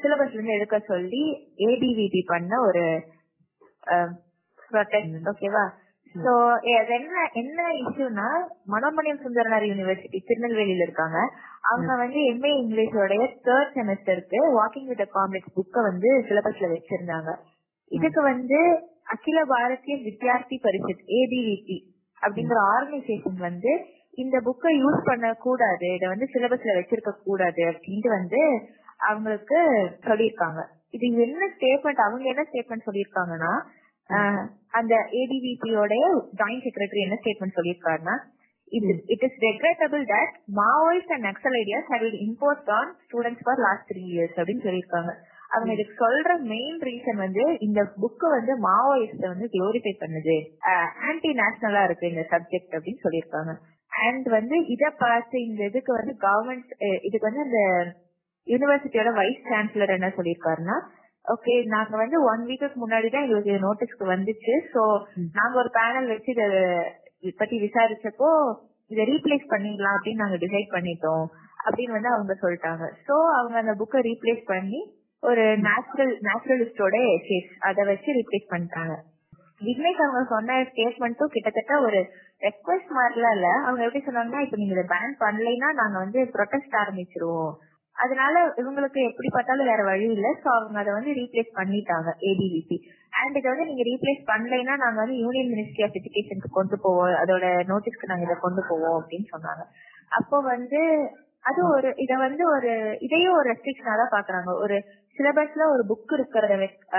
சிலபஸ்ல 0.02 0.36
இருந்து 0.36 0.56
எடுக்க 0.56 0.76
சொல்லி 0.92 1.24
ஏபிவிபி 1.68 2.22
பண்ண 2.32 2.52
ஒரு 2.68 2.84
ப்ரொடெக்ட் 4.70 5.28
ஓகேவா 5.32 5.64
சோ 6.14 6.32
என்ன 6.96 7.22
என்ன 7.40 7.60
இஷ்யூனா 7.82 8.26
மனோமணியம் 8.72 9.22
சுந்தரனார் 9.22 9.64
யூனிவர்சிட்டி 9.70 10.18
திருநெல்வேலியில 10.28 10.86
இருக்காங்க. 10.86 11.18
அவங்க 11.70 11.92
வந்து 12.02 12.20
எம்ஏ 12.32 12.52
இங்கிலீஷோடைய 12.60 13.22
தேர்ட் 13.46 13.72
செமஸ்டருக்கு 13.76 14.40
வாக்கிங் 14.58 14.90
வித் 14.90 15.04
காம்ரேட்ஸ் 15.16 15.56
புக்கை 15.58 15.82
வந்து 15.88 16.10
சிலபஸ்ல 16.28 16.68
வச்சிருந்தாங்க. 16.74 17.30
இதுக்கு 17.90 18.20
வந்து 18.32 18.60
அகில 19.06 19.38
பாரதிய 19.50 19.94
வித்யார்த்தி 20.06 20.56
பரிஷத் 20.64 21.04
ஏபிவிபி 21.18 21.78
அப்படிங்கிற 22.22 22.58
ஆர்கனைசேஷன் 22.74 23.40
வந்து 23.48 23.72
இந்த 24.22 24.36
புக்கை 24.46 24.72
யூஸ் 24.84 25.00
பண்ண 25.08 25.26
கூடாது 25.44 25.86
இதை 25.94 26.06
வந்து 26.08 26.26
சிலபஸ்ல 26.34 26.76
வச்சிருக்க 26.78 27.12
கூடாது 27.28 27.62
அப்படின்ட்டு 27.70 28.10
வந்து 28.18 28.40
அவங்களுக்கு 29.08 29.58
சொல்லியிருக்காங்க. 30.08 30.60
இது 30.96 31.06
என்ன 31.26 31.48
ஸ்டேட்மெண்ட் 31.54 32.04
அவங்க 32.04 32.26
என்ன 32.32 32.42
ஸ்டேட்மெண்ட் 32.50 32.86
சொல்லியிருக்காங்கன்னா 32.88 33.52
அந்த 34.78 34.94
ஏடிவிபியோடைய 35.20 36.04
ஜாயிண்ட் 36.40 36.64
செக்ரட்டரி 36.66 37.02
என்ன 37.06 37.16
ஸ்டேட்மெண்ட் 37.20 37.58
சொல்லியிருக்காருன்னா 37.58 38.16
it 39.12 39.24
is 39.26 39.38
regrettable 39.48 40.04
that 40.14 40.32
Maoist 40.60 41.12
and 41.16 41.26
Naxal 41.28 41.56
ideas 41.62 41.90
have 41.94 42.04
imposed 42.26 42.70
on 42.78 42.90
students 43.06 43.44
for 43.46 43.62
last 43.66 43.88
three 43.90 44.02
years 44.14 44.36
அப்படின்னு 44.40 44.66
சொல்லியிருக்காங்க. 44.68 45.12
அவங்க 45.54 45.70
இதுக்கு 45.76 45.94
சொல்ற 46.04 46.30
மெயின் 46.52 46.78
ரீசன் 46.88 47.20
வந்து 47.24 47.44
இந்த 47.66 47.80
புக்கு 48.02 48.26
வந்து 48.36 48.52
மாவோயிஸ்ட 48.66 49.24
வந்து 49.32 49.46
குளோரிஃபை 49.54 49.92
பண்ணுது. 50.02 50.36
ஆன்டி 51.08 51.30
நேஷனலா 51.40 51.82
இருக்கு 51.88 52.10
இந்த 52.12 52.24
சப்ஜெக்ட் 52.32 52.76
அப்படின்னு 52.78 53.04
சொல்லியிருக்காங்க. 53.06 53.52
அண்ட் 53.92 54.26
வந்து 54.38 54.56
இத 54.74 54.84
பார்த்து 55.02 55.36
இந்த 55.48 55.62
இதுக்கு 55.70 55.92
வந்து 56.00 56.14
கவர்மெண்ட் 56.26 56.72
இதுக்கு 57.06 57.28
வந்து 57.28 57.44
இந்த 57.48 57.60
யூனிவர்சிட்டியோட 58.46 59.10
வைஸ் 59.20 59.48
சான்சலர் 59.50 59.96
என்ன 59.96 60.08
சொல்லியிருக்காருன்னா 60.18 60.76
ஓகே 61.24 61.52
நாங்க 61.74 61.94
வந்து 62.02 62.16
ஒன் 62.30 62.42
வீக்குக்கு 62.48 62.78
முன்னாடி 62.80 63.08
தான் 63.12 63.24
எங்களுக்கு 63.26 63.52
நோட்டீஸ்க்கு 63.66 64.06
வந்துச்சு. 64.14 64.54
சோ 64.72 64.82
நாங்க 65.38 65.54
ஒரு 65.62 65.70
பேனல் 65.76 66.10
வச்சு 66.12 66.30
இத 66.34 66.44
பத்தி 67.40 67.56
விசாரிச்சப்போ 67.62 68.30
இதை 68.90 69.04
ரீப்ளேஸ் 69.12 69.46
பண்ணிடலாம் 69.52 69.96
அப்படின்னு 69.98 70.22
நாங்க 70.24 70.38
டிசைட் 70.42 70.68
பண்ணிட்டோம் 70.74 71.24
அப்படின்னு 71.66 71.96
வந்து 71.96 72.12
அவங்க 72.14 72.34
சொல்லிட்டாங்க. 72.42 72.84
சோ 73.06 73.14
அவங்க 73.38 73.56
அந்த 73.62 73.74
புக்கை 73.80 74.02
ரீப்ளேஸ் 74.08 74.42
பண்ணி 74.52 74.80
ஒரு 75.28 75.44
நேச்சுரல் 75.66 76.14
நேச்சுரலிஸ்டோட 76.26 76.96
எசேஸ் 77.16 77.50
அதை 77.68 77.82
வச்சு 77.90 78.08
ரீப்ளேஸ் 78.18 78.50
பண்ணிட்டாங்க. 78.52 78.94
விக்னேஷ் 79.66 80.02
அவங்க 80.04 80.22
சொன்ன 80.32 80.56
ஸ்டேட்மெண்ட்டும் 80.70 81.34
கிட்டத்தட்ட 81.34 81.74
ஒரு 81.80 82.00
ரெக்வஸ்ட் 82.46 82.90
மாதிரிலாம் 82.96 83.36
இல்ல. 83.36 83.48
அவங்க 83.66 83.82
எப்படி 83.86 84.02
சொன்னாங்கன்னா 84.06 84.42
இப்ப 84.44 84.56
நீங்க 84.56 84.74
இதை 84.76 84.84
பேன் 84.94 85.14
பண்ணலைன்னா 85.22 85.68
நாங்க 85.80 85.96
வந்து 85.98 86.20
ப்ரொடெஸ்ட் 86.34 86.74
ஆரம்பிச்சிருவோம். 86.82 87.52
அதனால 87.96 88.34
இவங்களுக்கு 88.60 89.00
எப்படி 89.10 89.28
பார்த்தாலும் 89.32 89.70
வேற 89.72 89.82
வழி 89.82 90.06
இல்ல. 90.16 90.28
சோ 90.42 90.48
அவங்க 90.58 90.78
அதை 90.82 90.92
வந்து 90.92 91.10
ரீப்ளேஸ் 91.20 91.50
பண்ணிட்டாங்க 91.58 92.10
ஏடிவிபி 92.30 92.78
அண்ட் 93.20 93.36
இதை 93.40 93.48
வந்து 93.52 93.68
நீங்க 93.70 93.82
ரீப்ளேஸ் 93.90 94.22
பண்ணலைன்னா 94.32 94.76
நாங்க 94.84 94.98
வந்து 95.02 95.18
யூனியன் 95.24 95.50
மினிஸ்ட்ரி 95.52 95.84
ஆஃப் 95.86 95.98
எஜுகேஷனுக்கு 96.00 96.50
கொண்டு 96.52 96.78
போவோம். 96.78 97.12
அதோட 97.22 97.44
நோட்டீஸ்க்கு 97.72 98.10
நாங்க 98.12 98.26
இதை 98.28 98.36
கொண்டு 98.40 98.64
போவோம் 98.68 98.96
அப்படின்னு 99.00 99.28
சொன்னாங்க. 99.34 99.64
அப்போ 100.08 100.36
வந்து 100.52 100.80
அது 101.40 101.60
ஒரு 101.68 101.88
இத 101.96 102.12
வந்து 102.16 102.42
ஒரு 102.48 102.70
இதையும் 103.00 103.36
ஒரு 103.38 103.46
ரெஸ்ட்ரிக்ஷனா 103.50 103.94
தான் 104.02 104.14
பாக்குறாங்க 104.16 104.50
ஒரு 104.64 104.76
சிலபஸ்ல 105.16 105.66
ஒரு 105.74 105.82
புக் 105.90 106.12
இருக்கிறத 106.16 106.54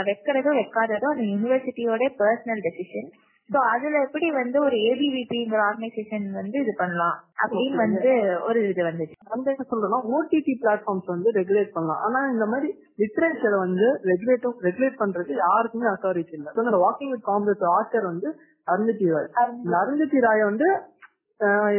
வைக்கிறதோ 0.09 0.51
வைக்காததோ 0.61 1.07
அந்த 1.13 1.23
யூனிவர்சிட்டியோட 1.33 2.03
பர்சனல் 2.21 2.65
டெசிஷன் 2.67 3.09
சோ 3.49 3.59
அதுல 3.71 3.95
எப்படி 4.05 4.27
வந்து 4.37 4.57
ஒரு 4.67 4.75
ஏபிவிபிங்கிற 4.89 5.59
ஆர்கனைசேஷன் 5.69 6.23
வந்து 6.37 6.57
இது 6.63 6.73
பண்ணலாம் 6.79 7.17
அப்படின்னு 7.43 7.77
வந்து 7.83 8.11
ஒரு 8.47 8.59
இது 8.69 8.81
வந்துச்சு. 8.87 9.15
அந்த 9.35 9.53
சொல்றோம்னா 9.71 9.99
ஓடிடி 10.15 10.53
பிளாட்ஃபார்ம்ஸ் 10.63 11.11
வந்து 11.13 11.29
ரெகுலேட் 11.37 11.75
பண்ணலாம். 11.75 12.01
ஆனா 12.05 12.19
இந்த 12.31 12.45
மாதிரி 12.53 12.69
லிட்ரேச்சரை 13.01 13.59
வந்து 13.65 13.87
ரெகுலேட்டும் 14.11 14.57
ரெகுலேட் 14.67 14.97
பண்றது 15.03 15.31
யாருக்குமே 15.43 15.87
அத்தாரிட்டி 15.91 16.35
இல்ல. 16.39 16.49
இந்த 16.63 16.81
வாக்கிங் 16.85 17.13
வித் 17.13 17.29
காங்கிரஸ் 17.31 17.67
ஆத்தர் 17.77 18.09
வந்து 18.11 18.31
அருந்ததி 18.73 19.11
ராய். 19.13 19.29
இந்த 19.65 19.75
அருந்ததி 19.83 20.25
ராய 20.27 20.41
வந்து 20.51 20.69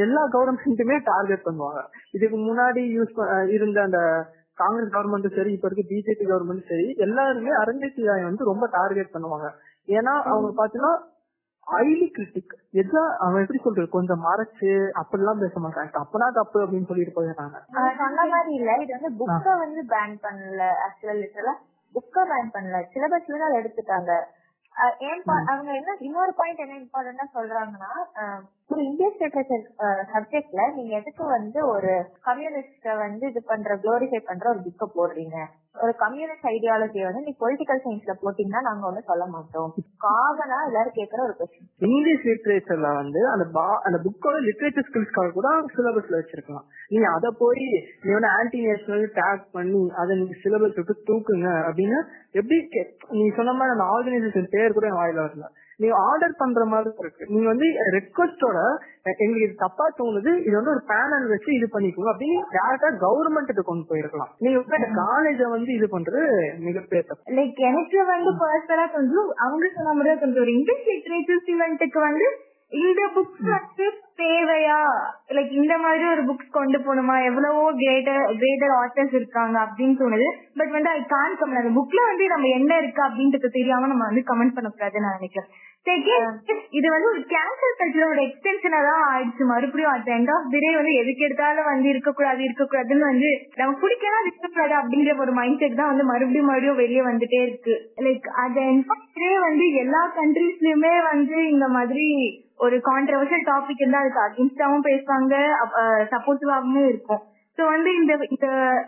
எல்லா 0.05 0.23
கவர்மெண்ட்டுமே 0.37 0.97
டார்கெட் 1.11 1.47
பண்ணுவாங்க. 1.49 1.83
இதுக்கு 2.17 2.39
முன்னாடி 2.49 2.83
யூஸ் 2.97 3.15
இருந்த 3.57 3.81
அந்த 3.89 4.01
காங்கிரஸ் 4.59 4.95
கவர்மெண்ட்டும் 4.95 5.37
சரி 5.39 5.51
இப்ப 5.57 5.69
இருக்க 5.69 5.85
பிஜேபி 5.91 6.25
கவர்மெண்ட்டும் 6.31 6.71
சரி 6.73 6.87
எல்லாருமே 7.07 7.53
ராய் 8.11 8.29
வந்து 8.29 8.51
ரொம்ப 8.51 8.65
டார்கெட் 8.77 9.15
பண்ணுவாங்க. 9.15 9.49
ஏன்னா 9.89 10.15
அவங்க 10.31 10.49
பாத்தீங்கன்னா 10.61 10.95
ஹைலி 11.67 12.07
கிரிட்டிக் 12.17 12.53
எதா 12.81 13.03
அவன் 13.25 13.43
எப்படி 13.45 13.61
சொல்றது 13.63 13.89
கொஞ்சம் 13.95 14.21
மறைச்சு 14.27 14.73
அப்படிலாம் 15.01 15.41
பேச 15.45 15.61
மாட்டாங்க 15.65 16.03
அப்பனா 16.03 16.27
தப்பு 16.39 16.59
அப்படின்னு 16.65 16.89
சொல்லிட்டு 16.91 17.17
போயிடுறாங்க. 17.17 17.57
சொன்ன 18.03 18.27
மாதிரி 18.33 18.53
இல்ல 18.59 18.77
இது 18.83 18.93
வந்து 18.99 19.11
புக்க 19.21 19.57
வந்து 19.65 19.83
பேன் 19.95 20.15
பண்ணல 20.27 20.69
ஆக்சுவலா 20.85 21.17
லிட்டரலா 21.23 21.55
புக்க 21.95 22.17
பேன் 22.33 22.53
பண்ணல. 22.57 22.77
சிலபஸ்ல 22.93 23.33
இருந்து 23.33 23.49
அதை 23.49 23.59
எடுத்துட்டாங்க. 23.63 24.13
அவங்க 25.53 25.71
என்ன 25.81 25.97
இன்னொரு 26.07 26.33
பாயிண்ட் 26.41 26.65
என்ன 26.65 26.75
இம்பார்ட்டன்டா 26.83 27.27
சொல்றாங்கன்னா 27.37 27.93
ஒரு 28.71 28.81
இந்தியன் 28.87 29.13
லிட்ரேச்சர் 29.21 29.67
சப்ஜெக்ட்ல 30.13 30.63
நீங்க 30.77 30.93
எதுக்கு 31.01 31.25
வந்து 31.35 31.59
ஒரு 31.75 31.91
கம்யூனிஸ்ட 32.29 32.95
வந்து 33.03 33.25
இது 33.31 33.41
பண்ற 33.51 33.75
குளோரிஃபை 33.83 34.21
பண்ற 34.29 34.45
ஒரு 34.53 34.61
புக்க 34.65 34.87
போடுறீங்க? 34.97 35.37
ஒரு 35.83 35.93
கம்யூனிஸ்ட் 36.03 36.49
ஐடியாலஜி 36.53 37.01
வந்து 37.07 37.23
நீ 37.27 37.33
பொலிட்டிக்கல் 37.43 37.83
சயின்ஸ்ல 37.85 38.15
போட்டீங்கன்னா 38.23 38.63
நாங்க 38.69 38.83
ஒண்ணு 38.89 39.03
சொல்ல 39.11 39.25
மாட்டோம். 39.35 39.71
காமனா 40.05 40.59
எல்லாரும் 40.69 40.97
கேட்கற 40.99 41.21
ஒரு 41.27 41.35
கொஸ்டின் 41.41 41.69
இங்கிலீஷ் 41.89 42.27
லிட்ரேச்சர்ல 42.31 42.91
வந்து 43.01 43.21
அந்த 43.35 43.45
பா 43.57 43.67
அந்த 43.89 44.01
புக்கோட 44.07 44.41
லிட்ரேச்சர் 44.49 44.89
ஸ்கில்ஸ்க்காக 44.89 45.33
கூட 45.37 45.49
சிலபஸ்ல 45.77 46.21
வச்சிருக்கலாம். 46.21 46.67
நீங்க 46.89 47.07
அத 47.17 47.31
போய் 47.43 47.65
நீ 48.05 48.11
வந்து 48.17 48.33
ஆன்டி 48.39 48.61
நேஷனல் 48.67 49.07
டேக் 49.21 49.45
பண்ணி 49.59 49.85
அதை 50.03 50.17
நீங்க 50.23 50.37
சிலபஸ் 50.45 50.79
விட்டு 50.81 50.97
தூக்குங்க 51.11 51.51
அப்படின்னு 51.69 52.01
எப்படி 52.41 52.59
நீ 53.19 53.23
சொன்ன 53.39 53.57
மாதிரி 53.61 53.77
அந்த 53.77 53.87
ஆர்கனைசேஷன் 53.95 54.53
பேர் 54.57 54.77
கூட 54.79 54.91
வாயில 54.99 55.25
வரல. 55.27 55.47
நீங்க 55.81 55.95
ஆர்டர் 56.09 56.41
பண்ற 56.41 56.61
மாதிரி 56.65 56.91
இருக்கு. 57.03 57.25
நீங்க 57.33 57.47
வந்து 57.53 57.67
ரெக்வஸ்டோட 57.97 58.59
எங்களுக்கு 59.23 59.47
இது 59.47 59.57
தப்பா 59.65 59.87
தோணுது 59.99 60.31
இது 60.47 60.55
வந்து 60.59 60.73
ஒரு 60.75 60.83
பேனல் 60.93 61.27
வச்சு 61.33 61.51
இது 61.59 61.67
பண்ணிக்கோங்க 61.75 62.13
அப்படின்னு 62.13 62.39
டேரக்டா 62.57 62.91
கவர்மெண்ட் 63.05 63.61
கொண்டு 63.71 63.85
போயிருக்கலாம். 63.91 64.31
நீங்க 64.45 64.81
காலேஜ 65.03 65.51
வந்து 65.57 65.71
இது 65.79 65.89
பண்றது 65.97 66.23
மிகப்பெரிய 66.69 67.03
தப்பு. 67.11 67.37
லைக் 67.39 67.61
எனக்கு 67.71 68.01
வந்து 68.13 68.33
பர்சனலா 68.43 68.87
கொஞ்சம் 68.97 69.31
அவங்க 69.47 69.71
சொன்ன 69.77 69.95
மாதிரி 70.01 70.19
கொஞ்சம் 70.25 70.45
ஒரு 70.47 70.55
இங்கிலீஷ் 70.59 70.91
லிட்ரேச்சர் 70.93 71.43
ஸ்டூடெண்ட்டுக்கு 71.45 72.01
வந்து 72.09 72.29
இந்த 72.73 73.03
புக்ஸ் 73.17 73.49
வந்து 73.57 73.87
தேவையா? 74.23 74.81
லைக் 75.37 75.53
இந்த 75.61 75.75
மாதிரி 75.85 76.05
ஒரு 76.15 76.23
புக்ஸ் 76.29 76.57
கொண்டு 76.57 76.79
போகணுமா? 76.87 77.17
எவ்வளவோ 77.29 77.65
கிரேட்டர் 77.83 78.23
கிரேட்டர் 78.41 78.75
ஆத்தர்ஸ் 78.81 79.15
இருக்காங்க 79.19 79.57
அப்படின்னு 79.67 79.97
தோணுது. 80.03 80.29
பட் 80.61 80.75
வந்து 80.77 80.91
ஐ 80.97 81.01
கான் 81.15 81.39
கமெண்ட் 81.41 81.63
அந்த 81.63 81.73
புக்ல 81.79 82.03
வந்து 82.11 82.27
நம்ம 82.35 82.51
என்ன 82.59 82.73
இருக்கு 82.83 83.03
அப்படின்றது 83.07 83.57
தெரியாம 83.59 83.89
நம்ம 83.93 84.07
வந்து 84.11 84.29
கமெண்ட் 84.33 84.57
பண்ணக்கூடாதுன்னு 84.59 85.07
நான் 85.07 85.19
நினைக்கிறேன். 85.21 85.51
இது 86.77 86.89
வந்து 86.93 87.09
ஒரு 87.11 87.21
கேன்சர் 87.33 87.77
கல்ச்சரோட 87.81 88.21
எக்ஸ்டென்ஷனா 88.29 88.79
தான் 88.89 89.03
ஆயிடுச்சு. 89.11 89.43
மறுபடியும் 89.51 89.93
at 89.93 90.09
end 90.15 90.31
of 90.37 90.49
the 90.53 90.61
day 90.65 90.71
வந்து 90.79 90.95
எதுக்கு 91.03 91.27
எடுத்தாலும் 91.27 91.69
வந்து 91.73 91.89
இருக்கக்கூடாது 91.93 92.41
இருக்கக்கூடாதுன்னு 92.47 93.07
வந்து 93.11 93.31
நம்ம 93.61 93.77
பிடிக்கலாம் 93.83 94.27
இருக்கக்கூடாது 94.27 94.75
அப்படிங்கிற 94.81 95.15
ஒரு 95.25 95.35
மைண்ட் 95.39 95.61
செட் 95.63 95.79
தான் 95.83 95.93
வந்து 95.93 96.07
மறுபடியும் 96.11 96.51
மறுபடியும் 96.51 96.81
வெளியே 96.83 97.05
வந்துட்டே 97.11 97.41
இருக்கு. 97.47 97.77
Like 98.07 98.27
at 98.45 98.59
end 98.65 98.91
of 98.97 99.07
day 99.21 99.31
வந்து 99.47 99.69
எல்லா 99.85 100.03
கண்ட்ரீஸ்லயுமே 100.19 100.95
வந்து 101.13 101.39
இந்த 101.53 101.69
மாதிரி 101.77 102.09
ஒரு 102.67 102.77
கான்ட்ரவர்ஷியல் 102.91 103.49
டாபிக் 103.49 103.81
இருந்தா 103.83 104.03
அதுக்கு 104.07 104.27
அகேன்ஸ்டாவும் 104.27 104.87
பேசுவாங்க 104.91 105.35
சப்போர்ட்டிவாகவும் 106.13 106.87
இருக்கும். 106.93 107.23
சோ 107.59 107.63
வந்து 107.73 107.91
இந்த 107.99 108.13
இந்த 108.35 108.47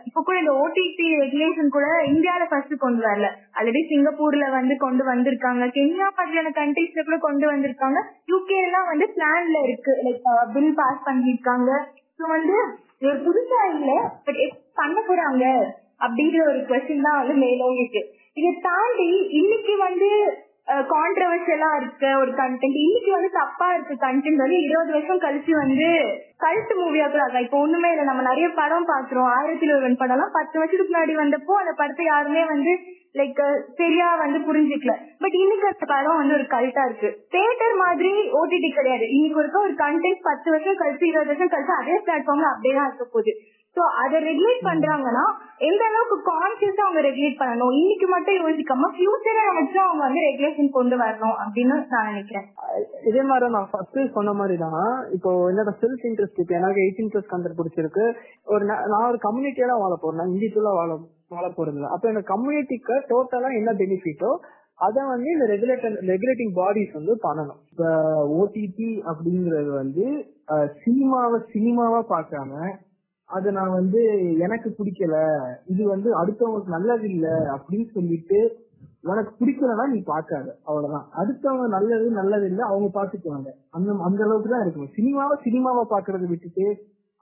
இப்ப 0.09 0.23
கூட 0.25 0.37
இந்த 0.41 0.53
ஓடிடி 0.63 1.07
ரெகுலேஷன் 1.21 1.71
கூட 1.77 1.87
இந்தியால 2.11 2.47
ஃபர்ஸ்ட் 2.51 2.75
கொண்டு 2.83 3.01
வரல. 3.07 3.29
ஆல்ரெடி 3.57 3.81
சிங்கப்பூர்ல 3.93 4.47
வந்து 4.57 4.75
கொண்டு 4.85 5.05
வந்திருக்காங்க. 5.11 5.67
கென்யா 5.77 6.09
மாதிரியான 6.19 6.53
கண்ட்ரீஸ்ல 6.59 7.05
கூட 7.07 7.19
கொண்டு 7.27 7.47
வந்திருக்காங்க. 7.53 8.01
யூகே 8.33 8.59
எல்லாம் 8.67 8.91
வந்து 8.93 9.07
பிளான்ல 9.17 9.63
இருக்கு. 9.69 9.95
லைக் 10.07 10.29
பில் 10.57 10.77
பாஸ் 10.81 11.07
பண்ணிருக்காங்க 11.09 11.71
சோ 12.19 12.27
வந்து 12.37 12.57
ஒரு 13.07 13.17
புதுசா 13.27 13.61
இல்ல 13.75 13.91
பட் 14.27 14.43
பண்ண 14.81 14.99
போறாங்க. 15.09 15.45
அப்படிங்கிற 16.05 16.43
ஒரு 16.51 16.61
கொஸ்டின் 16.71 17.07
தான் 17.07 17.21
வந்து 17.21 17.37
மேலோங்கி 17.45 17.83
இருக்கு. 17.85 18.03
இதை 18.39 18.51
தாண்டி 18.69 19.11
இன்னைக்கு 19.41 19.75
வந்து 19.87 20.11
கான்ட்ரவர்ஷியலா 20.93 21.69
இருக்க 21.81 22.05
ஒரு 22.21 22.31
கண்டென்ட் 22.41 22.79
இன்னைக்கு 22.85 23.11
வந்து 23.11 23.31
தப்பா 23.37 23.69
இருக்க 23.75 23.95
கண்டென்ட் 24.07 24.43
வந்து 24.45 24.59
இருபது 24.67 24.91
வருஷம் 24.97 25.23
கழிச்சு 25.23 25.53
வந்து 25.61 25.89
கல்ட் 26.45 26.73
மூவியா 26.81 27.07
கூட 27.13 27.41
இப்ப 27.45 27.59
ஒண்ணுமே 27.59 27.91
இல்லை. 27.91 28.05
நம்ம 28.05 28.23
நிறைய 28.23 28.49
படம் 28.61 28.89
பாக்குறோம் 28.91 29.31
ஆயிரத்தி 29.37 29.67
ஒருவன் 29.77 30.01
படம் 30.03 30.17
எல்லாம் 30.17 30.37
பத்து 30.39 30.59
வருஷத்துக்கு 30.59 30.93
முன்னாடி 30.93 31.15
வந்தப்போ 31.23 31.55
அந்த 31.63 31.73
படத்தை 31.81 32.07
யாருமே 32.07 32.45
வந்து 32.45 32.73
லைக் 33.19 33.41
சரியா 33.81 34.09
வந்து 34.23 34.39
புரிஞ்சுக்கல. 34.49 34.95
பட் 35.23 35.37
இன்னைக்கு 35.43 35.69
அந்த 35.71 35.87
படம் 35.95 36.21
வந்து 36.21 36.37
ஒரு 36.39 36.47
கல்ட்டா 36.55 36.83
இருக்கு. 36.89 37.11
தியேட்டர் 37.35 37.77
மாதிரி 37.85 38.13
ஓடிடி 38.41 38.71
கிடையாது. 38.79 39.05
இன்னைக்கு 39.17 39.41
இருக்க 39.43 39.59
ஒரு 39.61 39.75
கண்டென்ட் 39.85 40.27
பத்து 40.31 40.51
வருஷம் 40.51 40.81
கழிச்சு 40.83 41.07
இருபது 41.13 41.31
வருஷம் 41.33 41.53
கழிச்சு 41.55 41.75
அதே 41.81 41.97
பிளாட்ஃபார்ம்ல 42.09 42.53
அப்படியே 42.55 42.75
தான் 42.79 42.91
இருக்க 42.91 43.07
போகுது. 43.15 43.35
சோ 43.79 43.85
அதை 44.03 44.19
ரெகுலேட் 44.29 44.63
பண்றாங்கன்னா 44.69 45.25
எந்த 45.69 45.83
அளவுக்கு 45.89 46.17
கான்சியஸா 46.29 46.83
அவங்க 46.85 47.01
ரெகுலேட் 47.07 47.37
பண்ணணும்? 47.41 47.73
இன்னைக்கு 47.81 48.07
மட்டும் 48.13 48.39
யோசிக்காம 48.41 48.89
ஃபியூச்சரை 48.97 49.43
நினைச்சு 49.51 49.79
அவங்க 49.85 50.03
வந்து 50.07 50.23
ரெகுலேஷன் 50.29 50.71
கொண்டு 50.77 50.97
வரணும் 51.03 51.37
அப்படின்னு 51.45 51.77
நான் 51.93 52.09
நினைக்கிறேன். 52.11 52.47
இதே 53.11 53.23
மாதிரி 53.31 53.53
நான் 53.57 53.69
ஃபர்ஸ்ட் 53.73 53.99
சொன்ன 54.17 54.35
மாதிரி 54.41 54.57
தான் 54.65 54.89
இப்போ 55.17 55.31
என்னோட 55.51 55.73
செல்ஃப் 55.83 56.07
இன்ட்ரெஸ்ட் 56.11 56.41
இப்போ 56.45 56.57
எனக்கு 56.61 56.83
எயிட்டீன் 56.85 57.13
பிளஸ் 57.13 57.33
கண்டர் 57.33 57.59
பிடிச்சிருக்கு 57.61 58.07
ஒரு 58.55 58.65
நான் 58.71 59.09
ஒரு 59.11 59.21
கம்யூனிட்டியா 59.27 59.79
வாழ 59.85 59.95
போறேன். 60.03 60.21
நான் 60.23 60.33
இண்டிவிஜுவலா 60.35 60.75
வாழ 60.81 60.91
வாழ 61.37 61.47
போறது 61.59 61.79
இல்ல 61.79 61.93
அப்ப 61.95 62.11
இந்த 62.15 62.25
கம்யூனிட்டிக்கு 62.33 62.97
டோட்டலா 63.13 63.51
என்ன 63.61 63.73
பெனிஃபிட்டோ 63.83 64.33
அதை 64.87 65.01
வந்து 65.13 65.29
இந்த 65.37 65.47
ரெகுலேட்டர் 65.53 65.97
ரெகுலேட்டிங் 66.11 66.53
பாடிஸ் 66.59 66.93
வந்து 66.99 67.15
பண்ணணும். 67.25 67.63
இப்ப 67.71 67.85
ஓடிடி 68.41 68.91
அப்படிங்கறது 69.11 69.71
வந்து 69.81 70.05
சினிமாவை 70.85 71.39
சினிமாவா 71.55 72.03
பார்க்காம 72.13 72.53
அது 73.31 73.49
நான் 73.53 73.77
வந்து 73.79 74.01
எனக்கு 74.39 74.69
பிடிக்கல. 74.79 75.17
இது 75.67 75.83
வந்து 75.89 76.09
அடுத்தவங்களுக்கு 76.21 76.77
நல்லது 76.77 77.07
இல்ல 77.09 77.27
அப்படின்னு 77.57 77.87
சொல்லிட்டு 77.97 78.39
உனக்கு 79.05 79.33
பிடிக்கலன்னா 79.41 79.85
நீ 79.93 79.99
பாக்காத 80.07 80.47
அவ்வளவுதான். 80.69 81.05
அடுத்தவங்க 81.21 81.67
நல்லது 81.69 82.07
நல்லது 82.11 82.47
இல்ல 82.47 82.63
அவங்க 82.65 82.89
பாத்துக்குவாங்க 82.95 83.51
அந்த 83.71 83.91
அந்த 84.09 84.21
அளவுக்கு 84.25 84.51
தான் 84.55 84.65
இருக்கும். 84.65 84.91
சினிமாவை 84.97 85.37
சினிமாவை 85.47 85.85
பாக்குறத 85.91 86.27
விட்டுட்டு 86.29 86.67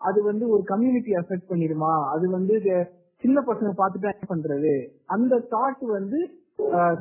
அது 0.00 0.18
வந்து 0.22 0.44
ஒரு 0.48 0.62
கம்யூனிட்டி 0.64 1.12
அஃபெக்ட் 1.12 1.50
பண்ணிடுமா? 1.50 1.92
அது 2.14 2.24
வந்து 2.30 2.54
சின்ன 3.24 3.38
பசங்க 3.40 3.70
பார்த்துட்டு 3.78 4.10
என்ன 4.14 4.26
பண்றது? 4.28 4.72
அந்த 5.06 5.34
தாட் 5.52 5.84
வந்து 5.98 6.18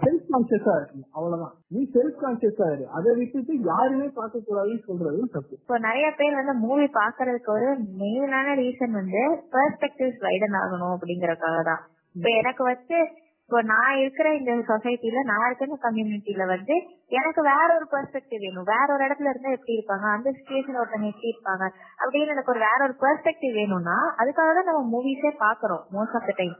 செல்ஃப் 0.03 0.29
கான்சியஸா 0.31 0.73
இருக்கணும் 0.79 1.09
அவ்வளவுதான். 1.11 1.53
நீ 1.67 1.81
செல்ஃப் 1.93 2.21
கான்சியஸா 2.23 2.65
இரு. 2.73 2.85
அதை 2.87 3.15
விட்டுட்டு 3.15 3.53
யாருமே 3.63 4.07
பார்க்க 4.07 4.41
கூடாதுன்னு 4.47 4.85
சொல்றதும் 4.87 5.33
தப்பு. 5.35 5.53
இப்போ 5.53 5.77
நிறைய 5.77 6.07
பேர் 6.11 6.33
வந்து 6.33 6.53
மூவி 6.53 6.87
பாக்குறதுக்கு 7.01 7.51
ஒரு 7.51 7.69
மெயினான 8.01 8.55
ரீசன் 8.55 8.91
வந்து 8.91 9.21
பெர்ஸ்பெக்டிவ்ஸ் 9.55 10.25
வைடன் 10.27 10.57
ஆகணும் 10.61 10.95
அப்படிங்கறதுக்காக 10.95 11.61
தான். 11.63 11.83
இப்போ 12.15 12.29
எனக்கு 12.29 12.63
வந்து 12.63 12.97
இப்போ 13.49 13.61
நான் 13.61 13.97
இருக்கிற 13.97 14.33
இந்த 14.33 14.51
சொசைட்டில 14.69 15.23
நான் 15.23 15.43
இருக்கிற 15.45 15.65
கம்யூனிட்டியில 15.67 15.81
கம்யூனிட்டில 15.85 16.45
வந்து 16.45 16.75
எனக்கு 17.09 17.41
வேற 17.41 17.67
ஒரு 17.75 17.85
பெர்ஸ்பெக்டிவ் 17.91 18.43
வேணும். 18.45 18.63
வேற 18.63 18.87
ஒரு 18.93 19.03
இடத்துல 19.07 19.31
இருந்தா 19.31 19.49
எப்படி 19.49 19.75
இருப்பாங்க? 19.77 20.05
அந்த 20.17 20.29
சுச்சுவேஷன் 20.29 20.79
ஒருத்தவங்க 20.81 21.11
எப்படி 21.11 21.31
இருப்பாங்க? 21.33 21.65
அப்படின்னு 22.01 22.33
எனக்கு 22.35 22.51
ஒரு 22.51 22.59
வேற 22.59 22.79
ஒரு 22.83 22.95
பெர்ஸ்பெக்டிவ் 23.03 23.53
வேணும்னா 23.53 23.97
அதுக்காக 24.21 24.53
தான் 24.59 24.69
நம்ம 24.71 24.81
மூவிஸே 24.95 25.31
பாக்குறோம் 25.45 25.83
மோஸ்ட் 25.97 26.17
ஆஃப் 26.19 26.29
த 26.29 26.33
டைம் 26.37 26.55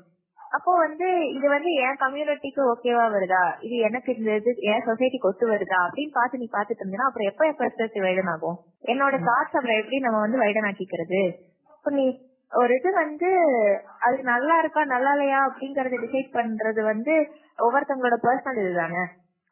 அப்போ 0.56 0.72
வந்து 0.80 1.08
இது 1.36 1.48
வந்து 1.50 1.70
என் 1.84 2.00
கம்யூனிட்டிக்கு 2.02 2.62
ஓகேவா 2.72 3.06
வருதா? 3.14 3.44
இது 3.66 3.76
எனக்கு 3.88 4.10
இந்த 4.16 4.32
இது 4.40 4.52
என் 4.72 4.86
சொசைட்டிக்கு 4.88 5.30
ஒத்து 5.30 5.46
வருதா? 5.52 5.80
அப்படின்னு 5.86 6.14
பார்த்து 6.14 6.42
நீ 6.42 6.48
பாத்துட்டு 6.52 6.82
இருந்தீங்கன்னா 6.82 7.10
அப்புறம் 7.10 7.30
எப்ப 7.32 7.48
என் 7.48 7.60
பெர்ஸ்பெக்டிவ் 7.60 8.06
வைடன் 8.08 8.32
ஆகும் 8.34 8.58
என்னோட 8.86 9.18
தாட்ஸ் 9.28 9.58
அப்புறம் 9.58 9.80
எப்படி 9.82 10.00
நம்ம 10.06 10.22
வந்து 10.26 10.42
வைடன் 10.44 10.68
ஆக்கிக்கிறது 10.70 11.22
இப்போ 11.76 11.92
நீ 11.98 12.06
ஒரு 12.52 12.74
இது 12.78 12.90
வந்து 13.00 13.30
அது 14.06 14.18
நல்லா 14.30 14.56
இருக்கா 14.62 14.82
நல்லா 14.92 15.12
இல்லையா? 15.16 15.40
அப்படிங்கறத 15.48 16.00
டிசைட் 16.04 16.30
பண்றது 16.36 16.82
வந்து 16.92 17.14
ஒவ்வொருத்தவங்களோட 17.60 18.18
பர்சனல் 18.24 18.62
இதுதானே 18.64 19.04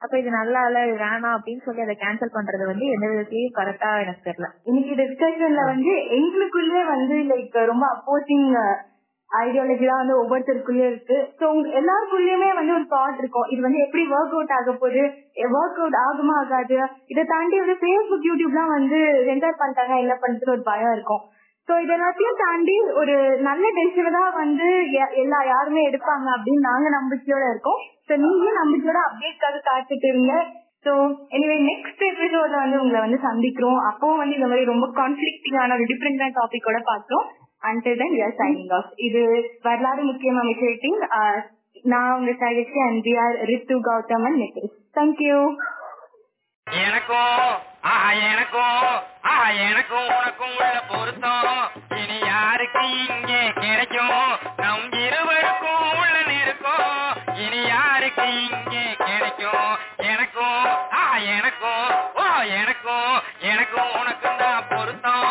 அப்ப 0.02 0.14
இது 0.20 0.30
நல்லா 0.32 0.62
இல்ல 0.68 0.80
இது 0.86 0.96
வேணாம் 1.02 1.36
அப்படின்னு 1.36 1.66
சொல்லி 1.66 1.84
அதை 1.84 1.94
கேன்சல் 1.98 2.34
பண்றது 2.34 2.64
வந்து 2.70 2.86
எந்த 2.94 3.06
விதத்திலயும் 3.12 3.58
கரெக்டா 3.58 3.90
எனக்கு 4.02 4.26
தெரியல. 4.26 4.48
இன்னைக்கு 4.70 4.94
டிஸ்கஷன்ல 5.02 5.62
வந்து 5.70 5.94
எங்களுக்குள்ளே 6.18 6.82
வந்து 6.90 7.18
லைக் 7.30 7.56
ரொம்ப 7.72 7.86
அப்போசிங் 7.94 8.50
ஐடியாலஜி 9.42 9.86
தான் 9.86 9.98
வந்து 9.98 10.18
ஒவ்வொருத்தருக்குள்ளே 10.18 10.86
இருக்கு. 10.88 11.18
ஸோ 11.40 11.46
எல்லாருக்குள்ளயுமே 11.80 12.56
வந்து 12.56 12.74
ஒரு 12.74 12.86
தாட் 12.90 13.18
இருக்கும். 13.18 13.48
இது 13.48 13.62
வந்து 13.62 13.80
எப்படி 13.80 14.04
ஒர்க் 14.08 14.34
அவுட் 14.34 14.52
ஆக 14.52 14.72
போகுது? 14.74 15.04
ஒர்க் 15.56 15.80
அவுட் 15.80 16.00
ஆகுமா 16.02 16.36
ஆகாது? 16.40 16.78
இதை 17.08 17.24
தாண்டி 17.26 17.60
வந்து 17.60 17.78
ஃபேஸ்புக் 17.82 18.28
யூடியூப்லாம் 18.30 18.74
வந்து 18.78 19.00
ரெண்டர் 19.30 19.60
பண்ணிட்டாங்க. 19.60 19.98
என்ன 20.00 20.18
பண்றது 20.22 20.50
ஒரு 20.50 20.62
பயம் 20.62 20.94
இருக்கும். 20.94 21.24
ஸோ 21.70 21.82
இது 21.82 21.94
எல்லாத்தையும் 21.94 22.40
தாண்டி 22.40 22.74
ஒரு 22.94 23.14
நல்ல 23.42 23.66
டெசிஷன் 23.76 24.12
தான் 24.12 24.34
வந்து 24.34 24.68
எ- 24.94 25.14
எல்லா 25.14 25.44
யாருமே 25.46 25.90
எடுப்பாங்க 25.90 26.28
அப்படின்னு 26.36 26.60
நாங்க 26.62 26.90
நம்பிக்கையோட 26.90 27.50
இருக்கோம். 27.50 27.80
ஸோ 28.08 28.18
நீங்களும் 28.18 28.60
நம்பிக்கையோட 28.62 29.02
அப்டேட்காக 29.04 29.62
காத்துட்டு 29.66 30.08
இருங்க. 30.08 30.34
ஸோ 30.86 30.92
எனிவே 31.30 31.58
நெக்ஸ்ட் 31.64 32.04
எபிசோட 32.04 32.52
வந்து 32.56 32.80
உங்களை 32.80 33.00
வந்து 33.02 33.20
சந்திக்கிறோம். 33.24 33.80
அப்பவும் 33.90 34.18
வந்து 34.18 34.36
இந்த 34.36 34.48
மாதிரி 34.48 34.66
ரொம்ப 34.66 34.88
கான்ஃபிளிக்டிங்கான 34.96 35.74
ஒரு 35.74 35.84
டிஃப்ரெண்டான 35.84 36.36
டாபிக்கோட 36.36 36.80
பார்த்தோம் 36.84 37.26
until 37.64 38.00
then 38.02 38.16
we 38.16 38.22
are 38.26 38.38
signing 38.40 38.74
off 38.78 38.90
இது 39.08 39.22
வரலாறு 39.68 40.04
முக்கியம் 40.04 40.42
அமைச்சேட்டிங் 40.42 41.00
நான் 41.86 42.12
உங்க 42.18 42.34
சஜஸ்டி 42.42 42.82
and 42.88 43.02
we 43.08 43.14
are 43.24 43.38
Rithu 43.52 43.78
Gautam 43.88 44.26
and 44.30 44.42
Nitish 44.44 44.76
thank you 44.98 45.38
எனக்கும் 46.68 47.42
ஆஹா 47.90 48.12
எனக்கும் 48.30 48.84
ஆஹா 49.30 49.48
எனக்கும் 49.66 50.08
உனக்கும் 50.12 50.54
உள்ள 50.58 50.78
பொருத்தம். 50.92 51.50
இனி 51.98 52.18
யாருக்கு 52.28 52.84
இங்கே 53.06 53.42
கிடைக்கும்? 53.58 54.30
நம் 54.62 54.86
இருவருக்கும் 55.02 55.84
உள்ள 55.94 56.16
நெருக்கம். 56.30 56.94
இனி 57.46 57.62
யாருக்கு 57.68 58.26
இங்கே 58.46 58.86
கிடைக்கும்? 59.04 59.70
எனக்கும் 60.12 60.62
ஆஹா 61.00 61.18
எனக்கும் 61.36 61.86
ஓ 62.18 62.26
எனக்கும் 62.62 63.12
எனக்கும் 63.52 63.92
உனக்கும் 64.00 64.40
தான் 64.40 64.68
பொருத்தம். 64.72 65.30